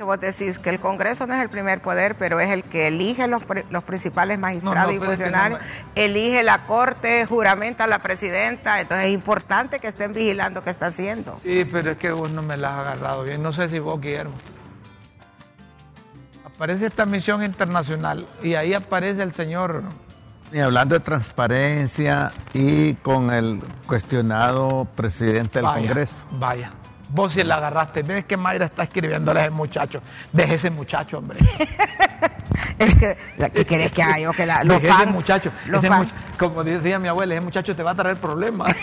Que 0.00 0.04
vos 0.04 0.18
decís 0.18 0.58
que 0.58 0.70
el 0.70 0.80
Congreso 0.80 1.26
no 1.26 1.34
es 1.34 1.42
el 1.42 1.50
primer 1.50 1.82
poder, 1.82 2.14
pero 2.14 2.40
es 2.40 2.50
el 2.50 2.62
que 2.62 2.86
elige 2.86 3.26
los, 3.26 3.42
los 3.68 3.84
principales 3.84 4.38
magistrados 4.38 4.94
y 4.94 4.98
funcionarios, 4.98 5.60
elige 5.94 6.42
la 6.42 6.64
Corte, 6.64 7.26
juramenta 7.26 7.84
a 7.84 7.86
la 7.86 7.98
presidenta, 7.98 8.80
entonces 8.80 9.08
es 9.08 9.12
importante 9.12 9.78
que 9.78 9.88
estén 9.88 10.14
vigilando 10.14 10.64
qué 10.64 10.70
está 10.70 10.86
haciendo. 10.86 11.38
Sí, 11.42 11.66
pero 11.70 11.90
es 11.90 11.98
que 11.98 12.12
vos 12.12 12.30
no 12.30 12.40
me 12.40 12.56
la 12.56 12.74
has 12.74 12.80
agarrado 12.80 13.24
bien, 13.24 13.42
no 13.42 13.52
sé 13.52 13.68
si 13.68 13.78
vos, 13.78 14.00
Guillermo. 14.00 14.32
Aparece 16.46 16.86
esta 16.86 17.04
misión 17.04 17.44
internacional 17.44 18.26
y 18.42 18.54
ahí 18.54 18.72
aparece 18.72 19.22
el 19.22 19.34
señor 19.34 19.82
y 20.50 20.60
hablando 20.60 20.94
de 20.94 21.00
transparencia 21.00 22.32
y 22.54 22.94
con 22.94 23.30
el 23.30 23.60
cuestionado 23.86 24.88
presidente 24.96 25.58
del 25.58 25.66
Congreso. 25.66 26.24
Vaya. 26.30 26.70
Vos 27.12 27.34
si 27.34 27.42
la 27.42 27.56
agarraste, 27.56 28.02
ves 28.02 28.24
que 28.24 28.36
Mayra 28.36 28.66
está 28.66 28.84
escribiéndole 28.84 29.40
a 29.40 29.42
ese 29.44 29.50
muchacho. 29.50 30.00
Deje 30.32 30.54
ese 30.54 30.70
muchacho, 30.70 31.18
hombre. 31.18 31.40
es 32.78 32.94
que, 32.94 33.16
¿qué 33.52 33.64
querés 33.64 33.92
que 33.92 34.02
haga 34.02 34.20
yo? 34.20 34.32
Que 34.32 34.46
la, 34.46 34.62
los 34.62 34.82
ese 34.82 35.06
muchacho. 35.06 35.50
como 36.38 36.62
decía 36.62 36.98
mi 36.98 37.08
abuela, 37.08 37.34
ese 37.34 37.40
muchacho 37.40 37.74
te 37.74 37.82
va 37.82 37.90
a 37.92 37.94
traer 37.96 38.16
problemas. 38.16 38.76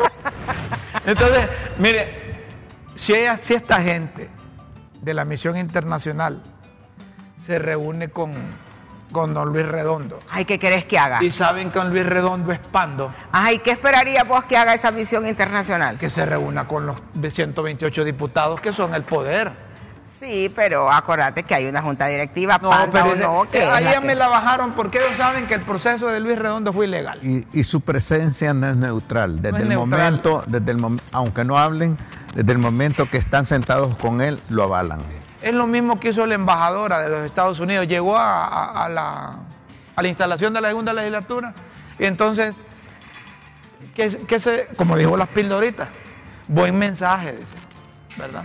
Entonces, 1.06 1.48
mire, 1.78 2.44
si, 2.94 3.14
si 3.42 3.54
esta 3.54 3.80
gente 3.80 4.28
de 5.00 5.14
la 5.14 5.24
misión 5.24 5.56
internacional 5.56 6.42
se 7.38 7.58
reúne 7.58 8.10
con 8.10 8.34
con 9.12 9.34
don 9.34 9.52
Luis 9.52 9.66
Redondo. 9.66 10.18
Ay, 10.30 10.44
¿qué 10.44 10.58
querés 10.58 10.84
que 10.84 10.98
haga? 10.98 11.22
Y 11.22 11.30
saben 11.30 11.70
que 11.70 11.78
don 11.78 11.90
Luis 11.90 12.06
Redondo 12.06 12.52
es 12.52 12.58
pando. 12.58 13.12
Ay, 13.32 13.58
¿qué 13.58 13.72
esperaría 13.72 14.24
vos 14.24 14.44
que 14.44 14.56
haga 14.56 14.74
esa 14.74 14.90
misión 14.90 15.26
internacional? 15.26 15.98
Que 15.98 16.10
se 16.10 16.24
reúna 16.24 16.66
con 16.66 16.86
los 16.86 16.96
128 17.20 18.04
diputados 18.04 18.60
que 18.60 18.72
son 18.72 18.94
el 18.94 19.02
poder. 19.02 19.70
Sí, 20.20 20.52
pero 20.54 20.92
acordate 20.92 21.44
que 21.44 21.54
hay 21.54 21.64
una 21.64 21.80
junta 21.80 22.06
directiva. 22.06 22.58
No, 22.60 22.70
pero 22.92 23.16
no, 23.16 23.48
que 23.50 23.62
ahí 23.62 23.84
ya 23.84 24.02
me 24.02 24.14
la 24.14 24.28
bajaron 24.28 24.72
porque 24.72 24.98
ellos 24.98 25.16
saben 25.16 25.46
que 25.46 25.54
el 25.54 25.62
proceso 25.62 26.08
de 26.08 26.20
Luis 26.20 26.38
Redondo 26.38 26.74
fue 26.74 26.86
ilegal. 26.86 27.20
Y, 27.22 27.64
su 27.64 27.80
presencia 27.80 28.52
no 28.52 28.68
es 28.68 28.76
neutral. 28.76 29.40
Desde 29.40 29.62
el 29.62 29.74
momento, 29.74 30.44
desde 30.46 30.72
el 30.72 31.00
aunque 31.12 31.44
no 31.44 31.56
hablen, 31.56 31.96
desde 32.34 32.52
el 32.52 32.58
momento 32.58 33.08
que 33.08 33.16
están 33.16 33.46
sentados 33.46 33.96
con 33.96 34.20
él, 34.20 34.42
lo 34.50 34.64
avalan. 34.64 35.00
Es 35.42 35.54
lo 35.54 35.66
mismo 35.66 35.98
que 35.98 36.10
hizo 36.10 36.26
la 36.26 36.34
embajadora 36.34 37.00
de 37.00 37.08
los 37.08 37.20
Estados 37.20 37.60
Unidos. 37.60 37.86
Llegó 37.86 38.16
a, 38.16 38.88
la, 38.88 40.08
instalación 40.08 40.52
de 40.52 40.60
la 40.60 40.68
segunda 40.68 40.92
legislatura 40.92 41.54
y 41.98 42.06
entonces, 42.06 42.56
¿qué, 43.94 44.40
se, 44.40 44.66
como 44.76 44.96
dijo 44.96 45.16
las 45.16 45.28
pildoritas, 45.28 45.88
buen 46.48 46.76
mensaje, 46.76 47.32
dice, 47.32 47.54
¿verdad? 48.16 48.44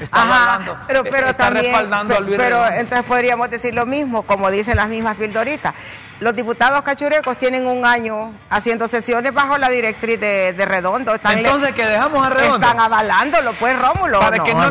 Está, 0.00 0.22
Ajá, 0.22 0.84
pero, 0.86 1.04
pero 1.04 1.36
también, 1.36 1.66
respaldando 1.66 2.16
a 2.16 2.20
Luis 2.20 2.38
Pero 2.38 2.66
entonces 2.68 3.04
podríamos 3.06 3.50
decir 3.50 3.74
lo 3.74 3.84
mismo, 3.84 4.22
como 4.22 4.50
dicen 4.50 4.76
las 4.76 4.88
mismas 4.88 5.16
pildoritas 5.16 5.74
los 6.20 6.36
diputados 6.36 6.82
cachurecos 6.82 7.36
tienen 7.38 7.66
un 7.66 7.84
año 7.84 8.32
haciendo 8.50 8.86
sesiones 8.88 9.32
bajo 9.34 9.58
la 9.58 9.68
directriz 9.68 10.20
de, 10.20 10.64
Redondo. 10.66 11.14
Entonces, 11.14 11.72
que 11.72 11.84
dejamos 11.84 12.24
a 12.24 12.30
Redondo. 12.30 12.56
Están 12.56 12.78
avalándolo, 12.80 13.52
pues, 13.54 13.78
Rómulo. 13.78 14.20
Para, 14.20 14.44
que, 14.44 14.54
no, 14.54 14.70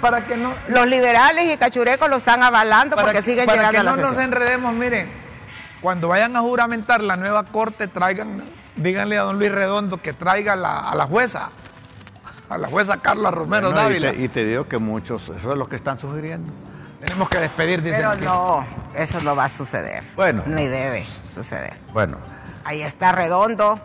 para 0.00 0.24
que 0.24 0.36
no. 0.36 0.54
Los 0.68 0.86
liberales 0.86 1.52
y 1.52 1.56
cachurecos 1.56 2.08
lo 2.08 2.16
están 2.16 2.42
avalando 2.42 2.96
porque 2.96 3.22
siguen 3.22 3.46
llegando 3.46 3.80
a 3.80 3.82
Para 3.82 3.96
que 3.96 4.02
no 4.02 4.10
nos 4.10 4.22
enredemos, 4.22 4.72
miren, 4.74 5.10
cuando 5.80 6.08
vayan 6.08 6.36
a 6.36 6.40
juramentar 6.40 7.00
la 7.00 7.16
nueva 7.16 7.44
corte, 7.44 7.88
traigan, 7.88 8.44
díganle 8.76 9.18
a 9.18 9.22
don 9.22 9.38
Luis 9.38 9.50
Redondo 9.50 9.96
que 10.02 10.12
traiga 10.12 10.52
a 10.52 10.94
la 10.94 11.06
jueza 11.06 11.48
a 12.50 12.58
la 12.58 12.68
jueza 12.68 12.96
Carla 12.98 13.30
Romero 13.30 13.70
Dávila. 13.70 14.12
Y 14.12 14.28
te, 14.28 14.44
digo 14.44 14.66
que 14.66 14.78
muchos, 14.78 15.22
eso 15.28 15.52
es 15.52 15.56
lo 15.56 15.68
que 15.68 15.76
están 15.76 15.98
sugiriendo. 15.98 16.50
Tenemos 17.00 17.28
que 17.28 17.38
despedir, 17.38 17.82
dicen. 17.82 18.00
Pero 18.00 18.16
no, 18.16 18.66
eso 18.94 19.20
no 19.20 19.34
va 19.34 19.46
a 19.46 19.48
suceder. 19.48 20.04
Bueno. 20.14 20.42
Ni 20.46 20.66
debe 20.66 21.04
suceder. 21.34 21.74
Bueno. 21.92 22.18
Ahí 22.64 22.82
está 22.82 23.12
Redondo. 23.12 23.80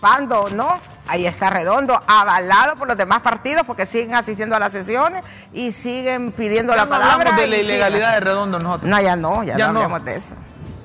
Pando, 0.00 0.48
¿no? 0.50 0.78
Ahí 1.08 1.26
está 1.26 1.50
Redondo, 1.50 1.98
avalado 2.06 2.74
por 2.76 2.88
los 2.88 2.96
demás 2.96 3.22
partidos 3.22 3.64
porque 3.64 3.86
siguen 3.86 4.14
asistiendo 4.14 4.56
a 4.56 4.58
las 4.58 4.72
sesiones 4.72 5.24
y 5.52 5.72
siguen 5.72 6.32
pidiendo 6.32 6.74
la 6.74 6.86
palabra. 6.86 7.14
hablamos 7.30 7.40
de 7.40 7.46
la 7.46 7.56
ilegalidad 7.56 8.14
de 8.14 8.20
Redondo 8.20 8.58
nosotros. 8.58 8.90
No, 8.90 9.00
ya 9.00 9.16
no, 9.16 9.42
ya, 9.42 9.56
no 9.56 9.66
hablamos 9.66 10.04
de 10.04 10.16
eso. 10.16 10.34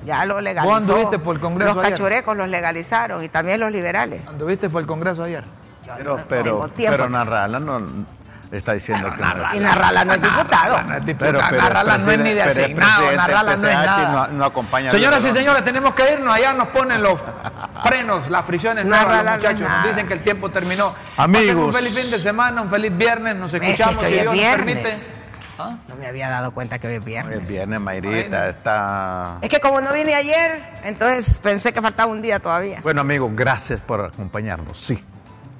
Ya 0.06 0.24
lo 0.24 0.40
legalizó. 0.40 0.70
¿Cuándo 0.72 0.94
anduviste 0.94 1.18
por 1.18 1.36
el 1.36 1.40
Congreso 1.40 1.74
Los 1.74 1.88
cachurecos 1.88 2.36
los 2.36 2.48
legalizaron 2.48 3.22
y 3.22 3.28
también 3.28 3.60
los 3.60 3.70
liberales. 3.70 4.26
¿Anduviste 4.26 4.70
por 4.70 4.80
el 4.80 4.86
Congreso 4.86 5.24
ayer? 5.24 5.44
pero, 5.96 6.16
pero, 6.28 6.70
pero 6.76 7.08
Narrala 7.08 7.60
no 7.60 7.82
está 8.58 8.74
diciendo 8.74 9.10
que 9.14 9.22
no 9.22 9.54
Y 9.54 9.60
Narrala 9.60 10.04
no 10.04 10.12
es 10.14 10.22
diputado. 10.22 10.82
No 10.82 10.94
es 10.94 11.06
diputado. 11.06 11.32
Pero, 11.32 11.58
Narrala 11.62 11.98
no 11.98 12.10
es 12.10 12.18
ni 12.18 12.34
de 12.34 12.42
asignado. 12.42 13.12
Narrala 13.12 13.56
no 13.56 13.68
es 13.68 13.74
nada. 13.74 14.28
No, 14.28 14.44
acompaña 14.44 14.90
Señoras 14.90 15.24
y 15.24 15.32
señores, 15.32 15.64
tenemos 15.64 15.94
que 15.94 16.12
irnos. 16.12 16.34
Allá 16.34 16.52
nos 16.52 16.68
ponen 16.68 17.02
los 17.02 17.18
frenos, 17.82 18.28
las 18.28 18.44
fricciones 18.44 18.84
nuevas, 18.84 19.24
los 19.24 19.34
muchachos. 19.34 19.68
Nos 19.68 19.84
dicen 19.84 20.06
que 20.06 20.14
el 20.14 20.20
tiempo 20.20 20.50
terminó. 20.50 20.94
Amigos. 21.16 21.66
Un 21.66 21.72
feliz 21.72 21.94
fin 21.94 22.10
de 22.10 22.20
semana, 22.20 22.62
un 22.62 22.70
feliz 22.70 22.96
viernes. 22.96 23.36
Nos 23.36 23.52
escuchamos 23.54 24.04
si 24.06 24.12
Dios 24.14 24.34
nos 24.34 24.44
permite. 24.44 24.96
¿Ah? 25.58 25.76
No 25.86 25.96
me 25.96 26.06
había 26.06 26.28
dado 26.28 26.52
cuenta 26.52 26.78
que 26.78 26.88
hoy 26.88 26.94
es 26.94 27.04
viernes. 27.04 27.36
Hoy 27.36 27.42
es 27.42 27.48
viernes, 27.48 27.80
Mayrita, 27.80 28.48
está... 28.48 29.38
Es 29.42 29.48
que 29.48 29.60
como 29.60 29.80
no 29.80 29.92
vine 29.92 30.14
ayer, 30.14 30.62
entonces 30.82 31.38
pensé 31.38 31.72
que 31.72 31.82
faltaba 31.82 32.10
un 32.10 32.22
día 32.22 32.40
todavía. 32.40 32.80
Bueno, 32.82 33.02
amigos, 33.02 33.30
gracias 33.34 33.80
por 33.80 34.00
acompañarnos. 34.00 34.78
Sí. 34.78 35.04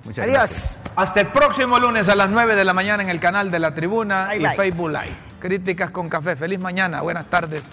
Muchas 0.04 0.26
Adiós. 0.26 0.80
Hasta 0.96 1.20
el 1.20 1.28
próximo 1.28 1.78
lunes 1.78 2.08
a 2.08 2.16
las 2.16 2.30
9 2.30 2.56
de 2.56 2.64
la 2.64 2.74
mañana 2.74 3.02
en 3.02 3.08
el 3.08 3.20
canal 3.20 3.50
de 3.50 3.58
La 3.58 3.74
Tribuna 3.74 4.30
y 4.34 4.44
Facebook 4.56 4.90
Live. 4.90 5.16
Críticas 5.40 5.90
con 5.90 6.08
café. 6.08 6.36
Feliz 6.36 6.58
mañana, 6.58 7.02
buenas 7.02 7.26
tardes. 7.26 7.64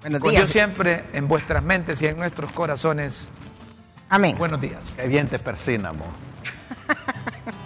Buenos 0.00 0.20
días. 0.22 0.42
Yo 0.42 0.46
siempre 0.46 1.04
en 1.12 1.28
vuestras 1.28 1.62
mentes 1.62 2.00
y 2.02 2.06
en 2.06 2.18
nuestros 2.18 2.52
corazones. 2.52 3.28
Amén. 4.08 4.36
Buenos 4.38 4.60
días. 4.60 4.92
Que 4.96 5.06
bien 5.06 5.28
te 5.28 5.38
persinamos. 5.38 6.06